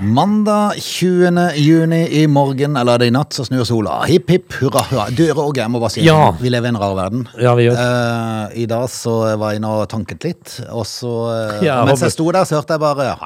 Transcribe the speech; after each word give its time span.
Mandag 0.00 0.76
20. 0.82 1.54
juni 1.56 2.02
i 2.20 2.26
morgen, 2.28 2.76
eller 2.76 2.96
er 2.96 3.00
det 3.00 3.06
i 3.08 3.12
natt, 3.14 3.32
så 3.32 3.46
snur 3.46 3.64
sola. 3.64 4.02
Hipp 4.08 4.28
hipp 4.28 4.56
hurra 4.60 4.82
hurra. 4.90 5.06
Dører 5.16 5.40
og 5.40 5.56
jeg 5.56 5.72
må 5.72 5.80
bare 5.80 5.94
si 5.94 6.02
Ja. 6.04 6.32
vi 6.36 6.50
lever 6.52 6.68
i 6.68 6.72
en 6.74 6.76
rar 6.80 6.94
verden. 6.98 7.26
Ja, 7.40 7.54
vi 7.56 7.64
gjør. 7.64 7.78
Uh, 7.80 8.52
I 8.52 8.66
dag 8.68 8.88
så 8.92 9.14
var 9.40 9.52
jeg 9.54 9.62
inne 9.62 9.70
og 9.72 9.88
tanket 9.88 10.24
litt, 10.26 10.60
og 10.68 10.84
så 10.84 11.12
uh, 11.30 11.64
Ja, 11.64 11.78
Mens 11.88 12.02
jeg 12.04 12.12
sto 12.12 12.26
der, 12.30 12.44
så 12.44 12.58
hørte 12.60 12.76
jeg 12.76 12.80
bare 12.80 13.16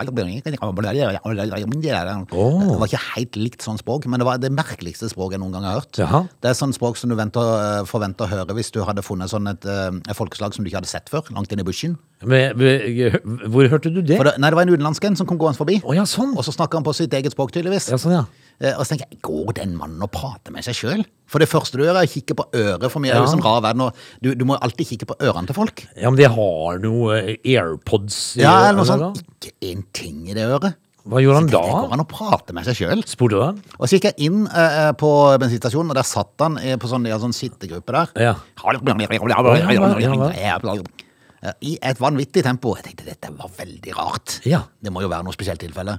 Det 2.30 2.78
var 2.78 2.86
ikke 2.86 3.04
helt 3.16 3.36
likt 3.36 3.66
sånn 3.66 3.80
språk, 3.80 4.06
men 4.06 4.22
det 4.22 4.26
var 4.28 4.38
det 4.38 4.52
merkeligste 4.54 5.10
språket 5.10 5.38
jeg 5.38 5.42
noen 5.42 5.52
gang 5.58 5.66
har 5.66 5.80
hørt. 5.80 5.94
Jaha. 5.98 6.22
Det 6.40 6.52
er 6.52 6.54
sånn 6.58 6.74
språk 6.76 6.96
som 7.00 7.10
du 7.10 7.16
venter, 7.18 7.40
eh, 7.80 7.82
forventer 7.88 8.26
å 8.26 8.30
høre 8.30 8.54
hvis 8.54 8.70
du 8.70 8.82
hadde 8.86 9.02
funnet 9.02 9.30
sånn 9.32 9.50
et, 9.50 9.66
et 9.66 10.16
folkeslag 10.16 10.54
som 10.54 10.62
du 10.64 10.70
ikke 10.70 10.82
hadde 10.84 10.92
sett 10.92 11.10
før, 11.10 11.26
langt 11.34 11.50
inn 11.52 11.60
i 11.62 11.66
bushen. 11.66 11.98
Men, 12.20 12.52
men, 12.60 13.14
hvor 13.48 13.64
hørte 13.72 13.88
du 13.92 14.02
det? 14.04 14.18
For 14.18 14.28
det, 14.28 14.34
nei, 14.42 14.50
det 14.52 14.58
var 14.58 14.66
en 14.66 14.74
utenlandsk 14.74 15.06
en 15.08 15.16
som 15.16 15.28
kom 15.28 15.38
gående 15.40 15.56
forbi. 15.56 15.78
Oh, 15.88 15.94
ja, 15.96 16.04
sånn. 16.08 16.34
Og 16.36 16.44
så 16.44 16.52
snakka 16.52 16.76
han 16.76 16.84
på 16.84 16.92
sitt 16.96 17.14
eget 17.16 17.32
språk, 17.32 17.54
tydeligvis. 17.54 17.88
Ja, 17.92 17.98
sånn, 18.00 18.18
ja. 18.18 18.24
Eh, 18.60 18.74
Og 18.76 18.84
så 18.84 18.92
tenker 18.92 19.08
jeg, 19.08 19.22
går 19.24 19.54
den 19.56 19.72
mannen 19.78 20.04
og 20.04 20.12
prater 20.12 20.52
med 20.52 20.66
seg 20.66 20.76
sjøl? 20.76 21.06
For 21.30 21.40
det 21.40 21.48
første 21.48 21.80
du 21.80 21.86
gjør, 21.86 21.96
er 22.02 22.08
å 22.08 22.12
kikke 22.12 22.36
på 22.36 22.46
øret. 22.60 22.86
For 22.92 23.00
meg 23.00 23.14
er 23.14 23.22
jo 23.22 23.32
sånn 23.32 23.44
rar 23.44 23.62
verden, 23.64 23.86
og 23.88 24.04
du, 24.20 24.34
du 24.36 24.44
må 24.48 24.58
alltid 24.60 24.92
kikke 24.92 25.08
på 25.08 25.16
ørene 25.24 25.48
til 25.48 25.56
folk. 25.56 25.86
Ja, 25.96 26.12
men 26.12 26.20
de 26.20 26.28
har 26.28 26.84
noe 26.84 27.18
eh, 27.22 27.40
AirPods 27.56 28.20
i 28.36 28.44
Ja, 28.44 28.54
eller 28.68 28.82
noe 28.82 28.90
sånt. 28.90 29.24
Ikke 29.40 29.56
en 29.72 29.84
ting 29.96 30.22
i 30.28 30.36
det 30.36 30.44
øret. 30.44 30.76
Hva 31.08 31.22
gjorde 31.24 31.38
han 31.40 31.48
da? 31.48 31.60
går 31.64 31.92
han 31.94 32.02
og 32.02 32.10
å 32.10 32.10
prate 32.12 32.52
med 32.52 32.66
seg 32.68 32.76
sjøl. 32.82 33.00
Spurte 33.08 33.38
du 33.38 33.40
han? 33.40 33.60
Og 33.78 33.88
så 33.88 33.96
gikk 33.96 34.10
jeg 34.10 34.28
inn 34.28 34.42
eh, 34.52 34.90
på 35.00 35.08
bensinstasjonen, 35.40 35.94
og 35.94 35.96
der 35.96 36.04
satt 36.04 36.44
han 36.44 36.60
eh, 36.60 36.76
på 36.76 36.90
sånn, 36.90 37.08
har 37.08 37.22
sånn 37.22 37.32
sittegruppe 37.32 37.96
der. 37.96 38.12
Ja. 38.28 38.34
I 41.64 41.78
et 41.82 42.00
vanvittig 42.00 42.42
tempo. 42.44 42.74
Jeg 42.76 42.84
tenkte 42.90 43.06
dette 43.06 43.30
var 43.36 43.48
veldig 43.56 43.94
rart. 43.96 44.40
Ja. 44.44 44.62
Det 44.82 44.92
må 44.92 45.00
jo 45.00 45.08
være 45.08 45.24
noe 45.24 45.32
spesielt 45.32 45.60
tilfelle. 45.62 45.98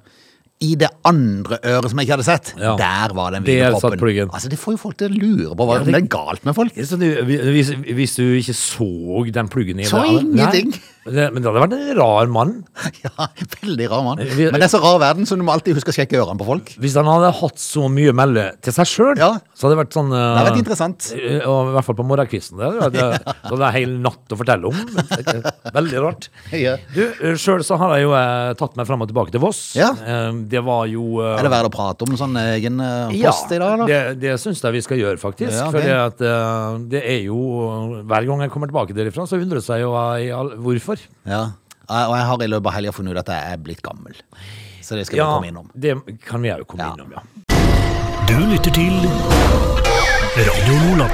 I 0.62 0.76
det 0.78 0.92
andre 1.10 1.58
øret 1.66 1.90
som 1.90 1.98
jeg 1.98 2.06
ikke 2.06 2.14
hadde 2.20 2.26
sett, 2.28 2.52
Ja. 2.60 2.76
der 2.78 3.16
var 3.18 3.32
den 3.34 3.44
videoproppen. 3.44 4.30
Altså, 4.30 4.48
det 4.52 4.60
får 4.62 4.74
jo 4.76 4.78
folk 4.78 4.98
til 4.98 5.10
å 5.10 5.18
lure 5.18 5.56
på 5.58 5.66
hva 5.66 5.80
Ja, 5.80 5.84
det 5.84 5.94
det- 5.96 6.04
er 6.04 6.08
galt 6.08 6.46
med 6.46 6.54
folk. 6.54 6.74
Så 6.76 7.00
du, 7.00 7.08
hvis, 7.26 7.72
hvis 7.74 8.16
du 8.16 8.24
ikke 8.38 8.54
så 8.54 9.32
den 9.34 9.50
pluggen 9.50 9.80
i 9.80 9.86
Så 9.90 9.98
det- 10.04 10.22
ingenting. 10.22 10.70
Nei, 10.70 10.80
det, 11.06 11.24
men 11.34 11.42
det 11.42 11.50
hadde 11.50 11.62
vært 11.64 11.74
en 11.78 11.98
rar 11.98 12.28
mann. 12.30 12.52
Ja, 13.02 13.26
veldig 13.64 13.88
rar 13.90 14.04
mann. 14.06 14.20
Men 14.22 14.58
det 14.60 14.66
er 14.68 14.70
så 14.72 14.80
rar 14.84 15.00
verden, 15.02 15.26
så 15.26 15.34
du 15.38 15.42
må 15.46 15.54
alltid 15.56 15.74
huske 15.78 15.90
å 15.90 15.96
sjekke 15.96 16.20
ørene 16.22 16.38
på 16.38 16.46
folk. 16.46 16.70
Hvis 16.82 16.94
han 17.00 17.08
hadde 17.10 17.32
hatt 17.40 17.58
så 17.62 17.88
mye 17.90 18.14
melde 18.14 18.44
til 18.62 18.76
seg 18.76 18.90
sjøl, 18.90 19.16
Ja. 19.18 19.32
så 19.58 19.66
hadde 19.66 19.76
det 19.78 19.80
vært 19.82 19.96
sånn 19.98 20.12
Det 20.14 20.20
hadde 20.22 20.46
vært 20.52 20.60
interessant. 20.62 21.08
eh, 21.18 21.40
Og 21.50 21.72
I 21.72 21.74
hvert 21.78 21.88
fall 21.88 21.98
på 21.98 22.06
morgenkvisten. 22.12 22.62
Det, 22.62 23.08
så 23.50 23.58
det 23.58 23.66
er 23.70 23.76
hel 23.80 23.96
natt 24.04 24.36
å 24.36 24.38
fortelle 24.38 24.70
om. 24.70 24.78
Veldig 25.80 26.04
rart. 26.06 26.28
Ja. 26.54 26.76
Du, 26.94 27.02
Sjøl 27.42 27.64
så 27.66 27.78
har 27.82 27.96
jeg 27.98 28.06
jo 28.06 28.14
eh, 28.18 28.52
tatt 28.62 28.78
meg 28.80 28.90
fram 28.90 29.02
og 29.06 29.10
tilbake 29.10 29.34
til 29.34 29.42
Voss. 29.44 29.62
Ja. 29.80 29.90
Eh, 29.98 30.30
Det 30.52 30.62
var 30.66 30.86
jo 30.92 31.08
uh, 31.22 31.34
Er 31.40 31.48
det 31.48 31.54
verdt 31.56 31.72
å 31.72 31.74
prate 31.74 32.06
om 32.08 32.18
sånn 32.20 32.38
egen 32.44 32.78
post 32.82 33.18
ja, 33.50 33.58
i 33.58 33.62
dag, 33.62 33.82
da? 33.82 33.88
det, 33.90 34.00
det 34.22 34.36
syns 34.42 34.62
jeg 34.62 34.76
vi 34.78 34.84
skal 34.86 35.02
gjøre, 35.02 35.18
faktisk. 35.22 35.56
Ja, 35.58 35.68
okay. 35.72 35.82
For 35.82 36.06
at, 36.06 36.22
eh, 36.30 36.78
det 36.94 37.02
er 37.16 37.22
jo 37.26 37.40
Hver 38.06 38.28
gang 38.30 38.46
jeg 38.46 38.54
kommer 38.54 38.70
tilbake 38.72 38.96
derifra, 38.98 39.26
så 39.30 39.40
undrer 39.42 39.62
jeg 39.66 39.86
jo 39.86 39.92
jeg 39.96 40.30
hvorfor. 40.92 41.16
Ja. 41.28 41.42
Og 41.92 42.14
jeg 42.16 42.26
har 42.30 42.44
i 42.46 42.48
løpet 42.52 42.70
av 42.72 42.76
helga 42.78 42.92
funnet 42.96 43.16
ut 43.18 43.22
at 43.24 43.32
jeg 43.34 43.56
er 43.56 43.64
blitt 43.66 43.82
gammel. 43.84 44.16
Så 44.82 44.96
det 44.98 45.06
skal 45.08 45.18
vi 45.18 45.22
Ja, 45.24 45.32
komme 45.36 45.50
innom. 45.52 45.68
det 45.76 45.96
kan 46.26 46.42
vi 46.42 46.50
òg 46.54 46.66
komme 46.68 46.86
Ja. 46.86 46.94
innom, 46.94 47.12
ja. 47.12 47.22
Du 48.28 48.38
lytter 48.48 48.72
til 48.72 48.96
Radio 50.38 50.76
Nordland. 50.86 51.12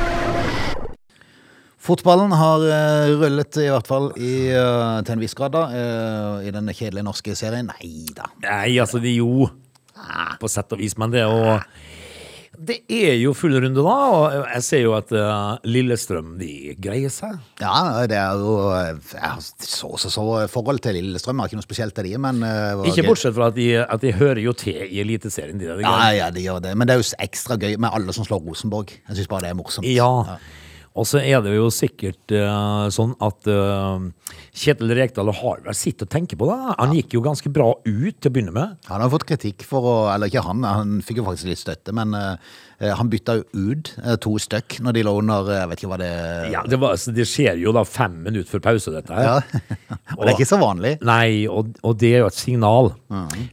Fotballen 1.88 2.34
har 2.36 2.64
eh, 2.67 3.14
rullet, 3.16 3.58
i 3.64 3.69
hvert 3.72 3.88
fall 3.88 4.09
i, 4.19 4.50
eh, 4.52 5.02
til 5.08 5.14
en 5.16 5.22
viss 5.23 5.34
grad, 5.38 5.53
da, 5.56 5.61
eh, 5.72 6.47
i 6.50 6.52
den 6.52 6.67
kjedelige 6.67 7.06
norske 7.08 7.36
serien. 7.38 7.69
Nei 7.72 8.06
da. 8.18 8.25
Nei, 8.44 8.73
altså, 8.84 9.00
det 9.00 9.13
er 9.13 9.22
jo 9.22 9.47
På 10.41 10.46
sett 10.52 10.69
og 10.75 10.78
vis, 10.78 10.94
men 11.00 11.09
det 11.09 11.23
er 11.23 11.31
jo 11.31 11.56
Det 12.57 12.79
er 12.90 13.13
jo 13.22 13.35
full 13.38 13.53
runde, 13.53 13.84
da, 13.85 13.95
og 14.09 14.35
jeg 14.50 14.63
ser 14.66 14.81
jo 14.81 14.95
at 14.97 15.12
uh, 15.13 15.59
Lillestrøm 15.68 16.31
de 16.40 16.73
greier 16.81 17.12
seg. 17.13 17.35
Ja, 17.62 18.06
det 18.09 18.18
er 18.18 18.41
jo 18.41 18.56
eh, 18.73 18.97
Jeg 19.13 19.22
har 19.22 19.44
så 19.44 19.91
så 20.01 20.09
så 20.09 20.25
forhold 20.50 20.81
til 20.81 20.97
Lillestrøm. 20.97 21.38
Jeg 21.38 21.44
har 21.44 21.51
ikke 21.51 21.59
noe 21.62 21.67
spesielt 21.67 21.96
til 21.97 22.09
de, 22.09 22.16
men 22.23 22.41
uh, 22.41 22.81
Ikke 22.90 23.06
bortsett 23.06 23.35
fra 23.38 23.51
at 23.51 23.57
de, 23.59 23.67
at 23.84 24.01
de 24.01 24.13
hører 24.17 24.41
jo 24.41 24.56
til 24.57 24.79
i 24.88 25.03
Eliteserien. 25.03 25.59
De, 25.62 25.69
der, 25.69 25.84
Ja, 25.85 26.09
ja, 26.17 26.31
de 26.34 26.47
gjør 26.47 26.63
det. 26.66 26.73
Men 26.78 26.90
det 26.90 26.97
er 26.97 27.03
jo 27.03 27.09
ekstra 27.28 27.59
gøy 27.62 27.78
med 27.78 27.94
alle 27.94 28.16
som 28.17 28.25
slår 28.25 28.41
Rosenborg. 28.47 28.96
Jeg 28.96 29.19
syns 29.19 29.29
bare 29.29 29.46
det 29.46 29.53
er 29.53 29.59
morsomt. 29.62 29.90
Ja. 29.94 30.09
Og 30.97 31.06
så 31.06 31.22
er 31.22 31.44
det 31.46 31.53
jo 31.53 31.69
sikkert 31.74 32.34
uh, 32.34 32.88
sånn 32.94 33.13
at 33.24 33.50
uh, 33.52 34.02
Kjetil 34.58 34.94
Rekdal 34.97 35.30
har 35.30 35.62
vel 35.66 35.78
sitt 35.78 36.02
å 36.02 36.09
tenke 36.09 36.38
på 36.40 36.47
det. 36.50 36.58
Han 36.80 36.96
gikk 36.97 37.18
jo 37.18 37.24
ganske 37.25 37.52
bra 37.53 37.69
ut 37.85 38.18
til 38.18 38.31
å 38.31 38.34
begynne 38.34 38.56
med. 38.56 38.78
Han 38.90 39.03
har 39.03 39.12
fått 39.13 39.28
kritikk 39.30 39.66
for 39.68 39.85
å 39.85 39.97
Eller 40.13 40.31
ikke 40.31 40.46
han, 40.46 40.66
han 40.66 40.97
fikk 41.06 41.22
jo 41.22 41.28
faktisk 41.28 41.52
litt 41.52 41.62
støtte, 41.62 41.94
men 41.96 42.18
uh, 42.18 42.35
han 42.81 43.09
bytta 43.09 43.38
jo 43.40 43.69
ut 43.69 43.94
to 44.22 44.35
stykk 44.41 44.80
når 44.85 44.97
de 44.97 45.02
lå 45.08 45.16
under 45.18 45.47
Jeg 45.50 45.69
vet 45.72 45.80
ikke 45.81 45.90
hva 45.90 45.97
det 45.97 46.09
Ja, 46.53 46.62
det, 46.69 46.78
var, 46.81 46.94
så 47.02 47.14
det 47.14 47.25
skjer 47.29 47.58
jo 47.58 47.74
da 47.74 47.81
fem 47.90 48.19
minutter 48.25 48.52
før 48.52 48.66
pause, 48.68 48.94
dette 48.94 49.14
her. 49.18 49.41
Ja. 49.41 49.97
Og 50.18 50.22
det 50.22 50.29
er 50.31 50.35
ikke 50.35 50.50
så 50.50 50.62
vanlig. 50.62 50.97
Nei, 51.06 51.47
og, 51.50 51.74
og 51.85 51.97
det 52.02 52.14
er 52.16 52.24
jo 52.24 52.29
et 52.29 52.38
signal. 52.38 52.94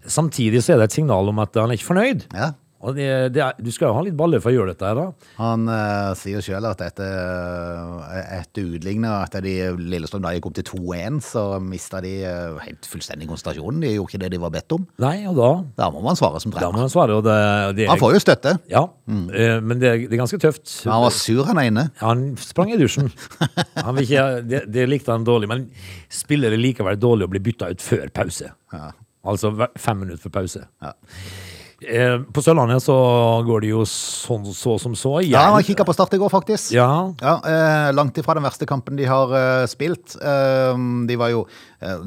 Samtidig 0.09 0.62
så 0.65 0.75
er 0.75 0.82
det 0.82 0.91
et 0.91 0.97
signal 0.97 1.28
om 1.32 1.41
at 1.43 1.56
han 1.59 1.72
er 1.72 1.78
ikke 1.78 1.91
fornøyd. 1.93 2.28
Ja. 2.37 2.53
Det, 2.93 3.06
det 3.33 3.41
er, 3.41 3.56
du 3.56 3.71
skal 3.72 3.89
jo 3.89 3.97
ha 3.97 4.03
litt 4.05 4.17
baller 4.19 4.43
for 4.45 4.53
å 4.53 4.59
gjøre 4.59 4.75
dette 4.75 4.89
her, 4.89 4.99
da. 4.99 5.28
Han 5.39 5.69
uh, 5.71 6.12
sier 6.19 6.45
sjøl 6.45 6.67
at 6.69 6.83
etter, 6.84 7.09
uh, 7.09 8.03
etter 8.37 8.75
utlignet, 8.77 9.09
etter 9.25 9.45
de 9.45 9.55
Lillestrøm 9.78 10.25
da 10.25 10.34
gikk 10.34 10.50
opp 10.50 10.56
til 10.59 10.67
2-1, 10.69 11.21
så 11.25 11.44
mista 11.65 12.03
de 12.05 12.12
uh, 12.27 12.59
helt 12.65 12.89
fullstendig 12.91 13.28
konsentrasjonen. 13.31 13.81
De 13.84 13.94
gjorde 13.94 14.12
ikke 14.12 14.23
det 14.25 14.33
de 14.34 14.41
var 14.43 14.53
bedt 14.55 14.77
om. 14.77 14.84
Nei, 15.03 15.17
og 15.31 15.39
da 15.39 15.50
Da 15.78 15.89
må 15.94 16.03
man 16.05 16.19
svare 16.19 16.43
som 16.43 16.53
Da 16.55 16.69
må 16.75 16.83
han 16.83 16.93
svare, 16.93 17.17
og 17.17 17.25
det, 17.27 17.39
det 17.78 17.89
Han 17.89 18.00
får 18.03 18.17
jo 18.17 18.23
støtte. 18.27 18.56
Ja, 18.71 18.84
eh, 19.09 19.56
men 19.65 19.81
det, 19.81 19.94
er 19.94 20.19
ganske 20.19 20.41
tøft. 20.43 20.67
Men 20.84 20.97
han 20.97 21.06
var 21.06 21.17
sur, 21.17 21.43
han 21.49 21.61
er 21.61 21.71
inne. 21.71 21.87
Han 22.03 22.27
sprang 22.41 22.75
i 22.75 22.78
dusjen. 22.81 23.11
Ikke, 24.05 24.27
det, 24.44 24.65
det 24.75 24.87
likte 24.91 25.15
han 25.15 25.27
dårlig, 25.27 25.50
men 25.50 25.67
spiller 26.12 26.53
det 26.55 26.61
likevel 26.61 27.00
dårlig 27.00 27.28
å 27.28 27.33
bli 27.33 27.43
bytta 27.49 27.73
ut 27.73 27.84
før 27.84 28.12
pause. 28.15 28.53
Altså 29.25 29.55
fem 29.81 30.05
minutter 30.05 30.27
før 30.27 30.39
pause. 30.43 30.67
Ja. 30.84 30.93
Eh, 31.89 32.19
På 32.33 32.43
Sørlandet 32.43 32.83
så 32.83 32.95
går 33.47 33.61
det 33.65 33.69
jo 33.71 33.83
sånn 33.89 34.45
så 34.55 34.78
som 34.81 34.95
så. 34.95 35.21
Ja, 35.25 35.56
Jeg- 35.59 35.67
kikka 35.77 35.84
på 35.84 35.95
Start 35.95 36.15
i 36.15 36.19
går, 36.19 36.31
faktisk. 36.31 36.72
Ja, 36.72 37.12
Ja, 37.21 37.34
eh, 37.45 37.93
Langt 37.93 38.15
ifra 38.19 38.34
den 38.34 38.43
verste 38.45 38.67
kampen 38.67 38.97
de 38.97 39.05
har 39.05 39.33
eh, 39.34 39.67
spilt. 39.67 40.17
Eh, 40.21 40.77
de 41.06 41.17
var 41.17 41.28
jo 41.31 41.47
eh, 41.83 41.99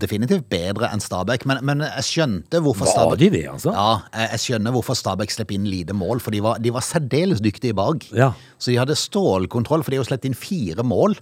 definitivt 0.00 0.48
bedre 0.48 0.90
enn 0.92 1.00
Stabæk, 1.00 1.44
men, 1.46 1.58
men 1.64 1.80
jeg 1.80 2.04
skjønte 2.04 2.60
hvorfor 2.62 2.86
Var 2.86 2.94
Stabæk 2.94 3.18
de 3.18 3.30
det, 3.30 3.44
altså? 3.52 3.72
Ja, 3.72 4.00
jeg, 4.14 4.30
jeg 4.30 4.40
skjønner 4.46 4.72
hvorfor 4.72 4.96
Stabæk 4.96 5.30
slipper 5.30 5.54
inn 5.54 5.66
lite 5.68 5.92
mål, 5.96 6.20
for 6.20 6.30
de 6.32 6.40
var, 6.40 6.58
de 6.58 6.70
var 6.72 6.80
særdeles 6.80 7.40
dyktige 7.40 7.74
bak. 7.74 8.06
Ja. 8.12 8.32
Så 8.58 8.72
de 8.72 8.78
hadde 8.80 8.96
stålkontroll, 8.96 9.82
for 9.84 9.90
de 9.90 9.96
har 9.98 10.04
jo 10.04 10.08
sluppet 10.10 10.30
inn 10.30 10.34
fire 10.38 10.82
mål 10.86 11.16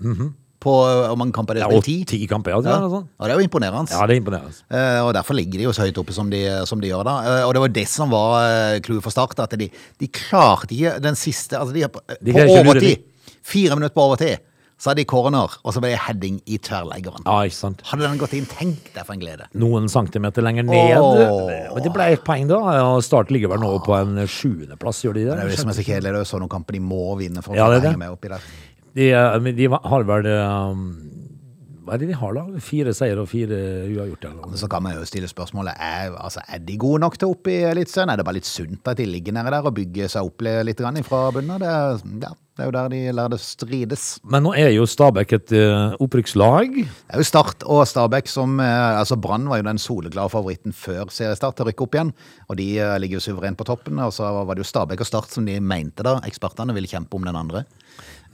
på 0.58 0.72
eh, 0.88 1.04
hvor 1.08 1.18
mange 1.20 1.32
kamper 1.36 1.54
det 1.54 1.62
er 1.62 1.70
spilt? 1.70 1.84
Ti. 1.86 1.96
ti 2.04 2.26
kamper, 2.26 2.50
ja. 2.56 2.60
det 2.64 2.70
Ja. 2.72 2.88
sånn. 2.90 3.06
Og 3.06 3.24
det 3.28 3.30
er 3.34 3.38
jo 3.38 3.46
imponerende. 3.46 3.90
Ja, 3.94 4.06
det 4.10 4.16
er 4.16 4.20
imponerende. 4.22 4.54
Eh, 4.70 5.00
og 5.06 5.12
derfor 5.14 5.34
ligger 5.38 5.58
de 5.62 5.68
jo 5.68 5.72
så 5.76 5.86
høyt 5.86 5.98
oppe 6.02 6.12
som 6.16 6.30
de, 6.30 6.42
som 6.66 6.80
de 6.82 6.88
gjør 6.90 7.04
da. 7.06 7.14
Eh, 7.38 7.44
og 7.46 7.54
det 7.54 7.60
var 7.62 7.68
det 7.78 7.86
som 7.88 8.10
var 8.10 8.34
eh, 8.74 8.80
clouet 8.80 9.02
for 9.06 9.14
Start, 9.14 9.38
at 9.38 9.54
de, 9.58 9.70
de 10.00 10.08
klarte 10.08 10.74
ikke 10.74 10.98
den 11.00 11.14
siste 11.14 11.58
Altså, 11.58 11.72
de, 11.74 11.86
på, 11.88 12.02
De 12.20 12.32
på 12.34 12.46
overtid, 12.58 13.04
fire 13.42 13.76
minutter 13.78 13.94
på 13.94 14.02
overtid, 14.10 14.38
så 14.78 14.92
hadde 14.92 15.00
de 15.02 15.08
corner, 15.10 15.54
og 15.66 15.72
så 15.74 15.80
ble 15.82 15.88
det 15.90 15.98
heading 16.04 16.36
i 16.46 16.54
tverrleggeren. 16.62 17.24
Ja, 17.26 17.40
ikke 17.48 17.56
sant. 17.56 17.80
Hadde 17.88 18.04
den 18.06 18.18
gått 18.20 18.34
inn, 18.38 18.44
tenk 18.46 18.92
deg 18.94 19.02
for 19.08 19.16
en 19.16 19.18
glede. 19.24 19.48
Noen 19.58 19.88
centimeter 19.90 20.44
lenger 20.46 20.62
ned. 20.68 20.94
Åh. 21.02 21.50
Men 21.74 21.82
det 21.82 21.90
ble 21.96 22.06
ett 22.14 22.22
poeng, 22.22 22.46
da. 22.46 22.60
Og 22.92 23.02
Start 23.02 23.32
ligger 23.34 23.50
vel 23.50 23.58
nå 23.64 23.72
på 23.82 23.96
en 23.98 24.20
sjuendeplass, 24.30 25.00
gjør 25.02 25.18
de 25.18 25.24
det? 25.26 25.32
Det 25.34 25.42
er 25.42 25.48
jo 25.48 25.54
det 25.56 25.58
som 25.64 25.72
er 25.72 25.78
så 25.80 25.82
kjedelig, 25.88 26.12
det 26.12 26.20
er 26.20 26.22
jo 26.22 26.30
sånne 26.30 26.48
kamper 26.54 26.78
de 26.78 26.82
må 26.86 27.08
vinne 27.18 27.42
for 27.42 27.56
å 27.56 27.58
Ja, 27.58 27.66
det. 27.74 27.80
henge 27.88 27.98
med 28.04 28.14
oppi 28.14 28.30
der. 28.30 28.46
De, 28.98 29.12
eh, 29.14 29.52
de 29.54 29.68
har 29.70 30.06
vel 30.08 30.26
um, 30.26 30.88
Hva 31.86 31.94
er 31.94 32.02
det 32.02 32.10
de 32.10 32.18
har, 32.18 32.34
da? 32.34 32.62
Fire 32.64 32.92
seier 32.96 33.20
og 33.22 33.30
fire 33.30 33.60
uavgjort? 33.86 34.26
Eller. 34.32 34.56
Så 34.60 34.68
kan 34.70 34.82
man 34.84 34.98
jo 34.98 35.06
stille 35.08 35.30
spørsmålet, 35.30 35.78
er, 35.78 36.10
altså, 36.18 36.42
er 36.48 36.64
de 36.66 36.76
gode 36.80 37.04
nok 37.04 37.16
til 37.20 37.30
opp 37.32 37.48
i 37.48 37.62
Eliteserien? 37.70 38.10
Er 38.12 38.20
det 38.20 38.26
bare 38.28 38.40
litt 38.40 38.50
sunt 38.50 38.90
at 38.90 38.98
de 38.98 39.06
ligger 39.08 39.36
nede 39.36 39.54
der 39.54 39.70
og 39.70 39.76
bygger 39.78 40.10
seg 40.12 40.28
opp 40.28 40.44
litt 40.44 40.82
fra 41.06 41.22
bunnen? 41.32 41.62
Det, 41.62 41.72
ja, 42.26 42.34
det 42.58 42.64
er 42.64 42.68
jo 42.68 42.74
der 42.74 42.90
de 42.90 43.00
lar 43.14 43.30
det 43.30 43.38
strides. 43.38 44.04
Men 44.26 44.42
nå 44.42 44.52
er 44.58 44.72
jo 44.74 44.82
Stabæk 44.90 45.32
et 45.36 45.52
uh, 45.54 45.94
opprykkslag. 46.02 46.74
Det 46.82 47.14
er 47.14 47.22
jo 47.22 47.26
Start 47.30 47.62
og 47.62 47.84
Stabæk 47.86 48.26
som 48.26 48.58
uh, 48.58 48.98
Altså 48.98 49.14
Brann 49.14 49.46
var 49.46 49.62
jo 49.62 49.68
den 49.68 49.78
soleklare 49.78 50.32
favoritten 50.32 50.74
før 50.74 51.06
seriestart 51.14 51.54
til 51.54 51.64
å 51.64 51.70
rykke 51.70 51.86
opp 51.86 51.94
igjen. 51.94 52.10
Og 52.50 52.58
de 52.58 52.66
uh, 52.82 52.96
ligger 52.98 53.20
jo 53.20 53.26
suverent 53.30 53.60
på 53.60 53.68
toppen. 53.68 54.02
Og 54.02 54.10
så 54.16 54.26
var 54.42 54.58
det 54.58 54.66
jo 54.66 54.72
Stabæk 54.74 55.06
og 55.06 55.08
Start 55.08 55.30
som 55.38 55.46
de 55.46 55.54
mente 55.62 56.02
da 56.02 56.18
ekspertene 56.26 56.74
ville 56.74 56.90
kjempe 56.90 57.14
om 57.14 57.30
den 57.30 57.38
andre. 57.38 57.62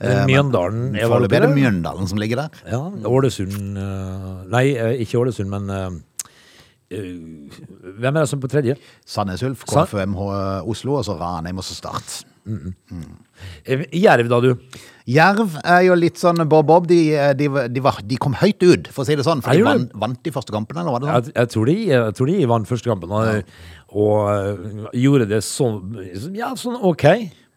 Eh, 0.03 0.25
Mjøndalen 0.27 0.89
er 0.97 1.07
vel 1.07 1.23
oppe 1.25 1.37
er 1.37 1.45
det 1.45 1.51
der? 1.51 1.55
Mjøndalen 1.55 2.09
som 2.11 2.19
ligger 2.19 2.43
der. 2.43 2.61
Ja, 2.67 2.81
Ålesund 3.07 3.79
eh, 3.79 4.29
Nei, 4.51 4.65
eh, 4.75 5.01
ikke 5.05 5.21
Ålesund, 5.21 5.51
men 5.51 6.03
Hvem 6.85 8.11
er 8.13 8.21
det 8.21 8.29
som 8.29 8.39
er 8.39 8.43
på 8.43 8.51
tredje? 8.51 8.75
Sandnes 9.09 9.41
Ulf, 9.43 9.63
KFUMH 9.67 10.19
Oslo, 10.69 10.99
og 10.99 11.05
så 11.07 11.15
Ranheim 11.19 11.57
og 11.59 11.65
så 11.65 11.75
Start. 11.75 12.19
Mm. 12.45 12.75
Jerv, 13.89 14.27
da, 14.29 14.37
du. 14.43 14.77
Jerv 15.09 15.55
er 15.63 15.81
jo 15.87 15.95
litt 15.97 16.21
sånn 16.21 16.43
bob-bob. 16.49 16.85
De, 16.87 16.99
de, 17.39 17.49
de, 17.73 17.81
de 17.81 18.19
kom 18.21 18.37
høyt 18.37 18.61
ut, 18.61 18.91
for 18.93 19.01
å 19.01 19.07
si 19.07 19.17
det 19.17 19.25
sånn. 19.25 19.41
For 19.43 19.57
de 19.57 19.65
van, 19.65 19.87
vant, 19.97 20.19
de 20.23 20.33
første 20.35 20.53
kampen, 20.53 20.77
eller 20.77 20.93
var 20.93 21.01
det 21.01 21.09
sånn? 21.09 21.31
Jeg, 21.31 21.35
jeg, 21.39 21.51
tror 21.55 21.71
de, 21.71 21.77
jeg 21.89 22.17
tror 22.19 22.31
de 22.31 22.51
vant 22.53 22.69
første 22.69 22.91
kampen, 22.91 23.15
og, 23.17 23.57
og 23.95 24.29
og 24.85 24.99
gjorde 24.99 25.27
det 25.31 25.41
sånn 25.45 25.97
Ja, 26.37 26.53
sånn 26.59 26.77
OK. 26.85 27.07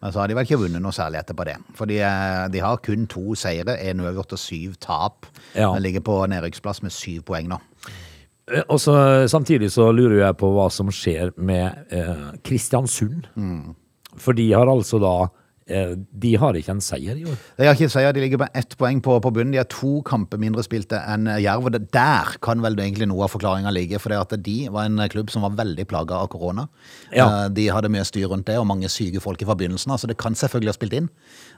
Men 0.01 0.13
så 0.15 0.21
har 0.21 0.27
de 0.31 0.35
vel 0.37 0.45
ikke 0.47 0.59
vunnet 0.61 0.81
noe 0.81 0.95
særlig 0.95 1.19
etterpå 1.19 1.45
det. 1.49 1.57
For 1.75 1.85
de, 1.89 1.97
eh, 1.99 2.45
de 2.53 2.59
har 2.63 2.77
kun 2.85 3.07
to 3.11 3.33
seire, 3.35 3.75
én 3.83 3.99
uavgjort 3.99 4.31
og 4.37 4.39
syv 4.39 4.77
tap. 4.79 5.25
Ja. 5.55 5.73
De 5.75 5.81
ligger 5.83 5.99
på 6.05 6.21
nedrykksplass 6.31 6.81
med 6.85 6.91
syv 6.95 7.25
poeng 7.27 7.49
nå. 7.51 7.57
Eh, 8.51 8.63
Og 8.69 8.79
så 8.79 9.27
Samtidig 9.29 9.71
så 9.71 9.91
lurer 9.91 10.25
jeg 10.25 10.37
på 10.37 10.53
hva 10.55 10.69
som 10.71 10.87
skjer 10.89 11.33
med 11.37 11.85
eh, 11.91 12.31
Kristiansund. 12.43 13.27
For 14.17 14.33
de 14.33 14.51
har 14.53 14.65
altså 14.71 14.99
da 15.03 15.15
eh, 15.23 15.29
De 15.69 16.31
har 16.41 16.57
ikke 16.57 16.73
en 16.73 16.81
seier 16.83 17.17
i 17.19 17.25
år. 17.29 17.37
De 17.59 17.67
har 17.67 17.75
ikke 17.77 17.87
en 17.87 17.93
seier, 17.93 18.13
de 18.15 18.23
ligger 18.23 18.41
med 18.41 18.49
ett 18.57 18.75
poeng 18.79 19.01
på, 19.05 19.19
på 19.21 19.31
bunnen. 19.35 19.53
De 19.53 19.59
har 19.61 19.67
to 19.69 19.99
kamper 20.07 20.41
mindre 20.41 20.63
spilte 20.65 20.97
enn 21.13 21.27
Jerv. 21.43 21.67
og 21.69 21.77
Der 21.93 22.33
kan 22.41 22.61
vel 22.63 22.77
egentlig 22.79 23.07
noe 23.09 23.27
av 23.27 23.33
forklaringa 23.35 23.71
ligge. 23.75 23.99
For 24.01 24.09
det 24.13 24.19
at 24.19 24.35
de 24.45 24.57
var 24.73 24.89
en 24.89 24.97
klubb 25.11 25.29
som 25.33 25.45
var 25.45 25.53
veldig 25.59 25.85
plaga 25.89 26.17
av 26.23 26.29
korona. 26.33 26.67
Ja. 27.13 27.27
Eh, 27.45 27.49
De 27.53 27.67
hadde 27.69 27.91
mye 27.93 28.05
styr 28.07 28.27
rundt 28.31 28.47
det, 28.49 28.57
og 28.59 28.67
mange 28.69 28.89
syke 28.89 29.21
folk 29.23 29.41
fra 29.45 29.55
begynnelsen 29.59 29.93
av. 29.93 30.01
Så 30.01 30.09
det 30.09 30.17
kan 30.21 30.33
selvfølgelig 30.37 30.73
ha 30.73 30.77
spilt 30.79 30.97
inn. 30.97 31.09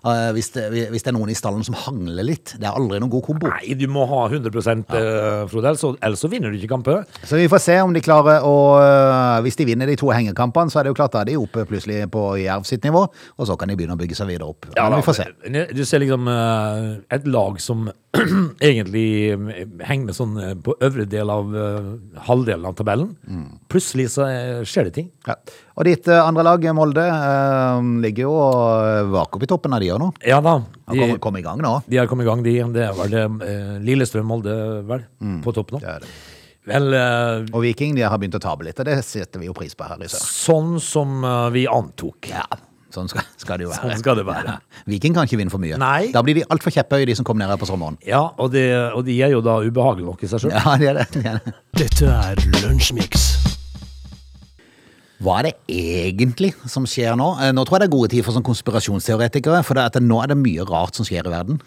Eh, 0.06 0.32
Hvis 0.36 0.52
det, 0.56 0.68
hvis 0.92 1.04
det 1.06 1.14
er 1.14 1.18
noen 1.18 1.32
i 1.32 1.38
stallen 1.38 1.64
som 1.68 1.78
hangler 1.78 2.26
litt. 2.28 2.56
Det 2.60 2.68
er 2.68 2.76
aldri 2.76 3.00
noen 3.00 3.12
god 3.14 3.26
kombo. 3.30 3.48
Nei, 3.52 3.74
du 3.80 3.88
må 3.92 4.06
ha 4.10 4.26
100 4.28 4.52
ja. 4.52 5.48
Frode, 5.48 5.66
ellers 5.72 5.82
så, 5.82 5.94
ellers 6.02 6.20
så 6.24 6.30
vinner 6.32 6.52
du 6.52 6.58
ikke 6.60 6.74
kamper. 6.76 7.06
Så 7.24 7.40
vi 7.40 7.48
får 7.52 7.64
se 7.64 7.80
om 7.82 7.94
de 7.94 8.02
klarer 8.04 8.44
å 8.46 8.56
Hvis 9.46 9.58
de 9.60 9.66
vinner 9.70 9.88
de 9.90 9.96
to 10.00 10.10
hengekampene, 10.12 10.72
så 10.72 10.80
er 10.82 10.84
det 10.88 10.92
jo 10.94 10.98
klart 11.00 11.14
da 11.16 11.22
er 11.24 11.32
de 11.32 11.38
oppe 11.40 11.66
plutselig 11.70 12.04
på 12.12 12.26
Jerv 12.42 12.66
sitt 12.68 12.84
nivå, 12.86 13.06
og 13.38 13.48
så 13.48 13.58
kan 13.60 13.70
de 13.72 13.76
begynne 13.80 13.96
å 13.96 14.01
bygge 14.02 14.18
seg 14.18 14.30
videre 14.32 14.50
opp. 14.52 14.68
Men 14.76 14.98
vi 15.00 15.06
får 15.06 15.18
se. 15.22 15.28
Du 15.72 15.84
ser 15.88 16.04
liksom 16.04 16.28
eh, 16.32 16.88
et 17.16 17.28
lag 17.30 17.60
som 17.64 17.88
egentlig 18.60 19.06
eh, 19.32 19.62
henger 19.88 20.16
sånn 20.18 20.36
eh, 20.42 20.54
på 20.60 20.76
øvre 20.84 21.06
del 21.10 21.32
av 21.32 21.54
eh, 21.56 21.92
halvdelen 22.28 22.68
av 22.68 22.76
tabellen. 22.80 23.14
Mm. 23.24 23.46
Plutselig 23.72 24.10
så 24.16 24.26
eh, 24.28 24.64
skjer 24.68 24.90
det 24.90 24.96
ting. 24.98 25.08
Ja. 25.30 25.38
Og 25.80 25.88
ditt 25.88 26.10
andre 26.12 26.44
lag, 26.46 26.66
Molde, 26.76 27.06
ligger 28.04 28.28
jo 28.28 28.34
opp 29.22 29.42
i 29.42 29.50
toppen 29.50 29.74
av 29.74 29.82
de 29.82 29.94
òg 29.96 30.02
nå. 30.04 30.12
Ja 30.28 30.42
da. 30.44 30.58
De 30.92 31.00
Har 31.00 31.16
kommet 31.24 31.42
i 31.42 31.48
gang 31.48 31.62
nå. 31.64 31.78
de 31.88 31.98
har 32.02 32.10
kommet 32.12 32.28
i 32.28 32.30
gang, 32.30 32.44
de. 32.46 32.58
Det 32.76 32.84
er 32.90 32.94
vel 33.00 33.16
det, 33.16 33.24
eh, 33.48 33.74
Lillestrøm-Molde, 33.88 34.60
vel, 34.90 35.08
på 35.46 35.56
topp 35.56 35.74
nå. 35.78 35.82
Mm. 35.82 35.88
Det 35.88 35.96
er 35.96 36.06
det. 36.06 36.14
Vel, 36.70 36.92
uh, 36.94 37.56
Og 37.56 37.64
Viking 37.66 37.96
de 37.98 38.04
har 38.06 38.20
begynt 38.22 38.36
å 38.38 38.42
tape 38.44 38.68
litt, 38.68 38.78
og 38.78 38.86
det 38.86 39.00
setter 39.08 39.42
vi 39.42 39.48
jo 39.48 39.56
pris 39.58 39.74
på 39.74 39.88
her 39.88 39.98
i 39.98 40.10
sør. 40.12 40.22
sånn 40.22 40.76
som 40.84 41.24
uh, 41.26 41.48
vi 41.54 41.64
antok. 41.66 42.30
Ja, 42.30 42.46
sånn 42.96 43.08
skal, 43.12 43.24
skal 43.42 43.58
det 43.62 43.66
jo 43.68 43.72
være. 43.72 43.82
Sånn 43.92 44.00
skal 44.04 44.20
det 44.20 44.26
være. 44.28 44.58
Viking 44.92 45.14
kan 45.16 45.28
ikke 45.30 45.40
vinne 45.40 45.52
for 45.54 45.62
mye. 45.64 45.78
Nei. 45.82 46.12
Da 46.14 46.22
blir 46.26 46.36
de 46.40 46.44
altfor 46.52 46.74
kjepphøye, 46.76 47.06
de 47.10 47.16
som 47.18 47.26
kommer 47.28 47.44
ned 47.46 47.54
her 47.54 47.62
på 47.62 47.70
sommeren. 47.70 47.98
Ja, 48.08 48.24
og, 48.38 48.52
det, 48.54 48.66
og 48.96 49.06
de 49.08 49.18
er 49.24 49.34
jo 49.36 49.42
da 49.46 49.60
ubehagelige 49.64 50.08
nok 50.10 50.24
i 50.24 50.30
seg 50.32 50.44
sjøl. 50.46 50.56
Ja, 50.56 50.76
de 50.82 50.90
er 50.92 51.00
det. 51.02 51.08
De 51.16 51.24
er 51.32 51.40
det. 51.46 51.56
Dette 51.82 52.12
er 52.12 52.46
Lunsjmix. 52.66 53.28
Hva 55.22 55.36
er 55.44 55.52
det 55.52 55.54
egentlig 55.70 56.52
som 56.72 56.88
skjer 56.90 57.14
nå? 57.20 57.28
Eh, 57.46 57.52
Nå 57.54 57.62
tror 57.68 57.78
jeg 57.78 57.84
det 57.86 57.90
er 57.92 57.98
gode 57.98 58.10
tid 58.16 58.26
for 58.26 58.34
sånn 58.34 58.46
konspirasjonsteoretikere, 58.48 59.60
for 59.68 59.78
det 59.78 59.84
er 59.84 59.92
at 59.94 60.00
nå 60.02 60.18
er 60.24 60.32
det 60.34 60.40
mye 60.42 60.66
rart 60.66 60.98
som 60.98 61.06
skjer 61.06 61.30
i 61.30 61.34
verden. 61.34 61.60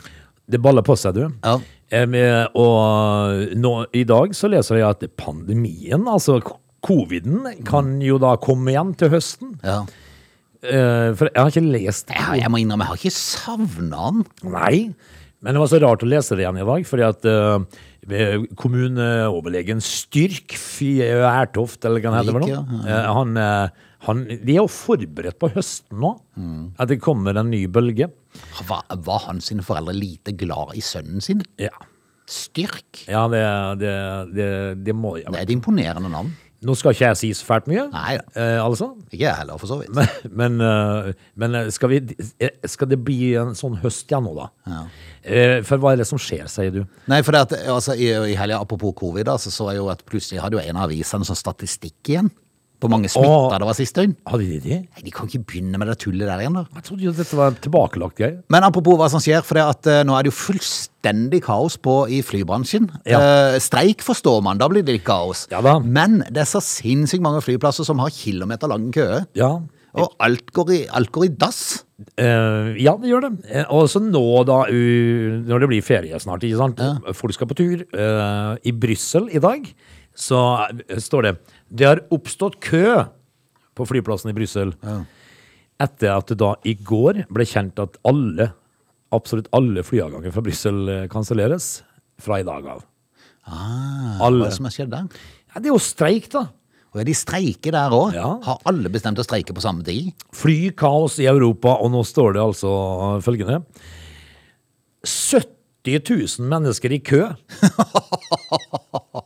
Det 0.51 0.59
baller 0.61 0.83
på 0.85 0.97
seg, 0.99 1.15
du. 1.17 1.29
Ja. 1.47 1.55
Eh, 1.95 2.03
med- 2.11 2.51
og 2.59 3.55
nå, 3.55 3.75
i 3.95 4.03
dag 4.05 4.35
så 4.35 4.51
leser 4.51 4.81
jeg 4.81 4.89
at 4.91 5.07
pandemien, 5.17 6.03
altså 6.11 6.41
coviden, 6.85 7.47
kan 7.65 7.95
jo 8.03 8.19
da 8.21 8.35
komme 8.43 8.75
igjen 8.75 8.91
til 8.99 9.09
høsten. 9.15 9.55
Ja. 9.63 9.85
Eh, 10.65 11.11
for 11.19 11.29
jeg 11.29 11.41
har 11.41 11.53
ikke 11.53 11.75
lest 11.75 12.09
den. 12.09 12.41
jeg 12.41 12.51
må 12.51 12.61
innrømme, 12.63 12.87
jeg 12.87 12.95
har 12.95 13.03
ikke 13.03 13.17
savna 13.19 14.11
den. 14.15 14.25
Nei, 14.55 14.79
men 15.45 15.57
det 15.57 15.61
var 15.61 15.69
så 15.69 15.81
rart 15.83 16.05
å 16.05 16.09
lese 16.09 16.37
det 16.39 16.45
igjen 16.47 16.61
i 16.63 16.65
dag, 16.65 16.85
fordi 16.89 17.05
at 17.05 17.27
uh, 17.29 18.45
kommuneoverlegen 18.57 19.83
Styrk 19.85 20.57
Ertoft, 20.57 21.85
eller 21.85 22.01
hva 22.01 22.15
han 22.15 22.31
heter 22.31 22.47
eh, 22.89 23.11
han, 23.13 23.35
eh, 23.41 23.83
han, 24.09 24.23
de 24.31 24.55
er 24.55 24.63
jo 24.63 24.71
forberedt 24.73 25.39
på 25.41 25.51
høsten 25.53 26.01
nå, 26.01 26.15
at 26.81 26.89
det 26.89 27.01
kommer 27.05 27.37
en 27.41 27.53
ny 27.53 27.67
bølge. 27.69 28.09
Var, 28.69 28.87
var 29.05 29.27
hans 29.29 29.53
foreldre 29.65 29.97
lite 29.97 30.33
glad 30.37 30.73
i 30.81 30.85
sønnen 30.85 31.25
sin? 31.25 31.45
Ja, 31.61 31.75
Styrk. 32.25 33.05
ja 33.05 33.27
det, 33.29 33.45
det, 33.83 33.95
det, 34.33 34.51
det 34.81 34.97
må 34.97 35.19
jeg 35.19 35.29
Det 35.29 35.43
er 35.43 35.45
et 35.45 35.53
imponerende 35.53 36.09
navn. 36.09 36.33
Nå 36.65 36.75
skal 36.79 36.95
ikke 36.95 37.09
jeg 37.11 37.19
si 37.21 37.29
så 37.37 37.45
fælt 37.45 37.67
mye, 37.69 37.83
Nei 37.93 38.15
da. 38.17 38.25
eh, 38.41 38.61
altså. 38.63 38.87
Ikke 39.11 39.25
jeg 39.27 39.35
heller, 39.37 39.59
for 39.61 39.69
så 39.69 39.77
vidt. 39.83 39.91
Men, 39.93 40.07
men, 40.41 40.61
eh, 40.65 41.27
men 41.37 41.55
eh, 41.59 41.71
skal, 41.75 41.91
vi, 41.93 41.99
eh, 42.41 42.55
skal 42.71 42.89
det 42.89 43.01
bli 43.05 43.35
en 43.41 43.53
sånn 43.59 43.77
høst 43.83 44.07
igjen 44.09 44.25
nå, 44.25 44.33
da? 44.39 44.79
Eh, 45.25 45.59
For 45.67 45.83
hva 45.83 45.93
er 45.93 46.01
det 46.01 46.07
som 46.09 46.21
skjer, 46.21 46.47
sier 46.49 46.71
du? 46.73 46.81
Nei, 47.11 47.21
for 47.27 47.37
det 47.37 47.43
at, 47.49 47.57
altså, 47.75 47.97
i, 47.99 48.09
i 48.33 48.39
helga, 48.39 48.63
apropos 48.65 48.95
covid, 48.97 49.27
da, 49.29 49.37
så 49.41 49.53
så 49.53 49.69
jeg 49.73 49.83
jo 49.83 49.91
at 49.93 50.07
plutselig 50.09 50.41
hadde 50.41 50.57
jo 50.57 50.65
en 50.65 50.77
av 50.81 50.87
avisene 50.89 51.27
sånn 51.29 51.37
statistikk 51.43 52.15
igjen. 52.15 52.31
På 52.85 52.91
mange 52.93 53.09
smitta 53.13 53.59
det 53.61 53.69
var 53.71 53.77
sist 53.79 53.97
døgn. 53.97 54.15
Hadde 54.29 54.47
de 54.49 54.59
det? 54.61 54.79
Nei, 54.85 55.05
De 55.07 55.13
kan 55.15 55.31
ikke 55.31 55.43
begynne 55.49 55.81
med 55.81 55.89
det 55.89 55.97
tullet 56.05 56.29
der 56.29 56.43
igjen, 56.45 56.59
da. 56.59 56.67
Jeg 56.77 56.87
trodde 56.89 57.07
jo 57.07 57.15
dette 57.17 57.39
var 57.39 57.57
tilbakelagt 57.65 58.19
greie. 58.21 58.39
Men 58.53 58.67
apropos 58.69 58.99
hva 59.01 59.09
som 59.13 59.23
skjer, 59.25 59.41
for 59.47 59.59
det 59.59 59.65
at 59.65 59.91
eh, 59.91 60.03
nå 60.07 60.17
er 60.19 60.27
det 60.27 60.33
jo 60.35 60.39
fullstendig 60.43 61.41
kaos 61.47 61.79
på 61.81 61.97
i 62.13 62.21
flybransjen. 62.27 62.91
Eh, 63.09 63.57
streik 63.65 64.05
forstår 64.05 64.43
man, 64.45 64.61
da 64.61 64.69
blir 64.69 64.85
det 64.85 64.99
litt 64.99 65.07
kaos. 65.09 65.47
Ja 65.53 65.63
da. 65.65 65.79
Men 65.81 66.21
det 66.29 66.45
er 66.45 66.51
så 66.51 66.63
sinnssykt 66.65 67.25
mange 67.25 67.41
flyplasser 67.45 67.89
som 67.89 68.03
har 68.05 68.13
kilometer 68.15 68.71
lange 68.71 68.93
køer. 68.95 69.25
Ja. 69.39 69.57
Og 69.95 70.15
alt 70.27 70.49
går 70.55 70.71
i, 70.75 70.81
alt 70.91 71.13
går 71.15 71.29
i 71.29 71.33
dass. 71.39 71.61
Eh, 72.19 72.75
ja, 72.83 72.97
det 72.99 73.11
gjør 73.13 73.29
det. 73.29 73.33
Eh, 73.47 73.69
og 73.73 73.87
så 73.91 74.03
nå, 74.03 74.25
da, 74.49 74.65
u, 74.67 75.43
når 75.47 75.63
det 75.63 75.69
blir 75.71 75.85
ferie 75.87 76.19
snart, 76.23 76.43
ikke 76.47 76.59
sant? 76.59 76.83
Folk 77.15 77.37
skal 77.37 77.51
på 77.51 77.59
tur. 77.61 77.85
Eh, 77.87 78.57
I 78.67 78.75
Brussel 78.75 79.31
i 79.31 79.43
dag 79.43 79.69
så 80.15 80.41
eh, 80.89 80.99
står 81.03 81.27
det 81.27 81.35
Det 81.69 81.87
har 81.89 82.03
oppstått 82.15 82.61
kø 82.63 83.05
på 83.75 83.87
flyplassen 83.91 84.31
i 84.31 84.37
Brussel. 84.37 84.73
Etter 85.83 86.13
at 86.15 86.31
det 86.31 86.37
da 86.39 86.53
i 86.63 86.77
går 86.79 87.25
ble 87.35 87.47
kjent 87.49 87.81
at 87.83 87.97
alle, 88.07 88.53
absolutt 89.15 89.49
alle 89.57 89.83
flyavganger 89.83 90.35
fra 90.35 90.45
Brussel 90.47 90.85
eh, 90.93 91.07
kanselleres 91.11 91.81
fra 92.23 92.39
i 92.39 92.47
dag 92.47 92.69
av. 92.77 92.85
Ah, 93.45 94.15
Hva 94.21 94.29
er 94.31 94.39
det 94.47 94.53
som 94.57 94.69
har 94.69 94.77
skjedd 94.77 94.93
der? 94.95 95.09
Ja, 95.51 95.59
det 95.61 95.69
er 95.69 95.75
jo 95.75 95.83
streik, 95.83 96.31
da. 96.33 96.47
Og 96.95 97.01
er 97.03 97.09
de 97.09 97.17
streiker 97.19 97.75
der 97.75 97.91
òg. 97.93 98.15
Ja. 98.15 98.29
Har 98.47 98.63
alle 98.71 98.91
bestemt 98.95 99.19
å 99.19 99.27
streike 99.27 99.55
på 99.57 99.63
samme 99.65 99.83
tid? 99.87 100.13
Flykaos 100.39 101.19
i 101.19 101.27
Europa, 101.27 101.75
og 101.83 101.91
nå 101.91 102.05
står 102.07 102.37
det 102.37 102.45
altså 102.45 102.71
følgende 103.27 103.59
70 105.03 106.01
000 106.39 106.49
mennesker 106.55 106.95
i 106.95 107.01
kø. 107.05 107.25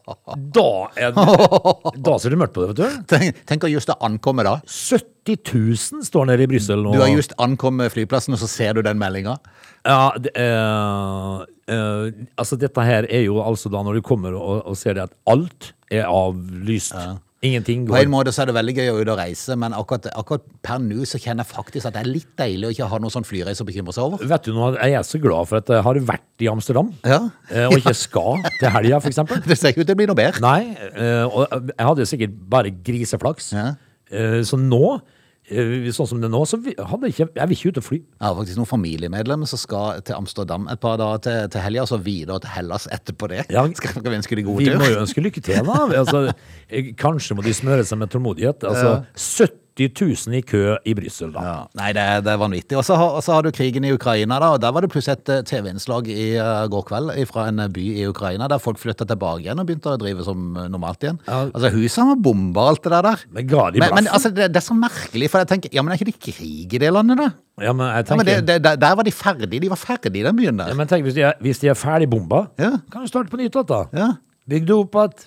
Da, 0.54 0.70
er 0.98 1.14
det, 1.16 1.24
da 2.06 2.16
ser 2.20 2.34
det 2.34 2.40
mørkt 2.40 2.54
på 2.56 2.64
det, 2.64 2.72
vet 2.72 2.80
du. 2.80 3.04
Tenk, 3.10 3.42
tenk 3.48 3.66
å 3.66 3.70
just 3.72 3.90
ha 3.92 3.98
ankommet 4.06 4.48
da. 4.48 4.56
70 4.64 5.38
000 5.42 6.04
står 6.06 6.28
nede 6.30 6.46
i 6.46 6.50
Brussel 6.50 6.82
nå. 6.84 6.94
Du 6.96 7.02
har 7.02 7.10
just 7.12 7.34
ankommet 7.42 7.92
flyplassen, 7.94 8.36
og 8.36 8.42
så 8.42 8.50
ser 8.50 8.78
du 8.78 8.82
den 8.86 9.00
meldinga. 9.00 9.38
Ja, 9.86 10.12
det, 10.20 10.34
eh, 10.38 11.42
eh, 11.74 12.26
altså 12.38 12.58
dette 12.60 12.84
her 12.84 13.08
er 13.08 13.24
jo 13.26 13.40
altså 13.42 13.70
da 13.72 13.82
når 13.86 14.00
du 14.00 14.06
kommer 14.06 14.36
og, 14.38 14.66
og 14.68 14.78
ser 14.78 14.98
det 14.98 15.08
at 15.08 15.16
alt 15.30 15.72
er 15.90 16.08
avlyst. 16.08 16.96
Ingenting 17.40 17.84
På 17.86 17.94
en 17.94 18.10
måte 18.10 18.32
så 18.34 18.42
er 18.42 18.48
det 18.50 18.54
veldig 18.56 18.72
gøy 18.74 18.88
å 18.90 18.94
ut 18.98 19.10
og 19.12 19.18
reise, 19.20 19.54
men 19.54 19.74
akkurat, 19.76 20.08
akkurat 20.18 20.42
per 20.66 20.80
nå 20.82 21.04
så 21.06 21.20
kjenner 21.22 21.44
jeg 21.46 21.52
faktisk 21.54 21.86
at 21.86 21.94
det 21.94 22.00
er 22.02 22.08
litt 22.10 22.32
deilig 22.40 22.66
å 22.66 22.72
ikke 22.74 22.88
ha 22.90 22.98
noen 22.98 23.14
sånn 23.14 23.26
flyreise 23.28 23.62
å 23.62 23.68
bekymre 23.68 23.94
seg 23.94 24.08
over. 24.08 24.24
Vet 24.32 24.48
du 24.48 24.56
noe, 24.56 24.72
jeg 24.74 24.96
er 24.98 25.06
så 25.06 25.20
glad 25.22 25.46
for 25.46 25.60
at 25.60 25.70
jeg 25.70 25.84
har 25.86 26.00
vært 26.08 26.42
i 26.42 26.48
Amsterdam, 26.50 26.90
Ja. 27.06 27.20
eh, 27.52 27.68
og 27.68 27.78
ikke 27.78 27.94
skal 27.94 28.42
til 28.58 28.72
helga, 28.74 28.98
for 29.04 29.12
eksempel. 29.12 29.38
Det 29.46 29.58
ser 29.58 29.70
ikke 29.70 29.84
ut 29.84 29.90
til 29.92 29.94
å 29.94 30.00
bli 30.02 30.08
noe 30.10 30.18
bedre. 30.18 30.42
Nei, 30.42 30.74
eh, 30.90 31.22
og 31.30 31.46
jeg 31.70 31.86
hadde 31.92 32.08
sikkert 32.10 32.34
bare 32.50 32.74
griseflaks. 32.74 33.52
Ja. 33.54 33.68
Eh, 34.10 34.40
Så 34.42 34.58
nå, 34.58 34.82
eh, 34.96 35.00
sånn 35.48 36.08
som 36.10 36.20
det 36.20 36.28
er 36.28 36.32
nå, 36.32 36.40
så 36.48 36.58
hadde 36.60 37.08
jeg 37.08 37.14
ikke, 37.14 37.26
jeg 37.38 37.50
vil 37.50 37.56
ikke 37.56 37.72
ut 37.72 37.80
og 37.80 37.86
fly. 37.86 37.98
Jeg 38.02 38.24
har 38.24 38.34
faktisk 38.38 38.60
noen 38.60 38.70
familiemedlemmer 38.70 39.48
som 39.48 39.60
skal 39.60 40.02
til 40.04 40.18
Amsterdam 40.18 40.68
et 40.72 40.80
par 40.82 40.98
dager 41.00 41.22
til, 41.24 41.38
til 41.54 41.64
helga, 41.64 41.84
og 41.86 41.92
så 41.92 42.00
videre 42.02 42.40
til 42.44 42.52
Hellas 42.56 42.88
etterpå 42.92 43.30
det. 43.32 43.44
Ja. 43.54 43.64
Skal 43.78 43.94
skal 43.94 44.10
vi 44.10 44.18
ønske 44.18 44.36
de 44.38 44.44
god 44.46 44.60
Vi 44.60 44.74
må 44.74 44.88
jo 44.90 45.00
ønske 45.04 45.22
lykke 45.24 45.42
til, 45.44 45.62
da. 45.66 45.78
Altså, 46.02 46.20
eh, 46.68 46.92
kanskje 46.98 47.36
må 47.38 47.44
de 47.44 47.54
smøre 47.56 47.86
seg 47.86 48.00
med 48.00 48.10
tålmodighet. 48.12 48.66
Altså, 48.68 49.00
70 49.14 49.67
000 49.86 50.34
i 50.34 50.40
kø 50.42 50.62
i 50.90 50.94
Brussel, 50.98 51.30
da. 51.30 51.42
Ja. 51.46 51.56
Nei, 51.78 51.92
det, 51.94 52.02
det 52.26 52.32
er 52.32 52.40
vanvittig. 52.40 52.74
Og 52.80 52.82
så 52.84 52.96
har, 52.98 53.14
har 53.22 53.46
du 53.46 53.50
krigen 53.54 53.84
i 53.86 53.92
Ukraina, 53.94 54.40
da, 54.42 54.48
og 54.56 54.60
der 54.64 54.72
var 54.74 54.82
det 54.82 54.90
plutselig 54.90 55.20
et 55.20 55.30
eh, 55.36 55.44
TV-innslag 55.46 56.08
i 56.10 56.24
uh, 56.42 56.64
går 56.72 56.82
kveld 56.90 57.12
fra 57.30 57.44
en 57.52 57.62
eh, 57.62 57.68
by 57.70 57.84
i 58.00 58.06
Ukraina, 58.10 58.48
der 58.50 58.58
folk 58.58 58.80
flytta 58.82 59.06
tilbake 59.06 59.44
igjen 59.46 59.62
og 59.62 59.68
begynte 59.68 59.92
å 59.94 60.00
drive 60.02 60.26
som 60.26 60.50
normalt 60.72 61.06
igjen. 61.06 61.20
Ja. 61.28 61.44
Altså, 61.52 61.70
husene 61.76 62.08
var 62.10 62.20
bomba 62.26 62.66
alt 62.72 62.82
det 62.82 62.92
der. 62.96 63.08
der. 63.12 63.24
Men 63.30 63.46
Men, 63.78 63.94
men 64.00 64.10
altså, 64.10 64.34
det, 64.34 64.50
det 64.50 64.62
er 64.62 64.66
så 64.66 64.74
merkelig, 64.74 65.30
for 65.30 65.44
jeg 65.44 65.52
tenker, 65.54 65.70
ja, 65.78 65.82
men 65.86 65.94
er 65.94 66.00
ikke 66.02 66.10
det 66.10 66.18
krig 66.32 66.74
i 66.74 66.82
det 66.82 66.92
landet, 66.92 67.22
da? 67.22 67.30
Ja, 67.62 67.72
men 67.72 67.86
jeg 67.94 68.06
tenker... 68.10 68.26
Ja, 68.32 68.36
men 68.40 68.46
det, 68.50 68.58
der- 68.66 68.76
der 68.82 68.94
var 68.98 69.06
de 69.06 69.12
ferdige, 69.14 69.60
de 69.62 69.70
var 69.70 69.80
ferdige 69.80 70.18
i 70.20 70.26
den 70.26 70.36
byen 70.38 70.58
ja, 70.66 70.74
men 70.74 70.86
tenk 70.90 71.06
hvis, 71.06 71.14
de 71.18 71.22
er, 71.30 71.34
hvis 71.44 71.60
de 71.62 71.70
er 71.70 71.78
ferdigbomba, 71.78 72.46
Ja. 72.58 72.74
kan 72.90 73.02
du 73.04 73.10
starte 73.10 73.30
på 73.30 73.38
nytt 73.40 73.54
igjen, 73.54 73.66
da. 73.68 73.84
Ja. 73.94 74.08
Bygg 74.48 74.66
det 74.68 74.74
opp 74.74 74.94
igjen. 74.98 75.26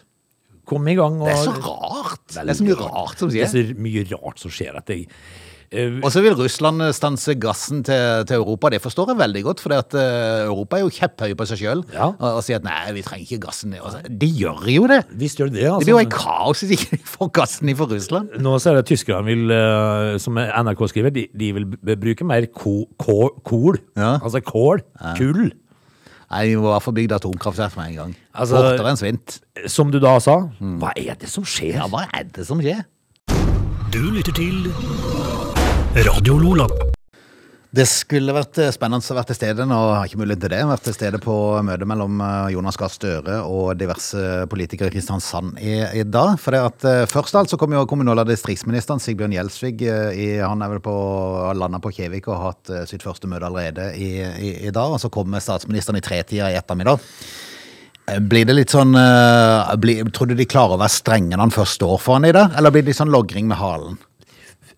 Kom 0.72 0.86
i 0.88 0.94
gang. 0.96 1.18
Og, 1.20 1.28
Det 1.28 1.34
er 1.34 1.42
så 1.42 1.54
rart. 1.58 1.91
Det 2.34 2.50
er 2.50 2.60
så 2.60 2.68
mye 2.68 2.80
rart 2.82 3.20
som 3.22 3.30
Det 3.32 3.42
er 3.44 3.50
skjer. 3.52 3.72
så 3.74 3.82
mye 3.88 4.06
rart 4.16 4.40
som 4.40 4.52
skjer 4.54 4.78
at 4.82 4.90
jeg 4.94 5.08
uh, 5.72 6.00
Og 6.04 6.10
så 6.12 6.20
vil 6.24 6.34
Russland 6.36 6.84
stanse 6.98 7.36
gassen 7.40 7.80
til, 7.88 8.26
til 8.28 8.36
Europa. 8.42 8.70
Det 8.74 8.82
forstår 8.84 9.12
jeg 9.14 9.20
veldig 9.22 9.44
godt, 9.46 9.62
for 9.64 9.72
Europa 9.72 10.78
er 10.78 10.84
jo 10.84 10.90
kjepphøye 10.92 11.38
på 11.40 11.48
seg 11.48 11.62
sjøl 11.62 11.84
Ja. 11.94 12.10
og, 12.12 12.26
og 12.40 12.42
sier 12.44 12.60
at 12.60 12.66
nei, 12.68 12.92
vi 12.98 13.04
trenger 13.06 13.24
ikke 13.30 13.40
gassen. 13.48 13.78
Altså, 13.80 14.02
de 14.10 14.28
gjør 14.42 14.68
jo 14.74 14.88
det! 14.92 15.00
Visst 15.22 15.40
gjør 15.40 15.54
det 15.54 15.64
altså. 15.64 15.80
Det 15.80 15.88
blir 15.88 15.96
jo 15.96 16.04
et 16.04 16.12
kaos 16.12 16.64
hvis 16.66 16.76
ikke 16.76 16.98
de 16.98 17.08
får 17.14 17.32
gassen 17.40 17.72
fra 17.80 17.88
Russland. 17.94 18.36
Nå 18.44 18.58
ser 18.60 18.76
jeg 18.80 18.84
at 18.84 18.92
tyskerne 18.92 19.26
vil, 19.32 19.48
uh, 19.56 20.18
som 20.20 20.36
NRK 20.42 20.84
skriver, 20.92 21.16
de, 21.16 21.28
de 21.40 21.54
vil 21.56 21.70
bruke 22.04 22.28
mer 22.28 22.50
ko, 22.52 22.76
ko, 23.00 23.20
kol. 23.48 23.80
Ja. 23.96 24.18
Altså 24.20 24.44
kål. 24.44 24.84
Kull. 25.20 25.54
Nei, 26.32 26.46
Vi 26.48 26.56
må 26.56 26.70
i 26.70 26.72
hvert 26.72 26.84
fall 26.86 26.94
bygge 26.96 27.16
atomkraftverk 27.20 27.76
med 27.78 27.90
en 27.92 27.96
gang. 27.96 28.16
Altså- 28.34 28.56
Fortere 28.56 28.90
enn 28.94 28.98
svint. 28.98 29.40
Som 29.68 29.92
du 29.92 30.00
da 30.00 30.18
sa, 30.20 30.38
hva 30.62 30.92
er 30.96 31.16
det 31.20 31.30
som 31.30 31.44
skjer? 31.44 31.74
Ja, 31.76 31.88
hva 31.88 32.08
er 32.14 32.24
det 32.24 32.48
som 32.48 32.62
skjer? 32.62 32.84
Du 33.92 34.00
lytter 34.12 34.32
til 34.32 34.72
Radio 36.08 36.38
Lola. 36.38 36.68
Det 37.72 37.86
skulle 37.88 38.34
vært 38.36 38.58
eh, 38.60 38.72
spennende 38.76 39.00
å 39.00 39.16
være 39.16 39.30
til 39.30 39.38
stede, 39.38 39.64
nå 39.64 39.76
har 39.80 40.04
ikke 40.04 40.20
mulighet 40.20 40.42
til 40.44 40.52
det, 40.52 40.58
vært 40.68 40.84
til 40.90 40.96
stede 40.98 41.22
på 41.24 41.36
møtet 41.64 41.88
mellom 41.88 42.18
eh, 42.20 42.50
Jonas 42.52 42.76
Gahr 42.76 42.92
Støre 42.92 43.38
og 43.48 43.80
diverse 43.80 44.44
politikere 44.52 44.92
i 44.92 44.96
Kristiansand 44.98 45.56
i, 45.56 45.78
i 46.02 46.04
dag. 46.04 46.34
For 46.42 46.52
det 46.52 46.62
at 46.68 46.88
eh, 46.90 47.06
Først 47.08 47.38
av 47.38 47.46
alt 47.46 47.54
så 47.54 47.60
kom 47.62 47.72
jo 47.72 47.86
kommunal- 47.88 48.20
og 48.26 48.28
distriktsministeren 48.28 49.00
Sigbjørn 49.00 49.38
Gjelsvig. 49.38 49.86
I, 49.88 50.28
han 50.44 50.60
er 50.60 50.74
vel 50.74 50.84
på 50.84 50.98
landa 51.56 51.80
på 51.80 51.94
Kjevik 51.96 52.28
og 52.28 52.36
har 52.36 52.52
hatt 52.52 52.92
sitt 52.92 53.08
første 53.08 53.32
møte 53.32 53.48
allerede 53.48 53.88
i, 53.96 54.12
i, 54.20 54.52
i 54.68 54.76
dag. 54.76 54.92
Og 54.92 55.00
så 55.00 55.08
kommer 55.14 55.40
statsministeren 55.40 56.02
i 56.02 56.04
tretida 56.04 56.52
i 56.52 56.60
ettermiddag. 56.60 57.00
Blir 58.28 58.52
det 58.52 58.58
litt 58.58 58.74
sånn 58.74 58.92
blir, 59.80 60.04
Tror 60.12 60.28
du 60.28 60.36
de 60.36 60.50
klarer 60.50 60.76
å 60.76 60.82
være 60.82 60.92
strenge 60.92 61.38
når 61.38 61.46
han 61.46 61.56
først 61.56 61.80
står 61.80 62.00
foran 62.04 62.28
i 62.28 62.36
det, 62.36 62.50
eller 62.60 62.74
blir 62.74 62.84
det 62.84 62.92
litt 62.92 63.00
sånn 63.00 63.16
logring 63.16 63.48
med 63.48 63.62
halen? 63.62 64.00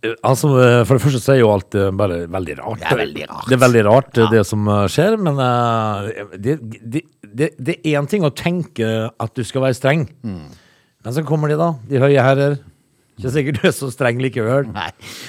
Eh, 0.03 0.15
Altså, 0.27 0.49
eh, 0.59 0.81
For 0.85 0.97
det 0.97 1.03
første 1.05 1.21
så 1.23 1.33
er 1.35 1.39
jo 1.41 1.51
alt 1.53 1.75
eh, 1.79 1.91
bare 1.95 2.23
veldig 2.31 2.57
rart. 2.59 2.81
Det 2.81 2.91
er 2.91 3.01
veldig 3.03 3.27
rart. 3.29 3.47
Det 3.47 3.55
er 3.57 3.63
veldig 3.63 3.83
rart, 3.87 4.17
Ja. 4.19 4.27
det 4.33 4.43
som 4.49 4.67
skjer. 4.91 5.17
Men 5.21 5.39
uh, 5.39 6.09
det, 6.35 6.57
det, 6.83 7.03
det, 7.23 7.49
det 7.57 7.77
er 7.79 7.99
én 8.01 8.09
ting 8.11 8.25
å 8.27 8.33
tenke 8.35 8.89
at 9.09 9.33
du 9.35 9.43
skal 9.47 9.65
være 9.67 9.79
streng. 9.79 10.05
Mm. 10.23 10.43
Men 11.03 11.15
så 11.15 11.23
kommer 11.27 11.51
de, 11.51 11.57
da. 11.59 11.71
De 11.89 11.99
høye 12.03 12.21
herrer. 12.23 12.59
Ikke 13.13 13.29
sikkert 13.29 13.57
du 13.61 13.65
er 13.69 13.73
så 13.77 13.87
streng 13.93 14.17
likevel. 14.23 14.65
Nei. 14.73 14.87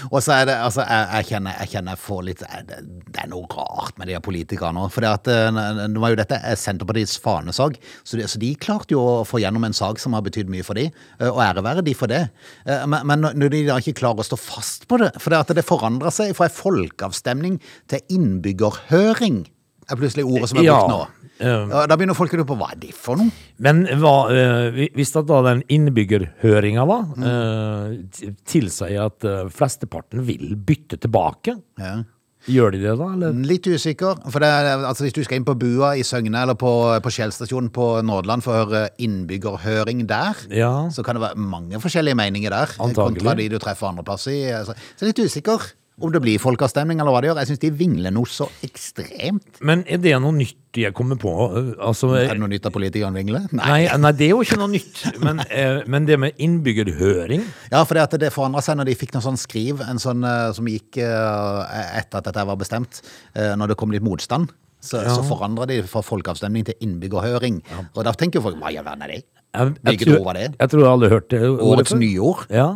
Og 0.09 0.23
så 0.25 0.33
er 0.39 0.47
det, 0.49 0.55
altså, 0.65 0.81
jeg, 0.89 1.09
jeg, 1.13 1.27
kjenner, 1.29 1.57
jeg 1.61 1.71
kjenner 1.75 1.99
får 2.01 2.23
litt 2.25 2.41
Det, 2.71 2.79
det 3.13 3.21
er 3.21 3.29
noe 3.29 3.45
rart 3.53 3.99
med 4.01 4.09
de 4.09 4.17
politikerne. 4.25 4.87
For 4.95 5.05
det 5.05 5.11
at, 5.19 5.29
eh, 5.29 5.83
nå 5.93 6.01
var 6.01 6.15
jo 6.15 6.19
dette 6.23 6.39
er 6.41 6.57
Senterpartiets 6.57 7.19
fanesak, 7.21 7.77
så 8.03 8.17
de, 8.17 8.25
så 8.31 8.41
de 8.41 8.55
klarte 8.57 8.97
jo 8.97 9.03
å 9.05 9.19
få 9.29 9.43
gjennom 9.45 9.67
en 9.69 9.77
sak 9.77 10.01
som 10.01 10.17
har 10.17 10.25
betydd 10.25 10.49
mye 10.53 10.65
for 10.65 10.81
de, 10.81 10.87
eh, 11.21 11.29
og 11.29 11.43
ære 11.45 11.65
være 11.67 11.85
de 11.85 11.95
for 11.99 12.09
det. 12.11 12.23
Eh, 12.65 12.87
Men, 12.89 13.05
men 13.13 13.29
når 13.37 13.53
de 13.53 13.63
da 13.69 13.77
ikke 13.83 13.99
klarer 14.01 14.25
å 14.25 14.29
stå 14.31 14.41
fast 14.41 14.89
på 14.89 14.99
det, 15.05 15.13
for 15.21 15.31
det 15.37 15.43
at 15.45 15.53
det 15.61 15.67
forandrer 15.69 16.11
seg 16.15 16.33
fra 16.39 16.49
en 16.49 16.57
folkeavstemning 16.57 17.61
til 17.93 18.01
innbyggerhøring, 18.17 19.43
er 19.91 20.01
plutselig 20.01 20.25
ordet 20.25 20.49
som 20.51 20.59
er 20.63 20.65
Ja, 20.71 20.79
brukt 20.81 20.95
nå. 20.95 21.03
eh. 21.05 21.24
Og 21.43 21.89
Da 21.91 21.97
begynner 21.97 22.15
folk 22.15 22.33
å 22.33 22.39
lure 22.39 22.47
på 22.47 22.57
hva 22.61 22.71
er 22.73 22.79
det 22.79 22.93
for 22.95 23.17
noe? 23.19 23.31
Men 23.59 23.85
hva, 24.01 24.31
eh, 24.31 24.89
hvis 24.95 25.11
da 25.17 25.23
den 25.43 25.63
innbyggerhøringa 25.69 26.87
da 26.87 26.99
Mm. 27.15 27.25
eh, 27.27 28.33
tilsier 28.47 29.05
at 29.07 29.25
eh, 29.25 29.49
flesteparten 29.51 30.23
vil 30.25 30.55
bytte 30.57 30.99
tilbake, 31.01 31.57
Ja. 31.79 32.05
gjør 32.47 32.73
de 32.73 32.79
det 32.79 32.99
da? 32.99 33.07
Eller? 33.15 33.33
Litt 33.33 33.65
usikker. 33.67 34.19
For 34.31 34.39
er, 34.45 34.85
altså 34.85 35.03
hvis 35.07 35.13
du 35.15 35.25
skal 35.25 35.39
inn 35.39 35.45
på 35.45 35.59
Bua 35.59 35.95
i 35.97 36.03
Søgne 36.03 36.43
eller 36.43 36.55
på, 36.55 37.01
på 37.03 37.11
Shell-stasjonen 37.11 37.71
på 37.73 38.03
Nordland 38.05 38.43
for 38.45 38.53
å 38.55 38.67
høre 38.69 38.89
innbyggerhøring 39.01 40.07
der, 40.07 40.35
Ja. 40.51 40.89
så 40.91 41.03
kan 41.05 41.17
det 41.17 41.23
være 41.23 41.37
mange 41.37 41.81
forskjellige 41.81 42.15
meninger 42.15 42.51
der. 42.51 42.67
Antagelig. 42.79 43.23
Kontra 43.23 43.35
de 43.37 43.49
du 43.49 43.59
treffer 43.59 43.89
andreplass 43.91 44.27
i. 44.29 44.43
Så, 44.65 44.75
så 44.97 45.03
er 45.03 45.13
litt 45.13 45.25
usikker 45.25 45.73
om 46.03 46.11
det 46.11 46.21
blir 46.25 46.41
folkeavstemning 46.43 46.99
eller 46.99 47.15
hva 47.15 47.21
det 47.23 47.29
gjør. 47.31 47.41
Jeg 47.43 47.51
syns 47.53 47.63
de 47.63 47.71
vingler 47.79 48.15
noe 48.15 48.31
så 48.31 48.49
ekstremt. 48.67 49.61
Men 49.63 49.85
er 49.87 50.01
det 50.03 50.15
noe 50.23 50.35
nytt 50.35 50.81
jeg 50.81 50.91
kommer 50.97 51.19
på? 51.21 51.31
Altså, 51.79 52.11
Er 52.19 52.33
det 52.33 52.43
noe 52.43 52.51
nytt 52.51 52.67
av 52.67 52.75
politikerne 52.75 53.15
vingler? 53.21 53.47
Nei, 53.55 53.85
nei, 53.87 54.11
det 54.19 54.27
er 54.27 54.33
jo 54.33 54.41
ikke 54.43 54.59
noe 54.59 54.73
nytt. 54.73 55.05
Men, 55.23 55.45
eh, 55.47 55.85
men 55.87 56.09
det 56.09 56.19
med 56.19 56.41
innbyggerhøring 56.43 57.45
Ja, 57.71 57.85
for 57.85 57.95
det, 57.95 58.19
det 58.25 58.33
forandra 58.35 58.63
seg 58.65 58.81
når 58.81 58.91
de 58.91 58.99
fikk 58.99 59.15
noe 59.15 59.23
sånn 59.23 59.39
skriv, 59.39 59.85
en 59.87 60.03
sånn 60.03 60.27
eh, 60.27 60.51
som 60.57 60.67
gikk 60.71 60.99
eh, 61.05 61.79
etter 62.01 62.19
at 62.19 62.27
dette 62.27 62.47
var 62.49 62.59
bestemt, 62.59 63.01
når 63.35 63.73
det 63.73 63.79
kom 63.79 63.95
litt 63.95 64.05
motstand. 64.05 64.51
Så, 64.85 65.01
så 65.01 65.23
forandra 65.25 65.65
de 65.71 65.79
fra 65.89 66.03
folkeavstemning 66.05 66.67
til 66.69 66.77
innbyggerhøring. 66.85 67.63
Og 67.95 68.03
da 68.05 68.13
tenker 68.19 68.43
folk 68.45 68.59
hva 68.61 68.75
i 68.75 68.77
all 68.81 68.85
verden 68.85 69.07
er 69.07 69.15
det? 69.15 69.23
Jeg, 69.55 69.69
jeg, 69.71 69.83
Hvilket 69.87 70.11
ord 70.19 70.25
var 70.27 70.39
det? 70.39 70.47
Jeg 70.61 70.71
tror 70.73 70.83
jeg 70.83 70.91
aldri 70.91 71.09
har 71.09 71.15
hørt 71.15 71.29
det. 71.31 71.41
ordet 71.49 71.67
Årets 71.71 71.95
nyord? 72.01 72.41
Ja, 72.51 72.67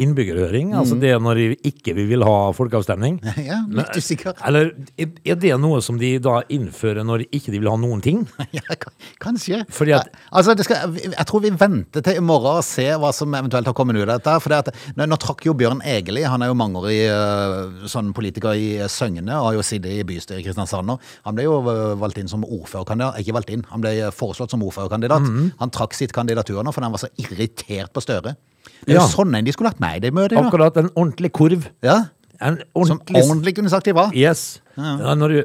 Innbyggerhøring. 0.00 0.74
Altså 0.76 0.98
det 1.00 1.10
er 1.14 1.20
når 1.22 1.40
de 1.40 1.46
ikke 1.70 1.94
vil 1.96 2.24
ha 2.26 2.36
folkeavstemning. 2.56 3.18
Ja, 3.46 3.60
litt 3.70 3.94
usikker. 3.96 4.34
Eller 4.48 4.72
er 4.98 5.36
det 5.38 5.52
noe 5.62 5.78
som 5.84 5.98
de 6.00 6.16
da 6.22 6.40
innfører 6.52 7.04
når 7.06 7.22
de 7.24 7.26
ikke 7.38 7.52
vil 7.54 7.68
ha 7.70 7.76
noen 7.80 8.02
ting? 8.04 8.24
Ja, 8.56 8.76
kanskje. 9.22 9.62
Fordi 9.72 9.94
at- 9.96 10.10
altså, 10.30 10.54
det 10.58 10.64
skal, 10.66 10.94
jeg 11.04 11.26
tror 11.28 11.42
vi 11.44 11.52
venter 11.56 12.04
til 12.04 12.18
i 12.20 12.24
morgen 12.24 12.58
og 12.60 12.64
ser 12.66 12.96
hva 13.02 13.12
som 13.14 13.32
eventuelt 13.36 13.66
har 13.68 13.76
kommet 13.76 13.96
ut 13.98 14.04
av 14.06 14.16
dette. 14.16 14.36
For 14.42 14.52
det 14.52 14.60
at, 14.64 14.80
nå, 14.98 15.06
nå 15.10 15.18
trakk 15.22 15.44
jo 15.48 15.54
Bjørn 15.58 15.80
Egeli, 15.86 16.24
han 16.26 16.42
er 16.44 16.50
jo 16.52 16.58
mangeårig 16.58 16.98
uh, 17.12 17.86
sånn 17.90 18.12
politiker 18.16 18.56
i 18.56 18.68
eh, 18.80 18.90
Søgne 18.92 19.24
og 19.36 19.50
har 19.50 19.56
jo 19.58 19.64
sittet 19.66 19.92
i 20.00 20.04
bystyret 20.06 20.42
i 20.42 20.46
Kristiansand 20.46 20.88
nå. 20.90 20.98
Han 21.28 21.36
ble 21.38 21.46
jo 21.46 21.58
eh, 21.70 21.94
valgt 22.00 22.18
inn 22.20 22.28
som 22.30 22.44
ordførerkandidat, 22.46 23.20
ikke 23.22 23.36
valgt 23.36 23.52
inn, 23.54 23.64
han 23.70 23.82
ble 23.84 23.94
eh, 24.00 24.12
foreslått 24.14 24.52
som 24.54 24.64
ordførerkandidat. 24.66 25.24
Mhm. 25.24 25.50
Han 25.62 25.72
trakk 25.74 25.94
sitt 25.96 26.12
kandidatur 26.12 26.25
nå, 26.34 26.72
for 26.74 26.80
han 26.82 26.92
var 26.92 26.98
så 26.98 27.08
irritert 27.18 27.92
på 27.92 28.00
Støre. 28.02 28.34
Det 28.84 28.94
er 28.94 28.94
Ja. 28.94 29.00
jo 29.06 29.08
sånn 29.08 29.34
en 29.36 29.44
de 29.44 29.52
skulle 29.52 29.68
hatt 29.70 29.80
med 29.80 29.96
i 29.96 30.00
det 30.00 30.12
møtet. 30.12 30.30
da. 30.36 30.42
Akkurat 30.48 30.76
en 30.76 30.88
ordentlig 30.96 31.32
kurv. 31.32 31.66
Ja, 31.82 32.08
En 32.40 32.58
som 32.84 32.98
ordentlig 32.98 33.22
ordentlig 33.24 33.54
kunne 33.56 33.70
sagt 33.70 33.84
de 33.84 33.92
var. 33.92 34.10
Yes. 34.14 34.60
Ja, 34.76 35.14
når 35.14 35.28
du, 35.28 35.44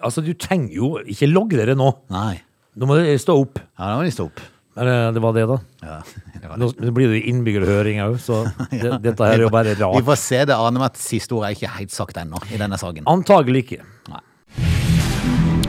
altså, 0.00 0.24
du 0.24 0.32
trenger 0.34 0.72
jo 0.72 0.98
ikke 1.04 1.28
logge 1.32 1.56
dere 1.58 1.74
nå. 1.74 1.94
Nei. 2.10 2.40
Nå 2.78 2.86
må 2.86 2.96
dere 2.96 3.18
stå 3.18 3.34
opp. 3.38 3.58
Ja, 3.78 3.86
da 3.90 3.96
må 3.98 4.04
de 4.04 4.10
stå 4.10 4.24
opp. 4.30 4.40
Men 4.74 4.88
eh, 4.88 5.10
det 5.12 5.20
var 5.20 5.32
det, 5.36 5.46
da. 5.50 5.58
Ja, 5.82 5.98
det 6.40 6.48
var 6.48 6.56
det. 6.56 6.60
Nå 6.60 6.86
nå 6.86 6.92
blir 6.96 7.08
det 7.12 7.26
innbyggerhøring 7.28 8.00
òg, 8.00 8.16
så 8.18 8.46
det, 8.70 9.02
dette 9.02 9.20
her 9.20 9.34
er 9.34 9.44
jo 9.44 9.50
bare 9.50 9.74
Vi 9.76 9.82
rart. 9.82 10.02
får 10.06 10.16
se. 10.16 10.44
Det 10.46 10.56
aner 10.56 10.80
meg 10.80 10.86
at 10.94 10.96
siste 10.96 11.32
ord 11.36 11.44
er 11.44 11.52
ikke 11.52 11.68
helt 11.76 11.90
sagt 11.92 12.16
ennå 12.16 12.40
i 12.54 12.56
denne 12.56 12.78
saken. 12.80 13.04
Antagelig 13.04 13.66
ikke. 13.66 13.82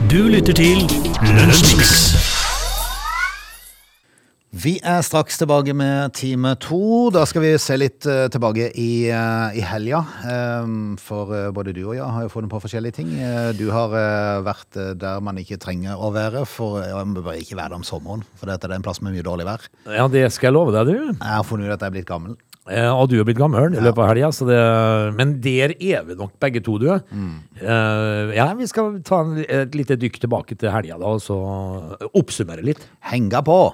Du 0.08 0.22
lytter 0.30 0.54
til 0.54 0.78
Lunsjmix. 1.20 2.23
Vi 4.54 4.76
er 4.86 5.00
straks 5.02 5.34
tilbake 5.40 5.72
med 5.74 6.12
time 6.14 6.52
to. 6.62 7.08
Da 7.10 7.24
skal 7.26 7.42
vi 7.42 7.48
se 7.58 7.74
litt 7.74 8.06
uh, 8.06 8.28
tilbake 8.30 8.68
i, 8.78 9.10
uh, 9.10 9.50
i 9.50 9.64
helga. 9.66 10.04
Um, 10.30 10.94
for 11.00 11.32
uh, 11.34 11.48
både 11.54 11.72
du 11.74 11.80
og 11.88 11.96
jeg 11.96 12.06
har 12.06 12.22
jo 12.22 12.30
funnet 12.30 12.52
på 12.52 12.60
forskjellige 12.62 13.00
ting. 13.00 13.10
Du 13.58 13.66
har 13.74 13.90
vært 14.46 14.78
der 15.00 15.18
man 15.24 15.40
ikke 15.42 15.58
trenger 15.58 15.98
å 15.98 16.12
være, 16.14 16.44
for 16.46 16.78
man 16.78 17.16
bør 17.18 17.34
ikke 17.34 17.58
være 17.58 17.72
der 17.74 17.80
om 17.80 17.86
sommeren. 17.86 18.22
For 18.38 18.46
dette 18.50 18.70
er 18.70 18.76
en 18.78 18.86
plass 18.86 19.02
med 19.02 19.16
mye 19.16 19.26
dårlig 19.26 19.48
vær. 19.48 19.66
Ja, 19.90 20.06
det 20.12 20.28
skal 20.36 20.52
jeg 20.52 20.58
love 20.60 20.74
deg, 20.76 20.86
du. 20.92 21.14
Jeg 21.18 21.34
har 21.34 21.46
funnet 21.48 21.66
ut 21.66 21.74
at 21.74 21.82
jeg 21.82 21.90
er 21.90 21.98
blitt 21.98 22.10
gammel. 22.10 22.38
Og 22.94 23.10
du 23.10 23.18
er 23.18 23.26
blitt 23.26 23.40
gammel 23.40 23.74
i 23.74 23.82
løpet 23.82 24.00
av 24.00 24.10
helga, 24.12 24.30
det 24.48 24.64
Men 25.18 25.38
der 25.44 25.74
er 25.74 26.06
vi 26.06 26.16
nok 26.20 26.38
begge 26.40 26.62
to, 26.64 26.78
du. 26.78 26.92
Eh, 26.94 28.34
ja, 28.38 28.52
vi 28.54 28.70
skal 28.70 29.00
ta 29.04 29.24
en, 29.26 29.40
et 29.42 29.74
lite 29.74 29.98
dykk 30.00 30.22
tilbake 30.22 30.56
til 30.60 30.72
helga, 30.72 31.00
da, 31.02 31.16
og 31.16 31.24
så 31.24 31.40
oppsummere 32.14 32.64
litt. 32.64 32.86
Henga 33.10 33.42
på! 33.44 33.64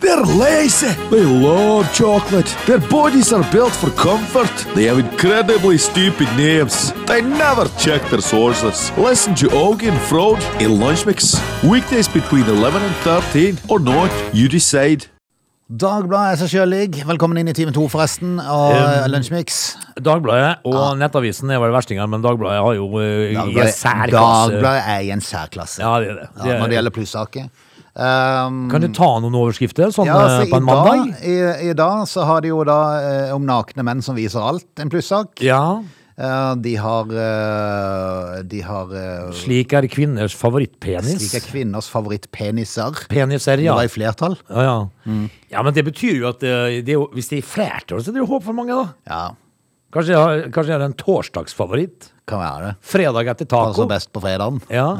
They're 0.00 0.22
lazy. 0.22 0.92
They 1.10 1.24
love 1.24 1.92
chocolate. 1.92 2.46
Their 2.66 2.78
bodies 2.78 3.32
are 3.32 3.42
built 3.50 3.72
for 3.72 3.90
comfort. 3.90 4.54
They 4.76 4.84
have 4.84 5.00
incredibly 5.00 5.76
stupid 5.76 6.28
names. 6.36 6.92
They 7.06 7.20
never 7.20 7.64
check 7.78 8.02
their 8.08 8.20
sources. 8.20 8.92
Listen 8.96 9.34
to 9.34 9.46
Augie 9.48 9.88
and 9.90 9.98
Frode 10.02 10.40
in 10.62 10.78
Lunch 10.78 11.04
Mix. 11.04 11.34
Weekdays 11.64 12.06
between 12.06 12.44
11 12.44 12.80
and 12.80 12.94
13 13.02 13.58
or 13.68 13.80
not, 13.80 14.10
you 14.32 14.48
decide. 14.48 15.08
Dagbladet 15.68 16.32
er 16.32 16.38
seg 16.46 16.54
sjølig. 16.54 17.02
Velkommen 17.04 17.42
inn 17.42 17.50
i 17.50 17.52
time 17.52 17.74
to, 17.76 17.82
forresten, 17.92 18.38
og 18.40 18.70
um, 18.78 19.10
Lunsjmix. 19.12 19.58
Dagbladet 20.00 20.62
og 20.64 20.94
Nettavisen 20.96 21.50
er 21.52 21.58
vel 21.60 21.74
verstingene, 21.74 22.06
men 22.08 22.22
Dagbladet 22.24 22.62
har 22.64 22.78
jo 22.78 22.86
uh, 22.86 23.02
Dagbladet, 23.34 23.74
særklasse. 23.74 24.54
Dagbladet 24.54 24.92
er 24.94 25.02
i 25.04 25.10
en 25.12 25.20
særklasse. 25.26 25.82
Ja, 25.82 25.98
det 26.00 26.14
er 26.14 26.20
det. 26.22 26.28
Ja, 26.38 26.46
det, 26.46 26.60
når 26.62 26.70
det 26.70 26.78
gjelder 26.78 26.94
plussaker. 27.02 27.50
Um, 27.98 28.68
Kan 28.70 28.84
du 28.84 28.92
ta 28.94 29.08
noen 29.18 29.34
overskrifter 29.34 29.90
sånn 29.90 30.06
Ja, 30.06 30.14
eh, 30.20 30.24
altså, 30.38 30.50
på 30.52 30.58
en 30.60 30.62
i, 30.62 30.66
mandag? 30.68 30.98
dag, 31.08 31.22
i, 31.26 31.70
I 31.70 31.72
dag 31.74 32.04
så 32.06 32.22
har 32.28 32.44
de 32.44 32.52
jo 32.52 32.60
da 32.68 32.76
eh, 33.02 33.32
om 33.34 33.42
nakne 33.48 33.82
menn 33.82 34.02
som 34.06 34.14
viser 34.14 34.38
alt, 34.38 34.68
en 34.78 34.92
plussak. 34.92 35.40
Ja. 35.42 35.62
Uh, 36.18 36.54
de 36.58 36.72
har 36.82 37.10
uh, 37.14 38.38
De 38.42 38.58
har 38.66 38.90
uh, 38.90 39.28
Slik 39.38 39.70
er 39.78 39.86
kvinners 39.90 40.34
favorittpenis. 40.34 41.18
Slik 41.22 41.36
er 41.38 41.44
kvinners 41.46 41.86
favorittpeniser. 41.90 43.04
Peniser, 43.10 43.56
Det 43.60 43.66
ja. 43.68 43.74
var 43.78 43.86
i 43.86 43.92
flertall. 43.92 44.34
Ja, 44.50 44.62
ja. 44.66 44.78
Mm. 45.06 45.26
ja, 45.50 45.62
men 45.62 45.74
det 45.74 45.84
betyr 45.86 46.18
jo 46.22 46.30
at 46.32 46.42
eh, 46.42 46.80
det 46.86 46.96
jo, 46.96 47.04
hvis 47.14 47.30
det 47.30 47.38
er 47.38 47.44
i 47.44 47.46
flertall, 47.46 48.02
så 48.02 48.10
er 48.10 48.18
det 48.18 48.24
jo 48.24 48.30
håp 48.32 48.46
for 48.48 48.58
mange, 48.58 48.74
da. 48.78 48.94
Ja, 49.10 49.22
Kanskje 49.94 50.12
jeg 50.12 50.20
har, 50.20 50.40
kanskje 50.52 50.68
jeg 50.74 50.76
har 50.76 50.82
en 50.84 50.96
torsdagsfavoritt. 51.00 52.10
kan 52.28 52.42
være 52.42 52.66
det. 52.66 52.72
Fredag 52.84 53.30
etter 53.32 53.46
taco. 53.48 53.86
best 53.88 54.10
på 54.12 54.20
fredagen. 54.20 54.58
Ja. 54.68 54.90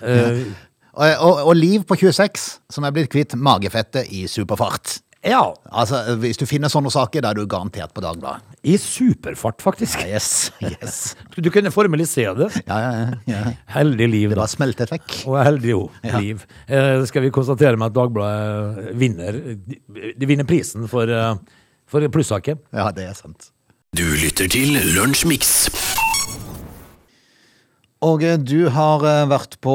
Eh, 0.00 0.46
Og, 0.92 1.14
og, 1.24 1.38
og 1.48 1.54
Liv 1.56 1.86
på 1.88 1.96
26, 1.96 2.42
som 2.72 2.84
er 2.84 2.92
blitt 2.92 3.08
kvitt 3.12 3.32
magefettet 3.38 4.10
i 4.12 4.26
superfart. 4.28 4.98
Ja, 5.22 5.52
Altså, 5.70 6.00
Hvis 6.18 6.36
du 6.40 6.42
finner 6.50 6.66
sånne 6.68 6.90
saker, 6.90 7.22
da 7.22 7.30
er 7.30 7.38
du 7.38 7.46
garantert 7.46 7.92
på 7.94 8.02
Dagbladet. 8.02 8.42
i 8.66 8.74
superfart, 8.78 9.62
faktisk. 9.62 10.02
Yes, 10.06 10.50
yes. 10.60 11.14
Du 11.38 11.48
kunne 11.54 11.70
formalisere 11.70 12.34
det. 12.40 12.48
Ja, 12.66 12.78
ja, 12.82 12.90
ja, 12.98 13.14
ja. 13.30 13.52
Heldig 13.76 14.08
liv, 14.10 14.28
Det 14.34 14.38
var 14.38 14.50
smeltet 14.50 14.90
vekk. 14.90 15.16
Og 15.30 15.38
heldig 15.46 15.70
jo, 15.70 15.80
liv. 16.18 16.44
Eh, 16.66 17.04
skal 17.06 17.22
vi 17.22 17.30
konstatere 17.34 17.78
med 17.78 17.92
at 17.92 17.96
Dagbladet 17.96 18.92
vinner 18.98 19.38
De, 20.18 20.26
vinner 20.26 20.44
prisen 20.44 20.88
for, 20.90 21.06
eh, 21.06 21.34
for 21.86 22.02
plussaket. 22.10 22.58
Ja, 22.74 22.90
det 22.90 23.06
er 23.08 23.14
sant. 23.14 23.52
Du 23.94 24.02
lytter 24.18 24.48
til 24.50 24.74
Lunsjmix. 24.96 25.68
Og 28.02 28.22
eh, 28.26 28.34
du 28.42 28.66
har 28.74 29.04
eh, 29.06 29.24
vært 29.30 29.58
på, 29.62 29.74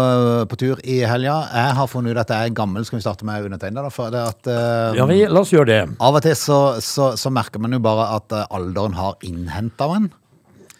eh, 0.00 0.44
på 0.48 0.56
tur 0.60 0.78
i 0.88 1.00
helga. 1.04 1.34
Jeg 1.52 1.74
har 1.76 1.90
funnet 1.92 2.14
ut 2.16 2.20
at 2.22 2.30
jeg 2.32 2.50
er 2.50 2.54
gammel. 2.56 2.86
Skal 2.88 2.98
vi 3.00 3.04
starte 3.04 3.26
med 3.28 3.44
undertegnede? 3.50 3.90
eh, 4.48 4.96
Ja, 4.96 5.04
vi, 5.10 5.18
la 5.28 5.42
oss 5.42 5.52
gjøre 5.52 5.68
det. 5.68 5.80
Av 6.00 6.16
og 6.16 6.24
til 6.24 6.36
så, 6.40 6.60
så, 6.80 7.10
så 7.20 7.32
merker 7.34 7.60
man 7.60 7.76
jo 7.76 7.82
bare 7.84 8.08
at 8.16 8.32
alderen 8.48 8.96
har 8.96 9.18
innhenta 9.28 9.90
en. 9.98 10.08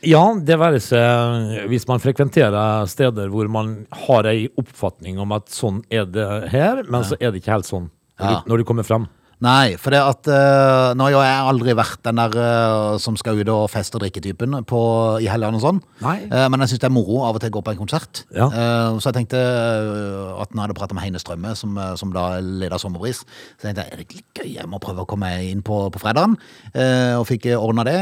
Ja, 0.07 0.23
det 0.39 0.59
være 0.61 0.79
seg 0.85 1.67
hvis 1.73 1.87
man 1.89 1.99
frekventerer 2.03 2.87
steder 2.89 3.31
hvor 3.33 3.49
man 3.51 3.71
har 4.07 4.29
ei 4.31 4.45
oppfatning 4.61 5.17
om 5.19 5.33
at 5.35 5.49
sånn 5.51 5.81
er 5.91 6.05
det 6.07 6.27
her, 6.53 6.83
men 6.93 7.03
så 7.09 7.17
er 7.19 7.33
det 7.33 7.41
ikke 7.43 7.55
helt 7.57 7.67
sånn 7.69 7.89
når, 8.21 8.27
Ja. 8.29 8.35
du, 8.45 8.51
når 8.53 8.61
du 8.63 8.65
kommer 8.69 8.87
fram. 8.87 9.09
Nei, 9.45 9.77
for 9.77 9.93
det 9.93 10.01
at 10.01 10.29
uh, 10.33 10.95
Nå 10.97 11.09
har 11.09 11.13
jo 11.13 11.21
jeg 11.21 11.49
aldri 11.51 11.75
vært 11.77 12.01
den 12.07 12.21
der 12.21 12.37
uh, 12.41 12.97
som 13.03 13.19
skal 13.21 13.37
ut 13.37 13.51
og 13.53 13.67
feste 13.69 13.99
og 13.99 14.05
drikke-typen 14.05 14.57
i 14.57 15.29
Helland 15.29 15.59
og 15.59 15.63
sånn. 15.63 15.81
Nei. 16.01 16.17
Eh, 16.25 16.47
men 16.53 16.63
jeg 16.63 16.73
syns 16.73 16.83
det 16.83 16.89
er 16.89 16.95
moro 16.95 17.21
av 17.27 17.37
og 17.37 17.43
til 17.43 17.53
å 17.53 17.57
gå 17.57 17.63
på 17.65 17.73
en 17.75 17.81
konsert. 17.81 18.23
Ja. 18.35 18.49
Uh, 18.49 18.97
så 18.97 19.11
jeg 19.11 19.19
tenkte 19.21 19.41
at 19.41 20.53
når 20.53 20.57
jeg 20.57 20.65
hadde 20.65 20.79
prata 20.79 20.97
med 20.97 21.05
Heine 21.05 21.21
Strømme, 21.21 21.55
som, 21.59 21.77
som 22.01 22.13
da 22.15 22.39
leder 22.41 22.81
Sommerbris, 22.81 23.25
så 23.57 23.69
tenkte 23.69 23.85
jeg 23.85 23.93
er 23.93 24.01
det 24.01 24.07
ikke 24.07 24.21
litt 24.21 24.41
gøy, 24.41 24.51
jeg 24.57 24.71
må 24.73 24.81
prøve 24.83 25.05
å 25.05 25.09
komme 25.11 25.31
inn 25.51 25.65
på, 25.67 25.87
på 25.93 26.03
fredagen. 26.03 26.37
Og 27.21 27.27
fikk 27.29 27.51
ordna 27.57 27.87
det. 27.89 27.99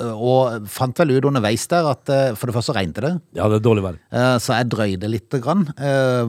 Eh, 0.00 0.10
og 0.10 0.66
fant 0.70 0.98
vel 0.98 1.12
ut 1.14 1.28
underveis 1.28 1.68
der 1.70 1.86
at 1.92 2.10
eh, 2.10 2.32
for 2.38 2.50
det 2.50 2.56
første 2.56 2.74
regnet 2.74 2.98
det. 3.04 3.12
Ja, 3.38 3.46
det 3.50 3.60
er 3.60 3.66
dårlig 3.66 3.84
vær. 3.84 4.00
Eh, 4.10 4.36
Så 4.42 4.56
jeg 4.56 4.70
drøyde 4.72 5.10
litt. 5.10 5.30
Grann. 5.44 5.64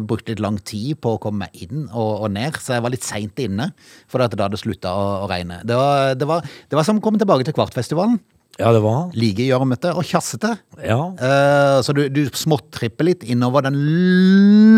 Brukte 0.09 0.33
litt 0.33 0.41
lang 0.41 0.55
tid 0.65 0.97
på 1.03 1.11
å 1.13 1.19
komme 1.21 1.45
meg 1.45 1.65
inn 1.65 1.83
og, 1.91 2.25
og 2.25 2.31
ned, 2.33 2.57
så 2.57 2.73
jeg 2.73 2.83
var 2.85 2.93
litt 2.93 3.05
seint 3.05 3.37
inne. 3.43 3.67
For 4.09 4.21
da 4.21 4.29
hadde 4.47 4.57
slutta 4.57 4.93
å, 4.97 5.03
å 5.25 5.27
regne. 5.29 5.59
Det 5.67 5.77
var, 5.77 6.15
det, 6.17 6.27
var, 6.29 6.41
det 6.41 6.79
var 6.79 6.87
som 6.87 6.97
å 6.97 7.03
komme 7.05 7.21
tilbake 7.21 7.45
til 7.45 7.53
Kvartfestivalen. 7.57 8.17
Ja, 8.55 8.69
det 8.71 8.79
var 8.85 9.09
Like 9.19 9.43
gjørmete 9.43 9.91
og 9.99 10.05
kjassete. 10.07 10.53
Ja. 10.79 10.99
Eh, 11.19 11.79
Så 11.83 11.91
du, 11.95 12.05
du 12.07 12.21
småtripper 12.31 13.03
litt 13.09 13.25
innover 13.27 13.65
den 13.67 13.75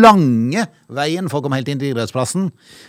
lange 0.02 0.64
veien 0.90 1.28
for 1.30 1.38
å 1.38 1.44
komme 1.46 1.60
helt 1.60 1.70
inn 1.70 1.78
til 1.80 1.92
idrettsplassen. 1.92 2.48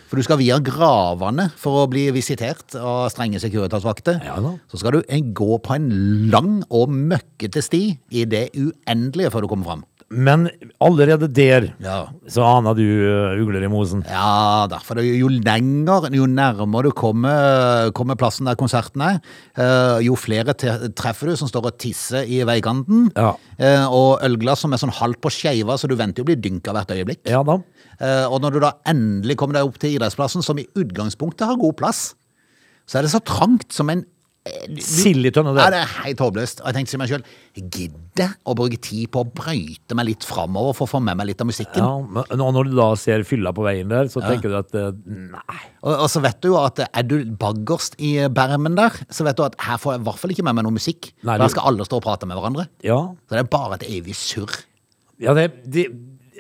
For 0.10 0.18
du 0.18 0.26
skal 0.26 0.40
via 0.42 0.58
gravene 0.64 1.50
for 1.62 1.84
å 1.84 1.90
bli 1.92 2.08
visitert 2.16 2.74
av 2.80 3.06
strenge 3.14 3.42
Securitas-vakter. 3.44 4.18
Ja 4.26 4.40
da. 4.42 4.56
Så 4.72 4.82
skal 4.82 4.98
du 4.98 5.04
eh, 5.06 5.22
gå 5.22 5.60
på 5.62 5.78
en 5.78 5.90
lang 6.34 6.60
og 6.74 6.90
møkkete 6.90 7.62
sti 7.66 7.84
i 8.10 8.26
det 8.30 8.48
uendelige 8.58 9.30
før 9.34 9.46
du 9.46 9.52
kommer 9.54 9.70
fram. 9.70 9.86
Men 10.10 10.48
allerede 10.82 11.28
der 11.30 11.74
Ja. 11.80 12.08
så 12.28 12.42
aner 12.42 12.74
du 12.74 12.82
uh, 12.82 13.38
ugler 13.38 13.64
i 13.64 13.70
mosen. 13.70 14.04
Ja, 14.10 14.66
er 14.66 14.96
det 14.98 15.06
jo, 15.20 15.28
lenger, 15.30 16.10
jo 16.10 16.26
nærmere 16.26 16.90
du 16.90 16.92
kommer, 16.92 17.92
kommer 17.94 18.16
plassen 18.18 18.46
der 18.50 18.56
konserten 18.58 19.02
er, 19.02 19.20
eh, 19.56 20.00
jo 20.06 20.16
flere 20.16 20.54
treffer 20.54 21.30
du 21.30 21.36
som 21.38 21.48
står 21.48 21.70
og 21.70 21.78
tisser 21.78 22.26
i 22.26 22.42
veikanten. 22.48 23.12
Ja. 23.16 23.36
Eh, 23.60 23.86
og 23.86 24.24
ølglass 24.26 24.66
som 24.66 24.74
er 24.74 24.82
sånn 24.82 24.94
halvt 24.98 25.22
på 25.22 25.30
skeiva, 25.30 25.78
så 25.78 25.88
du 25.88 25.96
venter 25.96 26.24
jo 26.24 26.28
å 26.28 26.32
bli 26.32 26.40
dynka 26.42 26.74
hvert 26.74 26.94
øyeblikk. 26.96 27.22
Ja 27.30 27.44
da. 27.44 27.60
Eh, 28.00 28.26
og 28.26 28.42
når 28.42 28.56
du 28.56 28.60
da 28.64 28.74
endelig 28.90 29.38
kommer 29.38 29.60
deg 29.60 29.68
opp 29.68 29.78
til 29.82 29.98
idrettsplassen, 29.98 30.42
som 30.46 30.58
i 30.58 30.68
utgangspunktet 30.80 31.48
har 31.48 31.60
god 31.60 31.78
plass, 31.78 32.16
så 32.90 32.98
er 33.00 33.06
det 33.06 33.14
så 33.14 33.22
trangt 33.22 33.70
som 33.76 33.90
en 33.94 34.02
eh, 34.02 34.08
Sild 34.84 35.26
i 35.26 35.32
tønna 35.36 35.52
Ja, 35.54 35.66
der. 35.66 35.72
det 35.76 35.80
er 35.84 35.94
helt 36.06 36.22
håpløst. 36.24 36.62
Og 36.62 36.68
jeg 36.70 36.76
tenkte 36.78 36.92
til 36.94 37.02
meg 37.02 37.10
sjøl, 37.12 37.24
gidder 37.60 38.34
å 38.48 38.56
bruke 38.58 38.78
tid 38.82 39.10
på 39.14 39.24
å 39.24 39.28
brøyte 39.28 39.96
meg 39.98 40.10
litt 40.12 40.26
framover 40.28 40.76
for 40.78 40.88
å 40.88 40.92
få 40.94 41.02
med 41.04 41.18
meg 41.20 41.30
litt 41.32 41.42
av 41.44 41.50
musikken? 41.50 41.82
Ja, 41.84 42.24
men 42.30 42.44
når 42.56 42.70
du 42.70 42.76
da 42.80 42.90
ser 43.00 43.24
fylla 43.28 43.52
på 43.56 43.66
veien 43.68 43.90
der, 43.92 44.10
så 44.12 44.24
tenker 44.24 44.52
du 44.54 44.58
at 44.60 44.76
uh, 44.78 44.90
nei. 45.10 45.60
Og, 45.84 45.94
og 46.06 46.08
så 46.12 46.22
vet 46.24 46.40
du 46.44 46.52
jo 46.52 46.60
at 46.62 46.82
er 46.88 47.08
du 47.08 47.18
baggerst 47.40 47.98
i 48.00 48.14
bermen 48.34 48.76
der, 48.80 48.96
så 49.14 49.28
vet 49.28 49.38
du 49.40 49.44
at 49.48 49.58
her 49.66 49.80
får 49.82 49.96
jeg 49.98 50.04
i 50.04 50.08
hvert 50.10 50.24
fall 50.24 50.36
ikke 50.36 50.48
med 50.50 50.60
meg 50.60 50.68
noe 50.70 50.78
musikk. 50.78 51.12
Nei, 51.24 51.36
Da 51.38 51.46
Der 51.48 51.54
skal 51.56 51.72
alle 51.72 51.88
stå 51.88 52.00
og 52.02 52.06
prate 52.08 52.30
med 52.30 52.40
hverandre. 52.40 52.68
Ja, 52.86 53.02
Så 53.28 53.36
det 53.38 53.44
er 53.46 53.52
bare 53.52 53.80
et 53.80 53.88
evig 53.90 54.16
surr. 54.20 54.62
ja 55.20 55.34
det, 55.36 55.50
det 55.68 55.90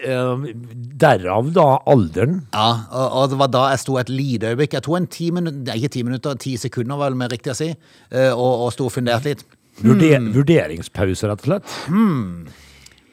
eh, 0.05 0.45
Derav 0.99 1.51
da 1.55 1.67
alderen. 1.89 2.39
Ja, 2.53 2.69
og, 2.91 3.07
og 3.21 3.29
det 3.33 3.39
var 3.41 3.51
da 3.53 3.63
jeg 3.73 3.79
sto 3.83 3.97
et 4.01 4.09
lite 4.13 4.51
øyeblikk. 4.53 4.73
Jeg 4.77 4.85
tok 4.85 4.97
en 4.99 5.07
ti 5.07 5.29
minutter, 5.35 5.75
ikke 5.75 5.91
ti 5.97 6.03
minutter, 6.07 6.35
ti 6.41 6.55
sekunder 6.59 6.99
vel 7.01 7.15
mer 7.19 7.29
riktig 7.33 7.53
å 7.53 7.57
si, 7.59 7.69
uh, 7.73 8.31
og, 8.33 8.65
og 8.67 8.73
sto 8.75 8.87
og 8.89 8.95
funderte 8.95 9.33
litt. 9.35 9.45
Vurder, 9.79 10.17
Hmm. 10.19 10.33
Vurderingspause, 10.35 11.27
rett 11.29 11.39
og 11.39 11.47
slett. 11.47 11.77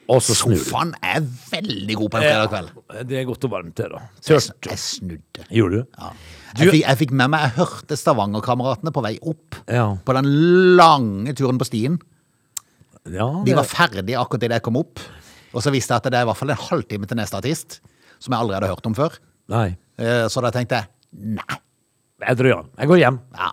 Og 0.07 0.21
så 0.23 0.35
snur. 0.39 0.55
Sofaen 0.63 0.93
er 1.03 1.19
veldig 1.51 1.95
god 1.99 2.11
på 2.13 2.19
en 2.19 2.23
fredag 2.25 2.49
kveld. 2.51 2.69
Ja, 2.95 3.03
det 3.07 3.17
er 3.19 3.25
godt 3.27 3.43
og 3.47 3.51
varmt, 3.51 3.73
det, 3.75 3.87
da. 3.91 4.01
Tørt. 4.23 4.67
jeg 4.69 4.79
snudde. 4.79 5.45
Gjorde 5.51 5.81
du? 5.81 5.97
Ja. 5.99 6.11
Jeg, 6.57 6.69
fikk, 6.71 6.83
jeg 6.85 6.99
fikk 7.01 7.11
med 7.19 7.31
meg, 7.33 7.43
jeg 7.49 7.55
hørte 7.57 7.97
Stavanger-kameratene 7.99 8.93
på 8.95 9.03
vei 9.03 9.13
opp 9.27 9.57
Ja. 9.67 9.89
på 10.07 10.15
den 10.15 10.29
lange 10.79 11.35
turen 11.35 11.59
på 11.59 11.67
stien. 11.67 11.99
Ja, 13.07 13.27
De 13.47 13.55
var 13.55 13.67
ferdige 13.67 14.19
akkurat 14.19 14.43
idet 14.47 14.59
jeg 14.61 14.65
kom 14.67 14.79
opp. 14.79 14.99
Og 15.53 15.63
så 15.63 15.71
visste 15.73 15.93
jeg 15.95 16.01
at 16.03 16.09
det 16.11 16.19
er 16.19 16.25
i 16.25 16.29
hvert 16.29 16.37
fall 16.39 16.51
en 16.53 16.63
halvtime 16.67 17.07
til 17.07 17.17
neste 17.19 17.37
artist, 17.39 17.79
som 18.19 18.33
jeg 18.33 18.41
aldri 18.41 18.57
hadde 18.59 18.71
hørt 18.73 18.85
om 18.89 18.95
før. 18.97 19.17
nei. 19.53 19.77
Eh, 19.97 20.27
Så 20.29 20.41
da 20.43 20.51
tenkte 20.51 20.75
jeg 20.81 20.87
nei. 21.37 21.57
Jeg 22.27 22.37
drøyer. 22.37 22.65
Jeg 22.77 22.87
går 22.89 22.97
hjem. 23.01 23.19
Ja. 23.37 23.51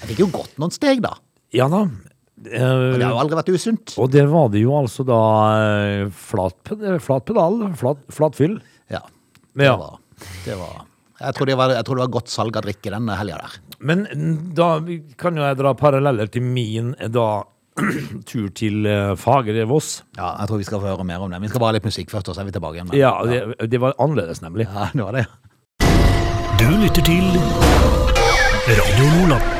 Jeg 0.00 0.08
fikk 0.10 0.18
jo 0.24 0.26
gått 0.34 0.56
noen 0.58 0.70
steg, 0.74 1.02
da. 1.02 1.12
Ja 1.54 1.68
da. 1.68 1.84
Men 1.84 2.50
det 2.50 2.58
har 2.58 3.12
jo 3.12 3.16
Eh, 3.16 3.20
aldri 3.22 3.36
vært 3.38 3.52
usunt. 3.54 3.94
og 3.98 4.10
der 4.10 4.26
var 4.26 4.48
det 4.50 4.60
jo 4.64 4.72
altså 4.74 5.04
da 5.06 5.18
eh, 5.58 6.08
flat, 6.10 6.56
flat 7.00 7.24
pedal, 7.28 7.60
flat, 7.78 7.98
flat 8.10 8.34
fyll. 8.34 8.56
Ja. 8.90 9.00
Men 9.54 9.66
ja. 9.66 9.76
Det 9.76 9.78
var, 9.84 10.00
det 10.44 10.56
var 10.58 10.74
jeg, 11.20 11.34
tror 11.36 11.46
det 11.46 11.56
var, 11.56 11.70
jeg 11.70 11.84
tror 11.86 11.96
det 11.96 12.04
var 12.04 12.14
godt 12.20 12.28
salg 12.28 12.56
av 12.58 12.62
drikke 12.66 12.90
den 12.90 13.08
helga 13.08 13.38
der. 13.38 13.54
Men 13.80 14.02
da 14.54 14.68
kan 15.16 15.36
jo 15.38 15.42
jeg 15.46 15.56
dra 15.62 15.72
paralleller 15.78 16.26
til 16.34 16.42
min 16.42 16.94
eh, 16.98 17.08
da 17.08 17.44
tur 18.30 18.50
til 18.54 18.86
eh, 18.86 19.14
Fagervoss. 19.18 20.04
Ja, 20.18 20.34
jeg 20.40 20.50
tror 20.50 20.60
vi 20.62 20.68
skal 20.68 20.82
få 20.82 20.92
høre 20.92 21.06
mer 21.06 21.24
om 21.24 21.32
det. 21.32 21.42
Vi 21.42 21.50
skal 21.50 21.62
bare 21.62 21.74
ha 21.74 21.78
litt 21.78 21.88
musikk 21.88 22.12
først, 22.14 22.30
og 22.30 22.36
så 22.36 22.44
er 22.44 22.50
vi 22.50 22.54
tilbake 22.54 22.78
igjen. 22.78 22.94
Ja, 22.98 23.16
det, 23.26 23.70
det 23.70 23.82
var 23.82 23.96
annerledes, 23.98 24.44
nemlig. 24.44 24.68
ja, 24.70 24.88
det 24.94 25.02
var 25.02 25.18
det. 25.18 25.26
Du 26.60 26.70
lytter 26.70 27.02
til 27.02 27.26
Radio 28.70 29.10
Nordland. 29.18 29.50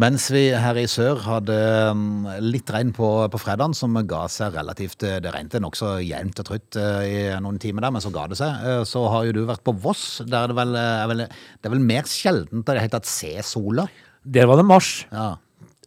Mens 0.00 0.28
vi 0.32 0.44
her 0.54 0.78
i 0.78 0.84
sør 0.88 1.18
hadde 1.24 1.56
um, 1.90 2.28
litt 2.40 2.70
regn 2.72 2.92
på, 2.96 3.08
på 3.32 3.40
fredagen, 3.42 3.74
som 3.76 3.96
ga 4.08 4.20
seg 4.30 4.54
relativt 4.54 5.02
eh, 5.04 5.18
Det 5.20 5.32
regnet 5.34 5.58
nokså 5.60 5.96
jevnt 6.06 6.40
og 6.40 6.46
trutt 6.46 6.78
eh, 6.78 7.00
i 7.08 7.18
noen 7.42 7.58
timer 7.60 7.84
der, 7.84 7.96
men 7.96 8.04
så 8.04 8.12
ga 8.14 8.28
det 8.30 8.38
seg. 8.38 8.70
Så 8.88 9.02
har 9.12 9.26
jo 9.26 9.34
du 9.34 9.42
vært 9.48 9.64
på 9.66 9.74
Voss. 9.82 10.22
Der 10.22 10.44
er 10.44 10.52
det 10.52 10.56
vel, 10.60 10.78
er 10.78 11.10
vel, 11.10 11.26
det 11.26 11.68
er 11.68 11.74
vel 11.74 11.84
mer 11.84 12.08
sjeldent 12.08 12.62
at 12.62 12.76
det 12.76 12.86
heter 12.86 13.02
at 13.02 13.10
se 13.10 13.34
sola. 13.44 13.88
Der 14.24 14.48
var 14.48 14.60
det 14.60 14.68
mars. 14.70 14.94
Ja. 15.10 15.32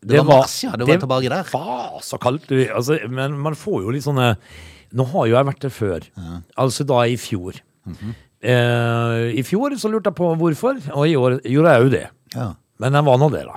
Det, 0.03 0.19
var 0.19 0.41
mars, 0.41 0.55
ja. 0.63 0.71
Du 0.77 0.85
var 0.85 0.99
tilbake 1.01 1.29
der. 1.31 1.49
var 1.53 1.99
så 2.03 2.19
kaldt. 2.21 2.51
Altså, 2.51 2.97
men 3.09 3.37
man 3.39 3.55
får 3.55 3.81
jo 3.85 3.93
litt 3.95 4.05
sånne 4.05 4.35
Nå 4.93 5.07
har 5.09 5.25
jo 5.25 5.33
jeg 5.33 5.47
vært 5.47 5.63
der 5.65 5.71
før. 5.73 6.03
Altså 6.61 6.85
da 6.85 6.99
i 7.09 7.15
fjor. 7.17 7.55
Mhm. 7.89 8.11
eh, 8.45 9.31
I 9.39 9.43
fjor 9.47 9.73
så 9.81 9.89
lurte 9.89 10.11
jeg 10.11 10.17
på 10.19 10.27
hvorfor, 10.37 10.77
og 10.93 11.07
i 11.09 11.15
år 11.17 11.39
gjorde 11.49 11.71
jeg 11.73 11.81
jo 11.87 11.89
det. 11.95 12.03
Ja. 12.35 12.49
Men 12.83 12.93
jeg 12.99 13.07
var 13.07 13.17
nå 13.17 13.29
det, 13.33 13.41
da. 13.47 13.55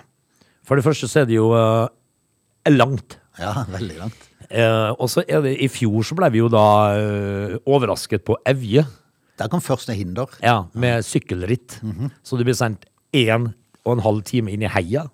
For 0.64 0.76
det 0.80 0.85
første 0.87 1.09
så 1.11 1.20
er 1.22 1.26
det 1.28 1.37
jo 1.37 1.50
eh, 1.52 2.72
langt. 2.72 3.18
ja, 3.38 3.52
veldig 3.76 3.98
langt. 4.00 4.30
Eh, 4.48 4.90
og 4.96 5.11
så 5.11 5.24
er 5.28 5.42
det 5.44 5.56
I 5.61 5.68
fjor 5.68 6.04
så 6.06 6.14
ble 6.16 6.30
vi 6.32 6.38
jo 6.40 6.48
da 6.52 6.64
eh, 6.96 7.56
overrasket 7.66 8.24
på 8.24 8.38
Evje. 8.46 8.87
Der 9.37 9.50
kom 9.52 9.61
første 9.61 9.92
hinder. 9.92 10.30
Ja, 10.40 10.62
med 10.72 11.04
sykkelritt. 11.04 11.80
Mhm. 11.85 12.14
Så 12.24 12.38
du 12.40 12.44
ble 12.48 12.54
sendt 12.56 12.87
én 13.12 13.50
og 13.85 13.92
en 13.98 14.04
halv 14.06 14.24
time 14.24 14.50
inn 14.54 14.64
i 14.64 14.70
heia 14.72 15.04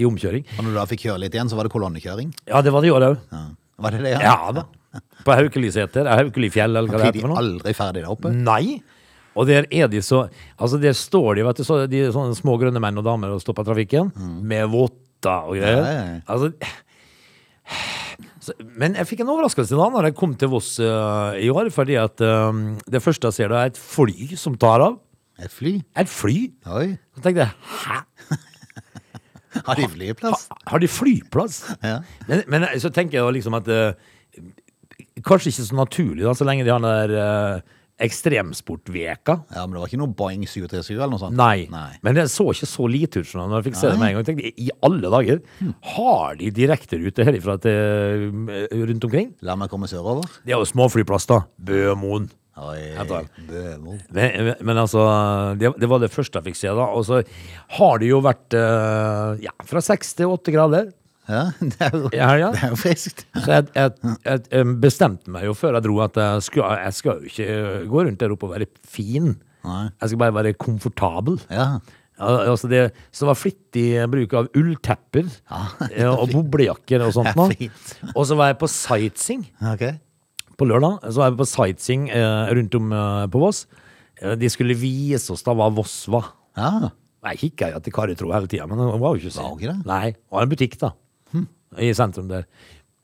i 0.00 0.06
omkjøring. 0.08 0.46
Og 0.56 0.64
når 0.64 0.72
du 0.72 0.78
da 0.80 0.86
fikk 0.90 1.06
kjøre 1.06 1.22
litt 1.24 1.36
igjen, 1.36 1.50
så 1.52 1.58
var 1.58 1.68
det 1.68 1.74
kolonnekjøring. 1.74 2.32
Ja, 2.48 2.62
det 2.64 2.72
var 2.74 2.84
det 2.84 2.90
i 2.90 2.94
år 2.94 3.08
òg. 3.10 3.18
Ja. 3.32 3.42
Var 3.80 3.96
det 3.96 4.04
det? 4.06 4.16
Ja 4.24 4.38
da. 4.56 4.66
På 5.24 5.36
Haukelifjell, 5.36 6.08
Haukelifjell, 6.08 6.74
eller 6.74 6.90
hva 6.90 6.98
det 6.98 7.10
heter 7.12 7.24
for 7.24 7.32
noe. 7.32 7.42
aldri 7.42 7.74
ferdig 7.76 8.02
der 8.02 8.10
oppe? 8.10 8.32
Nei. 8.34 8.80
Og 9.38 9.46
der 9.46 9.68
er 9.70 9.86
de 9.90 10.00
så 10.02 10.24
Altså, 10.58 10.80
der 10.82 10.96
står 10.96 11.38
de, 11.38 11.44
vet 11.46 11.60
du, 11.60 11.64
så, 11.66 11.84
de 11.86 12.04
sånne 12.12 12.34
små 12.38 12.56
grønne 12.60 12.82
menn 12.82 12.98
og 12.98 13.06
damer 13.06 13.34
og 13.34 13.42
stopper 13.44 13.66
trafikken 13.68 14.10
med 14.18 14.66
votter 14.72 15.50
og 15.50 15.60
greier. 15.60 15.84
Ja, 15.84 15.92
ja, 15.94 16.06
ja. 16.16 16.22
Altså 16.26 16.50
så, 18.40 18.56
Men 18.80 18.96
jeg 18.98 19.06
fikk 19.06 19.22
en 19.22 19.30
overraskelse 19.30 19.78
da 19.78 19.86
når 19.92 20.10
jeg 20.10 20.18
kom 20.18 20.34
til 20.38 20.50
Voss 20.52 20.72
uh, 20.82 21.36
i 21.38 21.50
år, 21.52 21.70
fordi 21.74 21.98
at 22.00 22.22
eh, 22.24 22.60
det 22.90 23.02
første 23.04 23.30
jeg 23.30 23.36
ser, 23.36 23.52
da 23.52 23.62
er 23.62 23.72
et 23.72 23.78
fly 23.78 24.34
som 24.40 24.56
tar 24.58 24.82
av. 24.88 24.98
Et 25.40 25.52
fly? 25.52 25.74
Et 25.96 26.10
fly! 26.10 26.38
Oi. 26.68 26.88
Så 27.16 27.22
tenkte 27.24 27.46
jeg 27.46 27.52
hæ? 27.84 28.00
Har 29.68 29.80
de 29.80 29.88
flyplass? 29.90 30.46
Har 30.70 30.82
de 30.82 30.88
flyplass? 30.90 31.60
Ja. 31.82 31.98
Men, 32.28 32.44
men 32.50 32.68
så 32.82 32.92
tenker 32.94 33.18
jeg 33.20 33.38
liksom 33.40 33.56
at 33.58 33.68
eh, 33.70 33.92
Kanskje 35.26 35.50
ikke 35.50 35.66
så 35.66 35.76
naturlig, 35.76 36.24
da, 36.24 36.32
så 36.36 36.46
lenge 36.48 36.64
de 36.64 36.72
har 36.72 36.80
den 36.80 36.88
der 37.10 37.12
eh, 37.20 37.76
Ekstremsportveka. 38.00 39.34
Ja, 39.52 39.66
Men 39.66 39.74
det 39.76 39.80
var 39.82 39.90
ikke 39.90 40.00
noe 40.00 40.14
Boeing 40.16 40.46
737 40.48 40.94
eller 40.94 41.10
noe 41.12 41.20
sånt? 41.20 41.36
Nei. 41.36 41.66
Nei. 41.68 41.98
Men 42.06 42.16
det 42.16 42.24
så 42.32 42.46
ikke 42.54 42.68
så 42.70 42.86
lite 42.88 43.20
ut 43.20 43.28
som 43.28 43.42
når 43.44 43.60
jeg 43.60 43.66
fikk 43.68 43.76
se 43.80 43.90
det 43.92 43.98
med 44.00 44.06
en 44.08 44.16
gang. 44.16 44.24
Jeg 44.24 44.28
tenkte, 44.30 44.52
I 44.56 44.70
alle 44.88 45.12
dager! 45.12 45.42
Har 45.94 46.38
de 46.40 46.48
direkterute 46.56 47.26
herifra 47.28 47.58
til 47.60 48.30
eh, 48.56 48.76
rundt 48.88 49.08
omkring? 49.10 49.34
La 49.44 49.58
meg 49.60 49.72
komme 49.72 49.90
sørover. 49.90 50.24
Det 50.46 50.54
er 50.54 50.58
jo 50.62 50.68
småflyplass, 50.72 51.28
da. 51.28 51.42
Bømoen. 51.60 52.30
Oi, 52.58 52.80
Men, 54.10 54.54
men 54.66 54.78
altså, 54.80 55.04
det, 55.56 55.70
det 55.80 55.88
var 55.88 56.00
det 56.02 56.10
første 56.12 56.40
jeg 56.40 56.50
fikk 56.50 56.58
se, 56.58 56.72
da. 56.74 56.88
Og 56.92 57.06
så 57.06 57.20
har 57.76 58.00
det 58.02 58.08
jo 58.10 58.18
vært 58.24 58.56
eh, 58.58 59.44
ja, 59.46 59.54
fra 59.68 59.82
seks 59.84 60.16
til 60.18 60.34
åtte 60.34 60.52
grader 60.54 60.90
Ja, 61.30 61.44
det 61.60 61.86
er 61.86 61.94
jo, 61.94 62.10
ja, 62.16 62.32
ja. 62.40 62.50
det 62.56 62.64
er 62.66 62.74
jo 62.74 62.80
friskt. 62.80 63.22
Så 63.44 63.54
jeg, 63.54 63.70
jeg, 63.76 64.16
jeg, 64.26 64.66
bestemte 64.82 65.32
meg 65.32 65.46
jo 65.46 65.54
før 65.56 65.78
jeg 65.78 65.86
dro 65.86 66.02
at 66.04 66.18
jeg 66.18 66.48
skal, 66.48 66.74
jeg 66.82 66.98
skal 66.98 67.22
jo 67.22 67.30
ikke 67.30 67.86
gå 67.94 68.04
rundt 68.08 68.20
der 68.24 68.34
oppe 68.34 68.50
og 68.50 68.54
være 68.56 68.68
fin. 68.82 69.32
Nei. 69.64 69.86
Jeg 69.94 70.12
skal 70.12 70.22
bare 70.24 70.38
være 70.40 70.54
komfortabel. 70.58 71.40
Ja. 71.52 71.70
Altså 72.20 72.68
det, 72.68 72.90
så 73.08 73.24
det 73.24 73.30
var 73.30 73.38
flittig 73.38 73.86
bruk 74.12 74.34
av 74.36 74.48
ulltepper 74.58 75.24
ja, 75.24 76.10
og 76.20 76.34
boblejakker 76.34 77.06
og 77.06 77.14
sånt. 77.16 77.32
Nå. 77.38 77.48
Og 78.12 78.26
så 78.28 78.36
var 78.36 78.52
jeg 78.52 78.60
på 78.60 78.68
sightseeing 78.68 79.46
Ok. 79.72 79.86
På 80.60 80.68
lørdag. 80.68 81.00
Så 81.08 81.22
var 81.22 81.30
jeg 81.32 81.38
på 81.40 81.46
sightseeing 81.48 82.08
eh, 82.12 82.50
rundt 82.58 82.76
om 82.78 82.92
eh, 82.92 83.26
på 83.32 83.40
Voss. 83.42 83.64
Eh, 84.20 84.34
de 84.40 84.50
skulle 84.52 84.76
vise 84.78 85.32
oss 85.34 85.42
da 85.46 85.54
hva 85.56 85.70
Voss 85.74 86.02
var. 86.12 86.30
Ja. 86.60 86.90
Jeg 87.30 87.40
kikka 87.42 87.70
jo 87.72 87.80
etter 87.80 87.92
Karitro 87.92 88.30
hele 88.32 88.48
tida, 88.48 88.64
men 88.68 88.78
hun 88.80 89.00
var 89.02 89.16
jo 89.16 89.20
ikke 89.24 89.32
så 89.34 89.42
Var 89.44 89.50
hun 89.54 89.58
ikke 89.60 89.72
det? 89.74 89.86
Nei, 89.90 90.04
det 90.16 90.32
var 90.36 90.46
en 90.46 90.52
butikk, 90.54 90.76
da. 90.80 90.92
I 91.80 91.90
sentrum 91.94 92.26
der. 92.30 92.46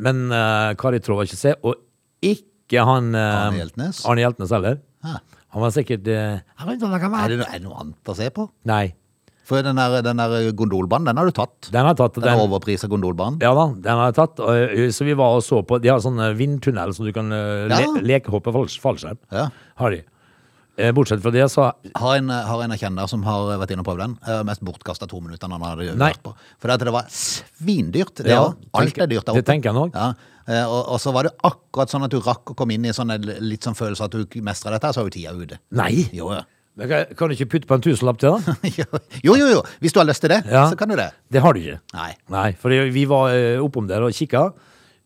Men 0.03 0.25
Kari 0.33 0.75
Karitro 0.81 1.17
var 1.19 1.29
ikke 1.29 1.39
se, 1.39 1.53
og 1.63 1.77
ikke 2.25 2.83
han 2.89 3.13
eh, 3.15 3.35
Arne 3.47 3.61
Hjeltnes? 3.61 4.01
Arne 4.09 4.25
Hjeltnes 4.25 4.55
heller. 4.57 4.79
Ja. 5.07 5.19
Han 5.55 5.63
var 5.63 5.73
sikkert 5.77 6.09
eh, 6.11 6.41
Er, 6.41 6.73
det, 6.73 6.81
no- 6.83 7.47
er 7.47 7.61
det 7.61 7.63
noe 7.69 7.77
annet 7.85 8.11
å 8.11 8.17
se 8.19 8.27
på? 8.35 8.49
Nei. 8.69 8.87
For 9.47 9.63
den 9.63 9.79
der, 9.79 10.01
den 10.03 10.19
der 10.19 10.51
gondolbanen, 10.59 11.07
den 11.07 11.21
har 11.21 11.29
du 11.29 11.35
tatt. 11.37 11.69
Den 11.71 11.87
har 11.87 11.95
tatt. 11.95 12.17
Den, 12.19 12.25
Den, 12.27 12.41
overprisa 12.43 12.89
gondolbanen. 12.91 13.39
ja 13.41 13.53
da, 13.55 13.69
den 13.79 14.01
har 14.01 14.11
jeg 14.11 14.17
tatt. 14.19 14.43
Så 14.97 15.07
vi 15.07 15.15
var 15.15 15.37
og 15.39 15.45
så 15.47 15.61
på 15.63 15.79
De 15.81 15.93
har 15.93 16.03
sånn 16.03 16.19
vindtunnel 16.35 16.93
som 16.97 17.07
du 17.07 17.13
kan 17.15 17.31
le, 17.31 17.69
Ja. 17.71 17.87
lekehoppe 18.03 18.51
fallskjerm. 18.51 19.19
Ja. 19.31 19.49
Har 19.79 19.95
de. 19.95 20.03
Eh, 20.79 20.91
bortsett 20.93 21.23
fra 21.23 21.31
det, 21.33 21.47
så 21.49 21.71
Har 21.97 22.17
en, 22.19 22.29
har 22.29 22.63
en 22.63 22.71
kjenner 22.77 23.09
som 23.09 23.23
har 23.25 23.55
vært 23.63 23.71
inne 23.73 23.81
og 23.81 23.87
prøvd 23.87 24.03
den. 24.03 24.45
Mest 24.45 24.61
bortkasta 24.67 25.07
to 25.09 25.21
minutter 25.25 25.49
han 25.49 25.63
hadde 25.63 25.95
Nei. 25.97 26.11
vært 26.13 26.23
på. 26.27 26.35
For 26.61 26.69
det, 26.77 26.93
var 26.93 27.07
svindyrt. 27.09 28.15
Det, 28.19 28.27
Ja. 28.35 28.53
Alt 28.75 28.99
er 28.99 29.07
dyrt 29.07 29.25
der 29.25 29.35
det 29.39 29.47
tenker 29.47 29.71
jeg 29.73 29.75
nok. 29.79 29.95
Ja. 29.95 30.13
Eh, 30.49 30.65
Og, 30.67 30.89
og 30.93 31.01
så 31.01 31.13
var 31.15 31.23
det 31.25 31.33
akkurat 31.43 31.89
sånn 31.89 32.05
at 32.05 32.11
du 32.11 32.21
rakk 32.21 32.53
å 32.53 32.55
komme 32.55 32.75
inn 32.75 32.85
i 32.85 32.93
sånn 32.93 33.09
litt 33.41 33.63
sånn 33.63 33.75
følelse 33.75 34.05
at 34.05 34.11
du 34.11 34.43
mestra 34.43 34.71
dette, 34.75 34.93
så 34.93 35.01
var 35.03 35.09
jo 35.09 35.17
tida 35.17 35.33
ute. 35.33 35.59
Nei! 35.73 36.09
Jo, 36.13 36.33
ja. 36.35 36.43
Kan, 36.77 37.29
du 37.31 37.35
ikke 37.37 37.47
putte 37.55 37.67
på 37.71 37.75
en 37.79 37.85
tusenlapp 37.87 38.19
til, 38.21 38.35
da? 38.37 38.55
jo, 39.25 39.35
jo, 39.35 39.47
jo. 39.49 39.63
Hvis 39.81 39.95
du 39.97 40.01
har 40.03 40.07
lyst 40.11 40.21
til 40.21 40.31
det, 40.35 40.43
Ja. 40.51 40.67
så 40.69 40.77
kan 40.77 40.89
du 40.93 40.97
det. 40.99 41.11
Det 41.33 41.41
har 41.41 41.53
du 41.57 41.61
ikke. 41.63 41.79
Nei. 41.97 42.11
Nei, 42.35 42.51
for 42.61 42.69
vi 42.93 43.05
var 43.09 43.31
eh, 43.33 43.57
oppom 43.65 43.89
der 43.89 44.05
og 44.05 44.13
kikka. 44.13 44.51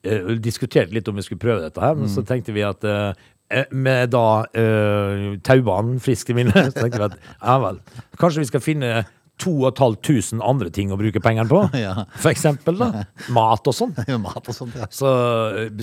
eh, 0.02 0.34
diskuterte 0.42 0.92
litt 0.96 1.06
om 1.08 1.14
vi 1.14 1.22
skulle 1.22 1.38
prøve 1.42 1.60
dette 1.62 1.78
her, 1.80 1.94
men 1.94 2.08
Mm. 2.08 2.14
så 2.16 2.24
tenkte 2.26 2.52
vi 2.56 2.62
at 2.66 2.82
eh, 2.84 3.12
eh, 3.50 3.64
med 3.70 4.10
da 4.10 4.42
uh, 4.46 5.36
taubanen 5.46 6.00
frisk 6.00 6.30
i 6.30 6.36
minne, 6.38 6.52
så 6.72 6.74
tenkte 6.82 6.98
vi 6.98 7.08
at 7.10 7.16
ja 7.42 7.58
vel, 7.62 7.80
kanskje 8.18 8.40
vi 8.42 8.48
skal 8.50 8.60
finne 8.64 9.04
2500 9.40 10.42
andre 10.44 10.70
ting 10.74 10.90
å 10.92 10.98
bruke 11.00 11.20
pengene 11.22 11.48
på. 11.48 11.62
Ja. 11.80 12.04
For 12.20 12.30
eksempel 12.32 12.76
da, 12.80 13.04
mat 13.32 13.66
og 13.70 13.74
sånn. 13.76 13.94
Mat 14.20 14.42
og 14.50 14.54
sånt, 14.56 14.74
ja. 14.76 14.86
Så, 14.90 15.08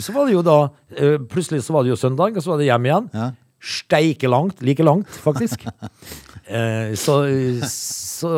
så 0.03 0.13
var 0.15 0.27
det 0.29 0.35
jo 0.35 0.43
da 0.45 0.57
eh, 0.97 1.17
Plutselig 1.31 1.63
så 1.65 1.73
var 1.77 1.83
det 1.87 1.93
jo 1.95 1.99
søndag, 1.99 2.35
og 2.37 2.43
så 2.45 2.53
var 2.53 2.61
det 2.61 2.67
hjem 2.69 2.85
igjen. 2.89 3.09
Ja. 3.15 3.31
Steike 3.59 4.29
langt. 4.29 4.61
Like 4.61 4.83
langt, 4.85 5.07
faktisk. 5.23 5.65
Eh, 6.47 6.93
så 6.95 7.13
så 7.67 8.29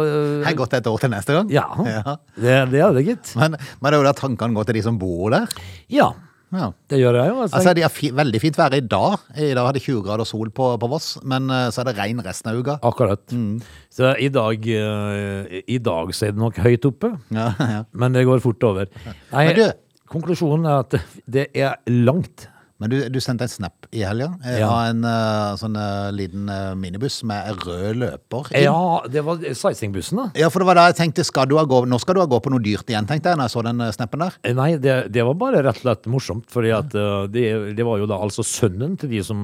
Har 0.41 0.55
gått 0.58 0.71
et 0.73 0.88
år 0.89 0.95
til 0.97 1.12
neste 1.13 1.36
gang. 1.36 1.49
Ja. 1.53 1.67
Ja. 1.86 2.15
Det, 2.34 2.55
det 2.71 2.79
er 2.82 2.95
det, 2.95 3.03
gitt. 3.05 3.36
Men, 3.38 3.53
men 3.53 3.86
det 3.86 3.99
er 3.99 4.01
jo 4.01 4.08
da 4.08 4.13
tankene 4.17 4.58
går 4.58 4.65
til 4.65 4.79
de 4.79 4.82
som 4.88 4.97
bor 4.97 5.29
der. 5.36 5.45
Ja, 5.93 6.08
Ja. 6.49 6.71
det 6.89 6.97
gjør 7.03 7.19
jeg 7.19 7.29
jo. 7.29 7.36
Altså, 7.43 7.60
Altså, 7.60 7.73
De 7.77 7.84
har 7.86 7.93
fi, 7.93 8.10
veldig 8.17 8.41
fint 8.41 8.58
vær 8.58 8.73
i 8.73 8.82
dag. 8.82 9.19
I 9.38 9.51
dag 9.53 9.67
hadde 9.69 9.84
20 9.86 10.01
grader 10.08 10.25
sol 10.25 10.49
på, 10.49 10.71
på 10.82 10.89
Voss, 10.89 11.12
men 11.21 11.51
eh, 11.53 11.67
så 11.69 11.84
er 11.84 11.91
det 11.91 11.97
regn 11.99 12.23
resten 12.25 12.49
av 12.49 12.58
uka. 12.58 12.79
Akkurat. 12.89 13.21
Mm. 13.29 13.60
Så 13.93 14.15
i 14.17 14.32
dag, 14.34 14.65
eh, 14.65 15.62
i 15.69 15.77
dag 15.77 16.10
så 16.17 16.25
er 16.25 16.34
det 16.34 16.41
nok 16.41 16.58
høyt 16.65 16.89
oppe, 16.89 17.13
Ja, 17.29 17.51
ja. 17.62 17.84
men 17.93 18.17
det 18.17 18.25
går 18.25 18.41
fort 18.41 18.65
over. 18.65 18.89
Nei, 19.36 19.51
du- 19.53 19.69
konklusjonen 20.10 20.65
er 20.65 20.79
at 20.82 20.97
det 21.29 21.51
er 21.53 21.77
langt. 21.93 22.47
Men 22.80 22.92
du, 22.94 22.96
du 23.12 23.18
sendte 23.20 23.44
en 23.44 23.52
snap 23.52 23.88
i 23.92 24.06
helga 24.08 24.30
Ja. 24.48 24.70
av 24.72 24.94
en 24.94 25.02
uh, 25.04 25.56
sånn 25.60 25.74
uh, 25.76 26.08
liten 26.15 26.48
uh, 26.48 26.72
minibuss 26.80 27.18
med 27.28 27.58
rød 27.65 27.98
løper. 28.00 28.52
inn. 28.56 28.63
Ja, 28.70 29.02
det 29.12 29.24
var 29.28 29.42
sightseeingbussen, 29.44 30.22
da. 30.22 30.28
Ja, 30.39 30.48
for 30.54 30.63
det 30.63 30.70
var 30.70 30.80
da 30.80 30.86
jeg 30.88 30.96
tenkte, 31.02 31.26
skal 31.28 31.50
du 31.52 31.58
ha 31.60 31.65
gå, 31.68 31.82
nå 31.92 32.00
skal 32.00 32.15
du 32.15 32.22
ha 32.24 32.28
gå 32.32 32.39
på 32.46 32.54
noe 32.54 32.63
dyrt 32.63 32.88
igjen, 32.88 33.08
tenkte 33.10 33.34
jeg, 33.34 33.39
når 33.42 33.50
jeg 33.50 33.56
så 33.58 33.63
den 33.68 33.84
snappen 33.98 34.24
der. 34.24 34.38
Nei, 34.56 34.70
det, 34.80 34.96
det 35.12 35.26
var 35.28 35.36
bare 35.42 35.65
rett 35.68 35.82
og 35.82 35.86
slett 35.89 36.08
morsomt, 36.13 36.48
fordi 36.56 36.72
at 36.78 36.96
det, 37.36 37.46
det 37.76 37.88
var 37.88 38.00
jo 38.00 38.08
da 38.10 38.22
altså 38.24 38.46
sønnen 38.48 38.96
til 39.02 39.12
de 39.12 39.22
som, 39.28 39.44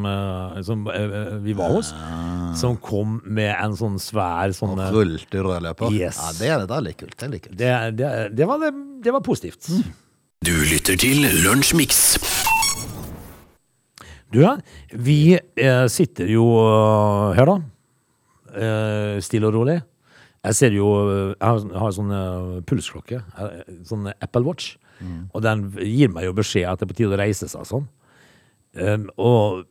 som 0.63 0.87
vi 1.43 1.57
var 1.59 1.75
hos, 1.75 1.91
som 2.59 2.79
kom 2.79 3.19
med 3.25 3.51
en 3.51 3.75
sånn 3.75 3.99
svær 3.99 4.55
sånn 4.55 4.77
Og 4.79 4.95
Rullte 4.95 5.43
rød 5.43 5.67
løper. 5.67 5.91
Yes. 5.91 6.21
Ja, 6.23 6.31
det 6.39 6.49
er, 6.53 6.63
det 6.63 6.71
da 6.71 6.79
litt 6.87 6.99
kult. 7.03 7.17
Det 7.19 7.27
er 7.27 7.35
litt 7.35 7.45
kult. 7.49 7.59
det, 7.59 7.75
det, 7.99 8.15
det, 8.39 8.47
var, 8.47 8.63
det, 8.63 8.71
det 9.03 9.11
var 9.15 9.23
positivt. 9.27 9.67
Du 10.45 10.53
lytter 10.69 10.97
til 11.01 11.23
Lunsjmix. 11.43 12.03
Du, 14.35 14.43
vi 15.07 15.19
eh, 15.35 15.85
sitter 15.91 16.29
jo 16.29 16.45
eh, 16.59 17.35
her, 17.39 17.51
da. 17.51 17.57
Eh, 18.55 19.17
stille 19.23 19.49
og 19.49 19.55
rolig. 19.55 19.79
Jeg 20.45 20.57
ser 20.59 20.75
jo 20.75 20.89
eh, 21.09 21.33
Jeg 21.33 21.45
har, 21.47 21.67
har 21.85 21.95
sånn 21.95 22.13
pulsklokke. 22.67 23.21
Sånn 23.87 24.11
Apple 24.13 24.45
Watch. 24.47 24.75
Og 25.35 25.43
den 25.43 25.67
gir 25.83 26.11
meg 26.13 26.27
jo 26.27 26.35
beskjed 26.37 26.69
at 26.69 26.79
det 26.79 26.87
er 26.87 26.91
på 26.93 26.99
tide 27.01 27.17
å 27.17 27.19
reise 27.19 27.49
seg 27.51 27.67
sånn. 27.67 27.87
Um, 28.75 29.05
og 29.15 29.63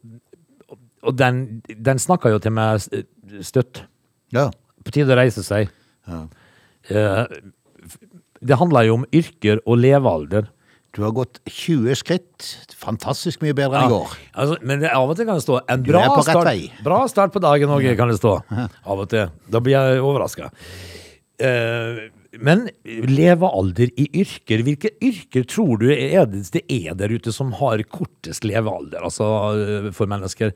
og 1.05 1.17
den, 1.21 1.43
den 1.69 2.01
snakker 2.01 2.33
jo 2.35 2.41
til 2.43 2.55
meg 2.57 2.81
støtt. 3.45 3.83
Ja. 4.35 4.49
På 4.85 4.95
tide 4.95 5.15
å 5.15 5.19
reise 5.19 5.45
seg. 5.47 5.73
Ja. 6.09 6.23
Eh, 6.89 7.37
det 8.45 8.59
handler 8.61 8.89
jo 8.89 8.99
om 9.01 9.07
yrker 9.15 9.61
og 9.65 9.81
levealder. 9.81 10.49
Du 10.95 11.03
har 11.03 11.11
gått 11.15 11.41
20 11.51 11.97
skritt. 11.99 12.49
Fantastisk 12.79 13.43
mye 13.43 13.55
bedre 13.57 13.81
enn 13.81 13.91
i 13.91 13.95
går. 13.95 14.17
Altså, 14.39 14.59
men 14.63 14.83
det, 14.85 14.93
av 14.95 15.11
og 15.11 15.19
til 15.19 15.27
kan 15.27 15.41
det 15.41 15.47
stå 15.47 15.59
en 15.67 15.83
Du 15.83 15.91
bra, 15.91 16.05
er 16.05 16.13
på 16.13 16.21
rett 16.21 16.29
start, 16.31 16.51
vei. 16.51 16.85
bra 16.87 17.01
start 17.11 17.35
på 17.35 17.43
dagen 17.43 17.73
òg, 17.75 17.89
kan 17.99 18.13
det 18.13 18.21
stå. 18.21 18.37
Av 18.93 19.03
og 19.03 19.09
til. 19.11 19.33
Da 19.51 19.63
blir 19.65 19.75
jeg 19.75 20.05
overraska. 20.05 20.53
men 22.47 22.65
levealder 22.85 23.91
i 23.99 24.07
yrker, 24.23 24.63
hvilke 24.63 24.95
yrker 25.03 25.47
tror 25.51 25.83
du 25.83 25.89
er 25.91 26.27
det, 26.31 26.45
det 26.55 26.63
er 26.71 26.95
der 26.95 27.11
ute 27.11 27.35
som 27.35 27.51
har 27.59 27.83
kortest 27.91 28.47
levealder, 28.47 29.03
altså 29.03 29.27
eh, 29.59 29.93
for 29.93 30.11
mennesker? 30.11 30.55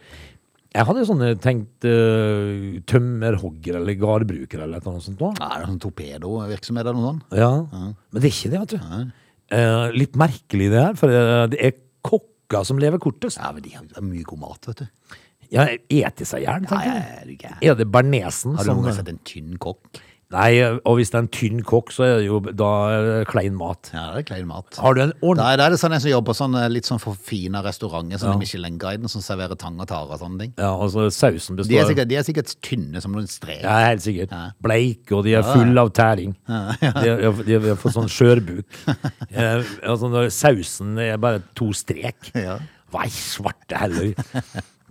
Jeg 0.70 0.86
hadde 0.86 1.02
jo 1.02 1.08
sånn 1.08 1.24
eh, 1.24 1.38
tenkt 1.40 1.86
uh, 1.88 2.78
tømmerhogger 2.86 3.80
eller 3.80 3.96
gardbruker 3.98 4.62
eller 4.62 4.84
noe 4.84 5.00
sånt. 5.02 5.18
nå. 5.18 5.32
Ja, 5.40 5.48
det 5.56 5.64
er 5.64 5.70
sånn 5.72 5.80
torpedovirksomhet 5.82 6.84
eller 6.84 6.98
noe 7.00 7.14
sånt. 7.14 7.40
Ja. 7.40 7.52
Men 7.72 8.20
det 8.20 8.28
er 8.28 8.36
ikke 8.36 8.52
det, 8.52 8.60
vet 8.62 8.76
du. 8.76 9.24
Eh, 9.54 9.86
litt 9.96 10.16
merkelig 10.20 10.68
det 10.74 10.82
her, 10.82 10.98
for 10.98 11.12
eh, 11.14 11.46
det 11.52 11.60
er 11.70 11.76
kokker 12.04 12.66
som 12.68 12.80
lever 12.80 13.00
kortest. 13.00 13.40
Ja, 13.40 13.50
men 13.54 13.64
de 13.64 13.72
har 13.76 14.04
mye 14.04 14.26
god 14.28 14.42
mat, 14.44 14.68
vet 14.70 14.82
du. 14.84 15.16
Ja, 15.48 15.64
Ete 15.88 16.26
seg 16.28 16.42
i 16.42 16.44
hjel, 16.44 16.66
tenker 16.68 16.90
jeg. 16.90 17.04
er 17.22 17.24
du 17.24 17.34
gæren? 17.40 17.60
Er 17.64 17.76
det 17.78 17.86
bearnesen 17.88 18.56
Har 18.58 18.66
du 18.66 18.68
som 18.68 18.76
noen 18.82 18.90
gang 18.90 18.98
sett 18.98 19.08
en 19.14 19.20
tynn 19.24 19.54
kokk? 19.62 20.00
Nei, 20.28 20.60
og 20.60 20.98
hvis 20.98 21.08
det 21.08 21.16
er 21.16 21.22
en 21.24 21.30
tynn 21.32 21.60
kokk, 21.64 21.88
så 21.94 22.04
er 22.04 22.18
det 22.20 22.26
jo 22.26 22.38
da 22.44 22.68
er 22.92 23.06
det 23.06 23.20
klein 23.30 23.54
mat. 23.56 23.88
Ja, 23.94 24.10
det 24.12 24.20
er 24.20 24.26
klein 24.28 24.48
mat. 24.50 24.76
Har 24.76 24.92
du 24.92 25.00
en 25.06 25.14
ordentlig 25.22 25.46
er, 25.54 25.60
da 25.60 25.68
er 25.70 25.72
det 25.72 25.78
sånn 25.80 25.96
en 25.96 26.02
som 26.04 26.12
jobber 26.12 26.28
på 26.28 26.36
sånn 26.36 26.58
eh, 26.60 26.66
litt 26.68 26.88
sånn 26.90 27.00
forfina 27.00 27.62
restauranter, 27.64 28.20
sånn 28.20 28.34
ja. 28.34 28.40
Michelin-guiden, 28.42 29.08
som 29.08 29.24
serverer 29.24 29.56
tang 29.56 29.80
og 29.80 29.88
tare 29.88 30.12
og 30.12 30.20
sånne 30.20 30.44
ting. 30.44 30.52
Ja, 30.60 30.74
altså 30.74 31.06
sausen 31.08 31.56
består 31.56 31.72
De 31.72 31.80
er 31.80 31.88
sikkert, 31.88 32.12
de 32.12 32.20
er 32.20 32.28
sikkert 32.28 32.52
tynne 32.60 33.00
som 33.00 33.16
noen 33.16 33.30
strek. 33.32 33.62
Ja, 33.64 33.78
helt 33.86 34.04
sikkert. 34.04 34.36
Ja. 34.36 34.52
Bleike, 34.68 35.16
og 35.16 35.24
de 35.24 35.36
er 35.40 35.48
fulle 35.48 35.86
av 35.86 35.94
tæring. 35.96 36.36
De, 36.44 37.08
er, 37.14 37.44
de 37.48 37.58
er 37.58 37.80
for 37.80 37.96
sånn 37.96 38.10
skjørbuk. 38.12 38.66
Eh, 39.38 39.60
altså, 39.86 40.08
når 40.10 40.30
sausen 40.34 40.96
er 41.02 41.18
bare 41.20 41.40
to 41.56 41.68
strek. 41.76 42.30
Ja. 42.36 42.56
Hva 42.92 43.04
i 43.06 43.12
svarte 43.12 43.78
heller? 43.78 44.14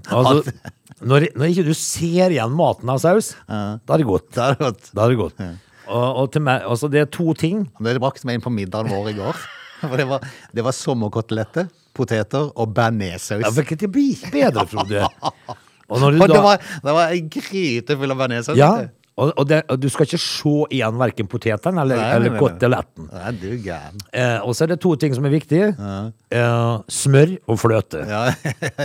Altså, 0.07 0.53
når, 1.01 1.27
når 1.37 1.51
ikke 1.51 1.65
du 1.67 1.73
ser 1.77 2.33
igjen 2.33 2.53
maten 2.57 2.89
av 2.93 3.01
saus, 3.03 3.33
da 3.47 3.95
er 3.95 4.01
det 4.01 4.07
godt. 4.07 4.29
Da 4.35 4.49
er 4.51 4.55
det 4.57 4.65
godt. 4.67 4.91
Da 4.93 5.05
er 5.05 5.13
det 5.13 5.19
godt. 5.21 5.41
Og, 5.87 6.07
og 6.23 6.31
til 6.33 6.43
meg, 6.43 6.65
altså 6.67 6.89
det 6.91 7.03
er 7.05 7.09
to 7.11 7.33
ting. 7.37 7.65
Det 7.83 7.95
brakte 8.03 8.27
meg 8.27 8.39
inn 8.39 8.43
på 8.43 8.53
middagen 8.53 8.91
vår 8.91 9.11
i 9.13 9.17
går. 9.17 9.43
For 9.83 9.99
det 9.99 10.07
var, 10.09 10.25
det 10.57 10.63
var 10.65 10.73
sommerkoteletter, 10.73 11.69
poteter 11.97 12.49
og 12.49 12.73
bearnéssaus. 12.77 13.45
Ja, 13.45 13.51
det 13.53 13.91
blir 13.93 14.23
bedre, 14.33 14.65
Frode. 14.69 15.05
Og 15.87 16.01
når 16.03 16.17
du 16.17 16.21
Og 16.21 16.27
det 16.27 16.35
da, 16.35 16.43
var, 16.43 16.63
det 16.83 16.93
var 16.97 17.13
en 17.15 17.27
gryte 17.31 17.95
full 17.95 18.11
av 18.11 18.17
bearnéssaus. 18.19 18.57
ja, 18.59 18.71
vet 18.81 18.89
du. 18.89 18.96
Og, 19.17 19.31
og, 19.33 19.47
det, 19.49 19.63
og 19.73 19.79
du 19.81 19.87
skal 19.89 20.05
ikke 20.05 20.19
se 20.21 20.51
igjen 20.77 20.97
verken 20.99 21.27
poteten 21.29 21.79
eller, 21.81 21.97
Nei, 21.97 22.09
eller 22.13 22.29
nei, 22.29 22.35
nei. 22.35 22.41
koteletten. 22.43 23.07
Du 23.41 23.47
gæren. 23.65 24.03
Eh, 24.13 24.37
og 24.45 24.53
så 24.53 24.67
er 24.67 24.75
det 24.75 24.79
to 24.83 24.91
ting 25.01 25.15
som 25.17 25.25
er 25.25 25.33
viktige. 25.33 25.71
Eh, 25.73 26.75
smør 26.99 27.33
og 27.49 27.57
fløte. 27.63 28.03
Ja, 28.13 28.27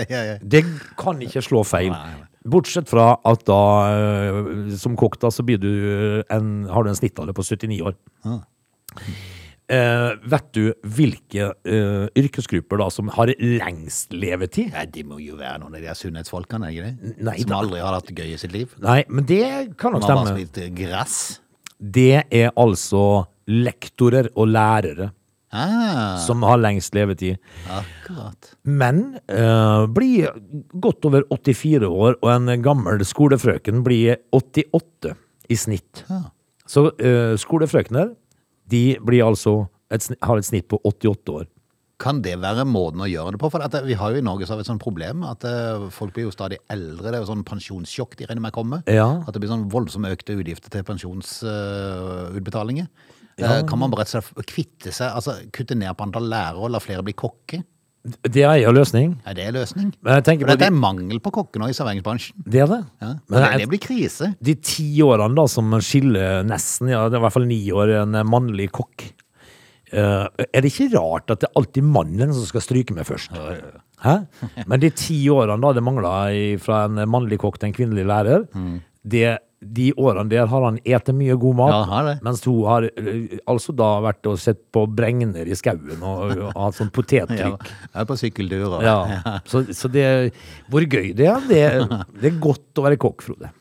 ja, 0.08 0.22
ja. 0.32 0.38
Det 0.40 0.64
kan 0.98 1.20
ikke 1.24 1.44
slå 1.44 1.60
feil. 1.68 1.92
Bortsett 2.48 2.88
fra 2.90 3.12
at 3.28 3.44
da, 3.46 3.60
eh, 3.92 4.72
som 4.80 4.96
kokk, 4.98 5.20
da, 5.22 5.30
så 5.30 5.44
du 5.44 5.68
en, 6.32 6.48
har 6.72 6.82
du 6.82 6.90
en 6.90 6.98
snittalder 6.98 7.36
på 7.36 7.44
79 7.44 7.82
år. 7.92 7.94
Eh, 9.72 10.10
vet 10.28 10.48
du 10.52 10.66
hvilke 10.84 11.46
eh, 11.64 12.02
yrkesgrupper 12.20 12.82
da 12.82 12.88
som 12.92 13.08
har 13.14 13.30
lengst 13.40 14.12
levetid? 14.12 14.72
Nei, 14.74 14.84
det 14.92 15.04
må 15.08 15.16
jo 15.22 15.38
være 15.38 15.62
noen 15.62 15.72
av 15.72 15.80
de 15.80 15.86
der 15.88 15.96
sunnhetsfolkene, 15.96 16.68
ikke 16.74 16.90
det? 16.90 17.14
Nei, 17.24 17.36
Som 17.40 17.54
da. 17.54 17.60
aldri 17.62 17.80
har 17.80 17.96
hatt 17.96 18.10
det 18.10 18.18
gøy 18.20 18.34
i 18.34 18.40
sitt 18.42 18.52
liv. 18.52 18.74
Nei, 18.84 18.98
men 19.08 19.24
det 19.28 19.40
kan 19.80 19.94
nok 19.96 20.04
Som 20.04 20.10
har 20.18 20.20
bare 20.26 20.34
stemme. 20.34 20.44
spilt 20.50 20.76
gress. 20.76 21.16
Det 21.82 22.10
er 22.28 22.52
altså 22.52 23.04
lektorer 23.48 24.28
og 24.36 24.52
lærere 24.52 25.10
Ah, 25.52 26.16
som 26.16 26.40
har 26.48 26.56
lengst 26.56 26.94
levetid. 26.96 27.36
akkurat. 27.68 28.54
Men 28.64 29.18
eh, 29.28 29.86
blir 29.92 30.30
godt 30.80 31.04
over 31.04 31.26
84 31.28 31.84
år, 31.92 32.16
og 32.22 32.30
en 32.32 32.62
gammel 32.64 33.04
skolefrøken 33.04 33.82
blir 33.84 34.16
88 34.32 35.12
i 35.52 35.58
snitt. 35.60 36.04
Så 36.64 36.86
uh, 36.88 37.34
skolefrøkner 37.36 38.14
de 38.72 38.84
blir 39.04 39.20
altså 39.26 39.66
et, 39.92 40.06
har 40.24 40.40
et 40.40 40.48
snitt 40.48 40.70
på 40.72 40.80
88 40.88 41.34
år. 41.36 41.50
Kan 42.02 42.18
det 42.24 42.32
være 42.42 42.64
måten 42.66 43.04
å 43.04 43.06
gjøre 43.06 43.36
det 43.36 43.38
på? 43.38 43.46
For 43.52 43.62
det- 43.62 43.84
vi 43.86 43.94
har 43.94 44.10
jo 44.10 44.18
i 44.18 44.24
Norge 44.26 44.48
så 44.48 44.56
har 44.56 44.58
vi 44.58 44.64
et 44.64 44.70
sånt 44.72 44.82
problem 44.82 45.22
at 45.28 45.44
eh, 45.46 45.84
folk 45.94 46.10
blir 46.16 46.24
jo 46.26 46.32
stadig 46.34 46.58
eldre. 46.72 47.12
Det 47.12 47.14
er 47.14 47.22
jo 47.22 47.28
sånn 47.30 47.44
pensjonssjokk 47.46 48.16
de 48.18 48.26
regner 48.26 48.42
med 48.48 48.56
kommer. 48.56 48.82
Ja. 48.90 49.06
At 49.22 49.36
det 49.36 49.44
blir 49.44 49.52
sånn 49.52 49.68
voldsomt 49.70 50.10
økte 50.10 50.34
utgifter 50.34 50.72
til 50.74 50.82
pensjonsutbetalinger. 50.88 52.88
Eh, 53.38 53.62
Kan 53.68 53.78
man 53.78 53.90
bare 53.90 54.02
rett 54.04 54.14
og 54.18 54.24
slett 54.26 54.50
kvitte 54.50 54.90
seg, 54.92 55.14
altså 55.14 55.36
kutte 55.54 55.76
ned 55.78 55.94
på 55.96 56.04
antall 56.08 56.26
lærere 56.28 56.60
og 56.66 56.70
la 56.74 56.80
flere 56.82 57.04
bli 57.06 57.14
kokke? 57.16 57.62
Det 58.02 58.42
er 58.42 58.64
en 58.66 58.74
løsning. 58.74 59.12
Ja, 59.22 59.32
det 59.36 59.44
er 59.46 59.54
løsning? 59.54 59.92
Men 60.02 60.16
jeg 60.18 60.40
For 60.40 60.50
dette 60.50 60.64
de, 60.64 60.70
er 60.72 60.74
mangel 60.74 61.20
på 61.22 61.30
kokker 61.36 61.62
nå 61.62 61.68
i 61.70 61.76
serveringsbransjen. 61.76 62.34
det 62.42 62.64
er 62.64 62.70
det. 62.72 62.80
Ja. 63.04 63.10
Men 63.30 63.44
det, 63.44 63.50
det 63.62 63.68
blir 63.70 63.82
krise. 63.84 64.32
De 64.42 64.56
ti 64.58 64.86
årene 65.06 65.38
da 65.38 65.44
som 65.50 65.70
skiller 65.78 66.42
nesten, 66.48 66.90
ja, 66.90 67.04
det 67.06 67.18
er 67.18 67.22
i 67.22 67.24
hvert 67.28 67.36
fall 67.36 67.46
ni 67.46 67.60
år, 67.70 67.94
en 68.00 68.18
mannlig 68.26 68.72
kokk. 68.74 69.06
uh, 69.94 70.26
er 70.48 70.64
det 70.64 70.72
ikke 70.72 70.90
rart 70.96 71.30
at 71.30 71.44
det 71.44 71.50
er 71.50 71.62
alltid 71.62 71.86
mannen 71.94 72.34
som 72.34 72.48
skal 72.48 72.64
stryke 72.64 72.96
med 72.96 73.06
først? 73.06 73.38
Hæ? 74.02 74.16
Men 74.66 74.82
de 74.82 74.90
ti 74.90 75.20
årene 75.30 75.62
da 75.62 75.72
det 75.76 75.86
mangla 75.86 76.16
fra 76.64 76.84
en 76.88 77.04
mannlig 77.06 77.38
kokk 77.38 77.60
til 77.60 77.70
en 77.70 77.76
kvinnelig 77.76 78.08
lærer, 78.10 78.48
det, 79.06 79.38
de 79.62 79.92
årene 79.94 80.28
der 80.28 80.46
har 80.50 80.64
han 80.66 80.78
ete 80.84 81.12
mye 81.14 81.36
god 81.38 81.56
mat, 81.60 81.70
Ja, 81.74 81.82
har 81.92 82.04
det. 82.08 82.14
mens 82.26 82.42
hun 82.44 82.64
har 82.66 82.86
eh, 82.90 83.38
altså 83.46 83.72
da 83.78 83.90
vært 84.02 84.26
og 84.26 84.38
sett 84.42 84.58
på 84.74 84.84
bregner 84.90 85.46
i 85.46 85.54
skauen 85.58 86.02
og, 86.02 86.32
og 86.48 86.56
hatt 86.58 86.78
sånn 86.80 86.90
potettrykk. 86.94 87.68
jeg 87.70 88.00
er 88.02 88.08
på 88.10 88.18
sykkeldøra. 88.20 88.82
Ja. 88.88 89.38
Så, 89.46 89.64
så 89.74 89.88
det 89.92 90.32
Hvor 90.70 90.82
gøy 90.82 91.12
det 91.14 91.26
er, 91.30 91.40
det, 91.48 91.62
det 92.20 92.32
er 92.32 92.40
godt 92.42 92.78
å 92.82 92.86
være 92.88 92.98
kokk, 93.00 93.22
Frode. 93.22 93.52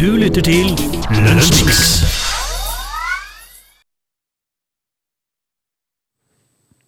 Du 0.00 0.08
lytter 0.16 0.40
til 0.40 0.72
Lunsjmix. 1.12 2.19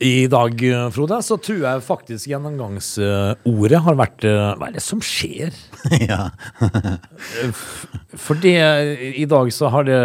I 0.03 0.27
dag, 0.31 0.59
Frode, 0.95 1.19
så 1.23 1.37
tror 1.39 1.61
jeg 1.63 1.83
faktisk 1.87 2.27
gjennomgangsordet 2.31 3.81
har 3.87 3.99
vært 3.99 4.27
eh, 4.27 4.53
Hva 4.59 4.69
er 4.69 4.77
det 4.77 4.83
som 4.83 5.03
skjer? 5.05 5.55
ja. 6.11 6.29
For 8.19 8.39
det, 8.43 8.57
i 9.19 9.27
dag 9.31 9.51
så 9.55 9.71
har 9.73 9.87
det 9.87 9.99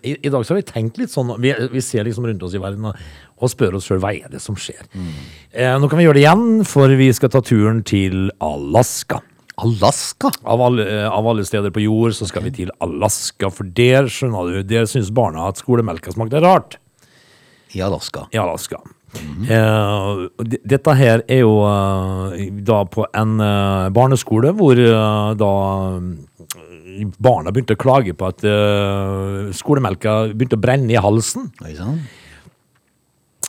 i, 0.00 0.16
I 0.16 0.32
dag 0.32 0.44
så 0.46 0.54
har 0.54 0.62
vi 0.62 0.68
tenkt 0.70 1.00
litt 1.00 1.12
sånn 1.12 1.34
Vi, 1.42 1.52
vi 1.72 1.84
ser 1.84 2.08
liksom 2.08 2.26
rundt 2.28 2.44
oss 2.46 2.56
i 2.56 2.62
verden 2.62 2.88
og, 2.88 2.98
og 3.38 3.52
spør 3.52 3.76
oss 3.78 3.88
sjøl 3.88 4.00
hva 4.02 4.14
er 4.16 4.32
det 4.32 4.40
som 4.42 4.56
skjer. 4.58 4.80
Eh, 5.52 5.74
nå 5.78 5.90
kan 5.90 6.00
vi 6.00 6.08
gjøre 6.08 6.18
det 6.18 6.24
igjen, 6.24 6.46
for 6.66 6.90
vi 6.98 7.12
skal 7.14 7.30
ta 7.32 7.44
turen 7.44 7.84
til 7.86 8.30
Alaska. 8.42 9.20
Alaska? 9.58 10.32
Av 10.42 10.62
alle, 10.62 10.86
av 11.06 11.26
alle 11.30 11.44
steder 11.46 11.74
på 11.74 11.82
jord 11.84 12.16
så 12.18 12.26
skal 12.30 12.46
vi 12.48 12.54
til 12.62 12.72
Alaska, 12.84 13.50
for 13.54 13.68
der 13.76 14.10
skjønner 14.12 14.58
du, 14.58 14.60
der 14.66 14.88
syns 14.90 15.10
barna 15.14 15.48
at 15.50 15.60
skolemelka 15.62 16.14
smakte 16.14 16.42
rart. 16.42 16.78
I 17.76 17.82
Alaska. 17.84 18.26
i 18.32 18.38
Alaska. 18.40 18.80
Eh, 19.48 20.28
og 20.36 20.44
de- 20.44 20.60
dette 20.68 20.94
her 20.98 21.22
er 21.30 21.38
jo 21.40 21.54
eh, 21.64 22.48
da 22.66 22.82
på 22.84 23.06
en 23.16 23.38
eh, 23.40 23.86
barneskole 23.96 24.50
hvor 24.58 24.76
eh, 24.76 25.30
da 25.40 25.52
eh, 25.96 27.06
barna 27.22 27.52
begynte 27.54 27.76
å 27.78 27.80
klage 27.80 28.12
på 28.18 28.28
at 28.28 28.44
eh, 28.44 29.48
skolemelka 29.56 30.18
begynte 30.34 30.58
å 30.58 30.62
brenne 30.62 30.92
i 30.92 31.00
halsen. 31.00 31.48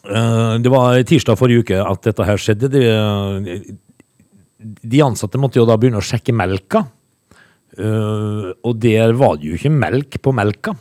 Eh, 0.08 0.54
det 0.64 0.72
var 0.72 1.02
tirsdag 1.10 1.38
forrige 1.42 1.66
uke 1.66 1.82
at 1.84 2.08
dette 2.08 2.28
her 2.30 2.40
skjedde. 2.40 2.70
De, 2.72 2.84
de 4.60 5.02
ansatte 5.04 5.40
måtte 5.42 5.60
jo 5.60 5.68
da 5.68 5.76
begynne 5.80 6.00
å 6.00 6.06
sjekke 6.06 6.36
melka. 6.36 6.86
Eh, 7.80 8.48
og 8.64 8.80
der 8.84 9.12
var 9.20 9.36
det 9.40 9.52
jo 9.52 9.60
ikke 9.60 9.74
melk 9.76 10.22
på 10.24 10.34
melka. 10.36 10.74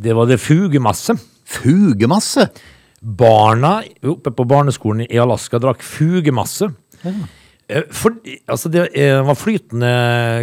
Det 0.00 0.14
var 0.16 0.26
det 0.30 0.40
fugemasse. 0.42 1.14
Fugemasse! 1.50 2.48
Barna 3.00 3.80
oppe 4.04 4.32
på 4.36 4.44
barneskolen 4.44 5.06
i 5.08 5.20
Alaska 5.20 5.60
drakk 5.62 5.84
fugemasse. 5.84 6.68
Ja. 7.00 7.14
For, 7.94 8.16
altså 8.50 8.70
det 8.72 8.88
eh, 8.98 9.20
var 9.24 9.38
flytende 9.38 9.90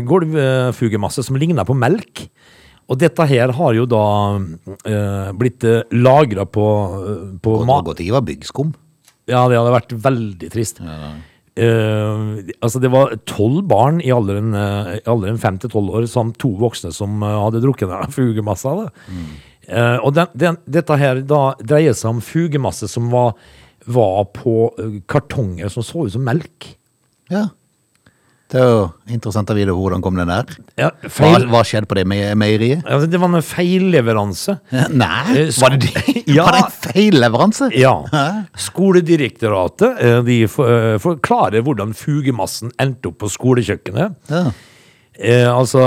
gulvfugemasse 0.08 1.26
som 1.28 1.38
ligna 1.40 1.66
på 1.68 1.76
melk. 1.78 2.28
Og 2.88 3.00
dette 3.02 3.26
her 3.28 3.52
har 3.58 3.74
jo 3.76 3.88
da 3.90 4.04
eh, 4.88 5.32
blitt 5.36 5.66
uh, 5.68 5.82
lagra 5.92 6.48
på, 6.48 6.68
eh, 7.04 7.24
på 7.44 7.58
mat... 7.68 7.84
godt 7.90 8.00
ikke 8.04 8.16
var 8.16 8.28
byggskum. 8.30 8.72
Ja, 9.28 9.44
det 9.52 9.60
hadde 9.60 9.74
vært 9.76 9.98
veldig 10.06 10.52
trist. 10.54 10.80
Eh, 11.58 12.22
altså 12.62 12.80
det 12.80 12.94
var 12.94 13.12
tolv 13.28 13.66
barn 13.68 14.00
i 14.00 14.14
alderen, 14.14 14.56
uh, 14.56 14.96
alderen 15.10 15.42
fem 15.42 15.60
til 15.60 15.74
tolv 15.74 16.00
år, 16.00 16.08
samt 16.08 16.40
to 16.40 16.54
voksne 16.62 16.94
som 16.96 17.20
uh, 17.26 17.42
hadde 17.44 17.64
drukket 17.66 17.92
den 17.92 18.16
fugemasse 18.16 18.72
av 18.72 18.86
Eh, 19.68 19.98
og 20.00 20.14
den, 20.16 20.28
den, 20.34 20.58
dette 20.66 20.96
her 21.00 21.22
da 21.28 21.44
dreier 21.60 21.96
seg 21.98 22.14
om 22.16 22.22
fugemasse 22.24 22.88
som 22.92 23.10
var, 23.12 23.34
var 23.88 24.26
på 24.36 24.58
eh, 24.80 24.98
kartonger 25.12 25.70
som 25.74 25.84
så 25.84 26.06
ut 26.08 26.14
som 26.16 26.24
melk. 26.28 26.74
Ja. 27.32 27.50
Det 28.48 28.62
er 28.64 28.70
jo 28.72 28.84
interessant 29.12 29.50
å 29.52 29.56
vite 29.58 29.74
hvordan 29.76 30.00
kom 30.00 30.16
den 30.16 30.30
der. 30.32 30.48
Ja, 30.80 30.88
Hva, 31.04 31.10
feil, 31.12 31.50
hva 31.52 31.66
skjedde 31.68 31.90
på 31.92 31.98
det 32.00 32.06
me- 32.08 32.32
meieriet? 32.40 32.86
Ja, 32.88 33.02
det 33.04 33.20
var 33.20 33.28
en 33.36 33.44
feilleveranse. 33.44 34.56
Nei, 34.72 35.36
Eh, 35.36 35.50
var 35.60 35.76
det 35.76 35.90
de? 35.90 36.14
Ja. 36.38 36.46
Var 36.48 36.56
det 36.56 36.62
en 36.64 36.78
feilleveranse? 36.94 37.68
Ja. 37.76 37.92
Skoledirektoratet 38.56 40.00
de 40.28 40.38
forklarer 40.48 41.64
hvordan 41.66 41.92
fugemassen 41.98 42.72
endte 42.80 43.12
opp 43.12 43.20
på 43.26 43.30
skolekjøkkenet. 43.36 44.16
Ja. 44.32 44.46
Eh, 45.18 45.48
altså 45.52 45.84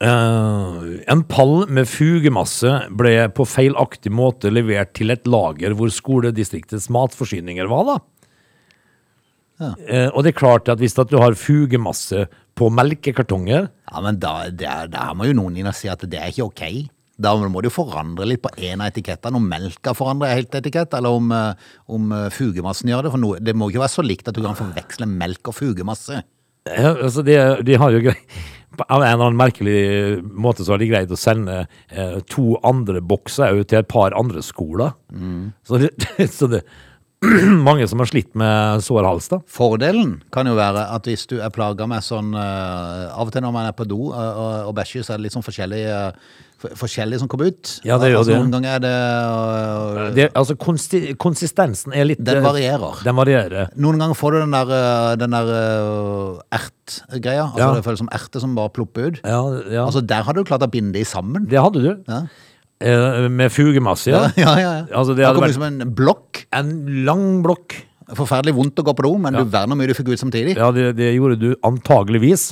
eh, 0.00 0.78
En 1.12 1.22
pall 1.28 1.66
med 1.68 1.88
fugemasse 1.90 2.70
ble 2.94 3.14
på 3.34 3.46
feilaktig 3.48 4.12
måte 4.14 4.52
levert 4.52 4.94
til 4.96 5.14
et 5.14 5.28
lager 5.28 5.76
hvor 5.78 5.92
skoledistriktets 5.92 6.90
matforsyninger 6.94 7.70
var, 7.70 7.88
da. 7.90 7.98
Eh, 9.62 10.08
og 10.10 10.24
det 10.24 10.32
er 10.32 10.40
klart 10.40 10.68
at 10.72 10.80
hvis 10.82 10.96
at 10.98 11.12
du 11.12 11.20
har 11.22 11.36
fugemasse 11.38 12.24
på 12.58 12.66
melkekartonger 12.74 13.68
Ja, 13.68 14.00
men 14.02 14.18
da, 14.18 14.50
da, 14.50 14.82
da 14.90 15.12
må 15.14 15.28
jo 15.28 15.36
noen 15.38 15.60
inn 15.60 15.70
og 15.70 15.76
si 15.78 15.86
at 15.90 16.02
det 16.10 16.18
er 16.18 16.32
ikke 16.32 16.48
ok. 16.48 16.64
Da 17.22 17.30
må 17.38 17.62
du 17.62 17.70
forandre 17.70 18.26
litt 18.26 18.42
på 18.42 18.50
en 18.66 18.82
av 18.82 18.90
etikettene. 18.90 19.38
Om 19.38 19.46
melka 19.46 19.94
forandrer 19.94 20.34
helt 20.34 20.54
etikett, 20.58 20.96
eller 20.98 21.14
om, 21.14 21.30
eh, 21.30 21.70
om 21.86 22.10
fugemassen 22.34 22.90
gjør 22.90 23.06
det. 23.06 23.14
For 23.14 23.22
noe, 23.22 23.42
det 23.42 23.54
må 23.54 23.70
ikke 23.70 23.84
være 23.84 23.94
så 23.94 24.06
likt 24.06 24.30
at 24.30 24.34
du 24.34 24.42
kan 24.42 24.58
forveksle 24.58 25.06
melk 25.10 25.52
og 25.52 25.58
fugemasse. 25.60 26.24
Ja, 26.64 26.94
altså 26.94 27.22
de, 27.22 27.36
de 27.62 27.76
har 27.76 27.92
jo 27.92 28.00
grei, 28.06 28.16
på 28.78 28.86
en 28.88 28.96
eller 29.02 29.14
annen 29.16 29.38
merkelig 29.40 29.78
måte 30.24 30.64
så 30.64 30.74
har 30.74 30.82
de 30.82 30.90
greid 30.90 31.12
å 31.12 31.18
sende 31.20 31.64
eh, 31.90 32.18
to 32.30 32.56
andre 32.66 33.02
bokser 33.04 33.60
ut 33.60 33.70
til 33.70 33.82
et 33.82 33.90
par 33.90 34.16
andre 34.18 34.42
skoler. 34.44 34.96
Så, 35.66 35.80
det, 35.82 35.94
så 36.38 36.50
det 36.50 36.64
mange 37.68 37.86
som 37.88 38.00
har 38.02 38.08
slitt 38.10 38.32
med 38.38 38.82
sår 38.84 39.06
hals, 39.06 39.28
da. 39.32 39.40
Fordelen 39.50 40.16
kan 40.34 40.48
jo 40.48 40.56
være 40.58 40.86
at 40.94 41.06
hvis 41.08 41.26
du 41.30 41.38
er 41.40 41.52
plaga 41.54 41.86
med 41.90 42.04
sånn 42.04 42.34
uh, 42.36 43.12
Av 43.14 43.28
og 43.28 43.34
til 43.34 43.44
når 43.44 43.54
man 43.54 43.68
er 43.68 43.76
på 43.76 43.86
do 43.88 44.10
uh, 44.10 44.18
og, 44.18 44.50
og 44.70 44.74
bæsjer, 44.76 45.04
så 45.06 45.14
er 45.14 45.20
det 45.20 45.28
litt 45.28 45.36
sånn 45.36 45.46
forskjellig 45.46 45.82
uh, 45.88 46.34
for- 46.60 46.76
Forskjellig 46.84 47.20
som 47.20 47.28
kommer 47.30 47.52
ut. 47.52 47.74
Ja, 47.86 47.98
det 48.00 48.10
gjør 48.12 48.22
altså, 48.22 48.32
det. 48.32 48.38
Noen 48.40 48.54
ganger 48.54 48.76
er 48.78 48.84
det 48.84 50.06
Det, 50.16 50.28
altså 50.32 50.56
konsi 50.60 51.02
konsistensen 51.20 51.92
er 51.96 52.08
litt 52.08 52.22
Den 52.24 52.44
varierer. 52.44 53.02
Den 53.04 53.18
varierer. 53.18 53.74
Noen 53.76 54.00
ganger 54.00 54.18
får 54.18 54.36
du 54.36 54.40
den 54.44 54.56
der, 54.56 54.74
den 55.20 55.36
der 55.36 55.52
ertgreia. 57.10 57.44
Altså 57.50 57.58
Ja. 57.58 57.74
Det 57.74 57.84
føles 57.84 57.98
som 57.98 58.08
erter 58.12 58.40
som 58.40 58.54
bare 58.54 58.70
plopper 58.74 59.06
ut. 59.12 59.20
Ja, 59.24 59.40
ja. 59.70 59.84
Altså 59.86 60.00
Der 60.06 60.22
hadde 60.22 60.42
du 60.42 60.44
klart 60.44 60.62
å 60.62 60.70
binde 60.70 60.92
de 60.92 61.04
sammen. 61.04 61.46
det 61.48 61.60
hadde 61.60 61.80
du. 61.82 61.90
Ja. 62.08 62.22
Eh, 62.80 63.28
med 63.30 63.50
fugemasse, 63.52 64.10
ja. 64.10 64.28
Ja, 64.36 64.54
ja, 64.58 64.70
ja. 64.82 64.84
Altså, 64.92 65.14
det 65.14 65.24
det 65.24 65.34
kommer 65.34 65.48
vært 65.48 65.54
som 65.54 65.62
en 65.68 65.94
blokk. 65.94 66.46
en 66.52 67.04
lang 67.04 67.42
blokk. 67.42 67.74
Forferdelig 68.14 68.52
vondt 68.54 68.76
å 68.76 68.84
gå 68.84 68.92
på 68.92 69.02
do, 69.06 69.14
men 69.18 69.32
du 69.32 69.44
verner 69.48 69.74
mye 69.80 69.88
du 69.88 69.94
fikk 69.96 70.10
ut 70.12 70.20
samtidig. 70.20 70.56
Ja, 70.58 70.70
det, 70.70 70.90
det 70.98 71.14
gjorde 71.14 71.38
du 71.40 71.54
antageligvis. 71.64 72.50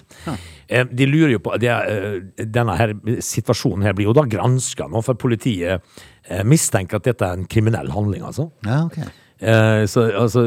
Eh, 0.69 0.85
De 0.89 1.05
lurer 1.07 1.35
jo 1.35 1.41
på 1.45 1.59
det, 1.61 1.69
eh, 1.69 2.47
Denne 2.49 2.73
her 2.79 2.95
situasjonen 3.21 3.83
her 3.85 3.93
blir 3.93 4.07
jo 4.09 4.15
da 4.17 4.23
granska 4.25 4.87
nå, 4.89 5.03
for 5.05 5.13
politiet 5.21 5.83
eh, 6.31 6.43
mistenker 6.49 6.97
at 6.97 7.05
dette 7.05 7.21
er 7.29 7.37
en 7.37 7.45
kriminell 7.45 7.91
handling, 7.93 8.23
altså. 8.25 8.49
Ja, 8.65 8.87
ok. 8.87 8.97
Eh, 9.43 9.85
så 9.91 10.05
altså, 10.23 10.45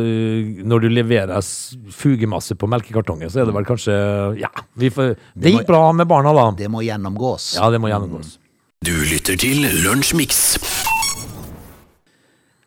når 0.64 0.86
du 0.86 0.88
leverer 0.94 1.44
fugemasse 1.92 2.56
på 2.56 2.70
melkekartonger, 2.72 3.28
så 3.28 3.42
er 3.44 3.50
det 3.50 3.56
vel 3.58 3.68
kanskje 3.68 3.96
Ja, 4.40 4.52
vi 4.80 4.90
får, 4.90 5.16
det 5.36 5.52
må- 5.52 5.60
gikk 5.60 5.68
bra 5.68 5.92
med 5.92 6.08
barna, 6.08 6.32
da. 6.34 6.52
Det 6.56 6.72
må 6.72 6.80
gjennomgås. 6.86 7.56
Ja, 7.60 7.70
det 7.70 7.82
må 7.84 7.92
gjennomgås. 7.92 8.38
Du 8.86 8.94
lytter 9.12 9.36
til 9.36 9.68
Lunsjmix. 9.84 10.56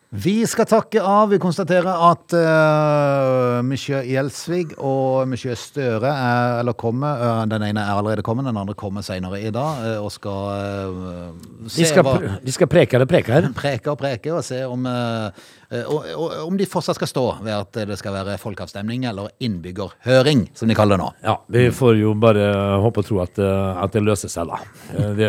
Vi 0.09 0.47
skal 0.49 0.65
takke 0.65 1.03
av. 1.05 1.29
Vi 1.29 1.37
konstaterer 1.39 1.85
at 1.93 2.33
uh, 2.33 3.59
monsieur 3.61 4.01
Gjelsvig 4.09 4.71
og 4.81 5.29
monsieur 5.29 5.53
Støre 5.61 6.09
er, 6.09 6.61
eller 6.63 6.73
kommer. 6.81 7.21
Uh, 7.21 7.43
den 7.51 7.67
ene 7.67 7.83
er 7.85 7.99
allerede 8.01 8.25
kommet, 8.25 8.49
den 8.49 8.57
andre 8.57 8.73
kommer 8.73 9.05
senere 9.05 9.43
i 9.45 9.51
dag. 9.53 9.83
uh, 9.85 10.07
og 10.07 10.09
skal 10.15 10.49
uh, 10.49 11.69
se 11.69 11.83
De 11.85 11.91
skal, 11.91 12.09
hva 12.09 12.39
de 12.41 12.55
skal 12.57 12.71
preke 12.73 12.97
eller 12.97 13.11
preke 13.11 13.37
her. 13.37 13.51
Preke 13.59 13.93
og 13.93 14.01
preke 14.01 14.33
og 14.33 14.41
se 14.49 14.63
om, 14.65 14.89
eh, 14.89 15.45
og, 15.85 16.07
og, 16.17 16.33
om 16.47 16.57
de 16.57 16.65
fortsatt 16.67 16.97
skal 16.97 17.11
stå 17.11 17.25
ved 17.45 17.53
at 17.53 17.81
det 17.91 17.99
skal 18.01 18.15
være 18.17 18.39
folkeavstemning 18.41 19.05
eller 19.11 19.29
innbyggerhøring, 19.45 20.47
som 20.57 20.69
de 20.71 20.77
kaller 20.79 20.97
det 20.97 21.05
nå. 21.05 21.11
Ja, 21.27 21.37
vi 21.53 21.67
får 21.75 21.99
jo 22.01 22.15
bare 22.19 22.47
håpe 22.85 23.03
og 23.03 23.09
tro 23.09 23.21
at, 23.25 23.39
eh, 23.43 23.83
at 23.85 23.93
det 23.93 24.05
løser 24.07 24.33
seg, 24.33 24.49
da. 24.49 24.63
Eh, 24.97 25.13
Det 25.19 25.29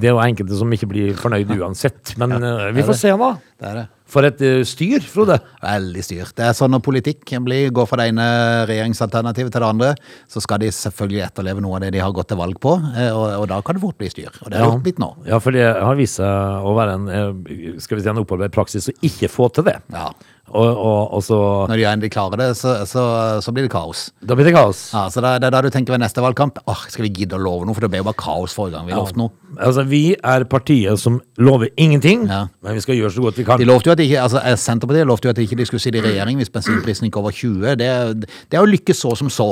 det 0.00 0.08
er 0.08 0.14
jo 0.14 0.22
enkelte 0.22 0.56
som 0.58 0.72
ikke 0.72 0.88
blir 0.88 1.12
fornøyd 1.20 1.50
uansett, 1.58 2.16
men 2.20 2.36
ja, 2.40 2.70
vi 2.72 2.82
får 2.86 2.98
se, 3.02 3.12
da. 3.20 3.34
Det 3.56 3.68
er 3.70 3.78
det. 3.82 3.86
For 4.06 4.22
et 4.22 4.40
eh, 4.44 4.60
styr, 4.68 5.02
Frode. 5.02 5.34
Veldig 5.64 6.02
styr. 6.04 6.28
Det 6.36 6.44
er 6.46 6.52
sånn 6.54 6.70
når 6.70 6.82
politikk 6.86 7.32
blir, 7.42 7.70
går 7.74 7.88
fra 7.90 7.98
det 7.98 8.10
ene 8.12 8.26
regjeringsalternativet 8.68 9.50
til 9.54 9.64
det 9.64 9.66
andre, 9.68 9.88
så 10.30 10.42
skal 10.44 10.60
de 10.62 10.68
selvfølgelig 10.74 11.24
etterleve 11.26 11.64
noe 11.64 11.78
av 11.78 11.82
det 11.82 11.90
de 11.96 12.02
har 12.04 12.12
gått 12.14 12.28
til 12.30 12.38
valg 12.38 12.60
på, 12.62 12.76
eh, 12.94 13.10
og, 13.10 13.24
og 13.42 13.48
da 13.50 13.58
kan 13.66 13.74
det 13.78 13.82
fort 13.82 13.98
bli 13.98 14.10
styr. 14.12 14.30
Og 14.44 14.52
det 14.52 14.60
er 14.60 14.66
Ja. 14.68 14.76
blitt 14.84 15.00
nå. 15.02 15.08
Ja, 15.26 15.40
for 15.42 15.56
det 15.56 15.64
har 15.66 15.98
vist 15.98 16.20
seg 16.20 16.68
å 16.70 16.74
være 16.78 16.94
en 17.00 17.08
eh, 17.08 17.80
skal 17.82 17.98
vi 17.98 18.04
si, 18.04 18.10
en 18.12 18.22
opparbeidet 18.22 18.54
praksis 18.54 18.90
å 18.92 18.94
ikke 19.08 19.30
få 19.32 19.48
til 19.56 19.65
det. 19.68 19.78
Ja. 19.94 20.08
Og, 20.46 20.62
og, 20.78 21.14
og 21.16 21.22
så 21.26 21.36
Når 21.66 21.74
de 21.80 21.84
endelig 21.90 22.12
klarer 22.14 22.38
det, 22.38 22.46
så, 22.54 22.76
så, 22.86 23.02
så 23.42 23.50
blir 23.52 23.64
det 23.66 23.70
kaos. 23.72 24.04
Da 24.22 24.36
blir 24.38 24.46
det 24.46 24.52
kaos. 24.54 24.84
Ja, 24.94 25.08
så 25.10 25.18
det 25.24 25.32
det 25.42 25.48
er 25.48 25.54
da 25.56 25.62
du 25.66 25.68
tenker 25.74 25.96
ved 25.96 26.04
neste 26.04 26.22
valgkamp 26.22 26.60
åh, 26.70 26.84
skal 26.86 27.02
vi 27.08 27.10
gidde 27.18 27.34
å 27.34 27.42
love 27.42 27.66
noe, 27.66 27.74
for 27.74 27.82
det 27.82 27.90
ble 27.90 27.98
jo 27.98 28.06
bare 28.06 28.20
kaos 28.22 28.54
forrige 28.54 28.76
gang 28.78 28.86
vi 28.86 28.94
lovte 28.94 29.18
noe. 29.18 29.34
Altså, 29.58 29.82
Vi 29.90 30.04
er 30.14 30.46
partiet 30.46 31.02
som 31.02 31.18
lover 31.42 31.68
ingenting, 31.76 32.28
Ja. 32.30 32.44
men 32.62 32.78
vi 32.78 32.84
skal 32.86 32.94
gjøre 33.00 33.10
så 33.16 33.26
godt 33.26 33.40
vi 33.42 33.44
kan. 33.48 33.58
De 33.58 33.66
lovte 33.66 33.90
jo 33.90 33.96
at 33.96 33.98
de 33.98 34.06
ikke, 34.06 34.22
altså 34.22 34.42
Senterpartiet 34.62 35.10
lovte 35.10 35.26
jo 35.26 35.34
at 35.34 35.36
de 35.42 35.48
ikke 35.50 35.66
skulle 35.66 35.82
sitte 35.82 35.98
i 35.98 36.06
regjering 36.06 36.38
hvis 36.38 36.54
bensinprisen 36.54 37.10
gikk 37.10 37.18
over 37.18 37.34
20. 37.34 37.74
Det, 37.82 37.90
det 38.22 38.54
er 38.56 38.62
jo 38.62 38.70
lykkes 38.70 39.02
så 39.02 39.16
som 39.18 39.28
så. 39.28 39.50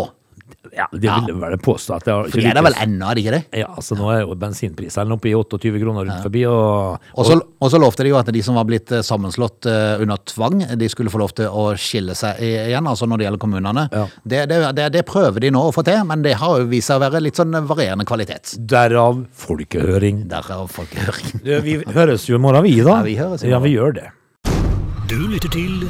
Ja, 0.75 0.87
Det 0.93 1.01
vil 1.01 1.29
jeg 1.31 1.37
vel 1.39 1.55
påstå 1.63 1.95
at 1.97 2.05
det 2.07 2.13
har 2.13 2.29
For 2.29 2.41
det 2.43 2.51
er 2.51 2.57
det 2.59 2.65
vel 2.67 2.77
ennå, 2.83 3.07
er 3.09 3.17
det 3.17 3.23
ikke 3.23 3.35
det? 3.35 3.61
Ja, 3.63 3.69
altså 3.79 3.97
Nå 3.97 4.09
er 4.13 4.23
jo 4.25 4.35
bensinprisene 4.39 5.17
oppe 5.17 5.31
i 5.31 5.35
28 5.37 5.81
kroner 5.81 6.09
rundt 6.09 6.27
forbi, 6.27 6.43
og, 6.51 7.05
Og 7.15 7.29
så, 7.29 7.37
og 7.39 7.73
så 7.73 7.81
lovte 7.81 8.05
de 8.05 8.13
jo 8.13 8.19
at 8.19 8.31
de 8.35 8.43
som 8.45 8.59
var 8.59 8.67
blitt 8.69 8.93
eh, 8.93 9.05
sammenslått 9.07 9.69
uh, 9.71 10.03
under 10.03 10.21
tvang, 10.29 10.65
de 10.81 10.89
skulle 10.93 11.13
få 11.13 11.21
lov 11.23 11.35
til 11.39 11.49
å 11.49 11.67
skille 11.81 12.17
seg 12.19 12.41
igjen, 12.45 12.89
altså 12.91 13.09
når 13.09 13.21
det 13.23 13.29
gjelder 13.29 13.43
kommunene. 13.45 13.87
Ja. 13.93 14.05
Det, 14.25 14.43
det, 14.51 14.61
det, 14.77 14.89
det 14.99 15.05
prøver 15.09 15.47
de 15.47 15.53
nå 15.55 15.63
å 15.69 15.73
få 15.75 15.85
til, 15.87 16.01
men 16.09 16.25
det 16.27 16.37
har 16.41 16.61
jo 16.61 16.69
vist 16.71 16.91
seg 16.91 17.01
å 17.01 17.05
være 17.07 17.23
litt 17.25 17.41
sånn 17.41 17.55
varierende 17.69 18.07
kvalitet. 18.09 18.57
derav 18.59 19.25
folkehøring. 19.45 20.25
Derav 20.33 20.69
folkehøring. 20.75 21.45
Vi 21.65 21.79
høres 21.95 22.29
jo 22.29 22.37
i 22.37 22.43
morgen, 22.43 22.65
vi, 22.67 22.77
da. 22.83 22.99
Ja, 22.99 23.05
vi 23.07 23.17
høres 23.19 23.45
i 23.45 23.53
Ja, 23.53 23.63
vi 23.63 23.75
gjør 23.77 23.97
det. 24.01 24.09
Du 25.09 25.19
lytter 25.29 25.53
til 25.53 25.85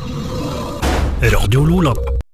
Radio 1.32 1.64
Lola. 1.64 2.13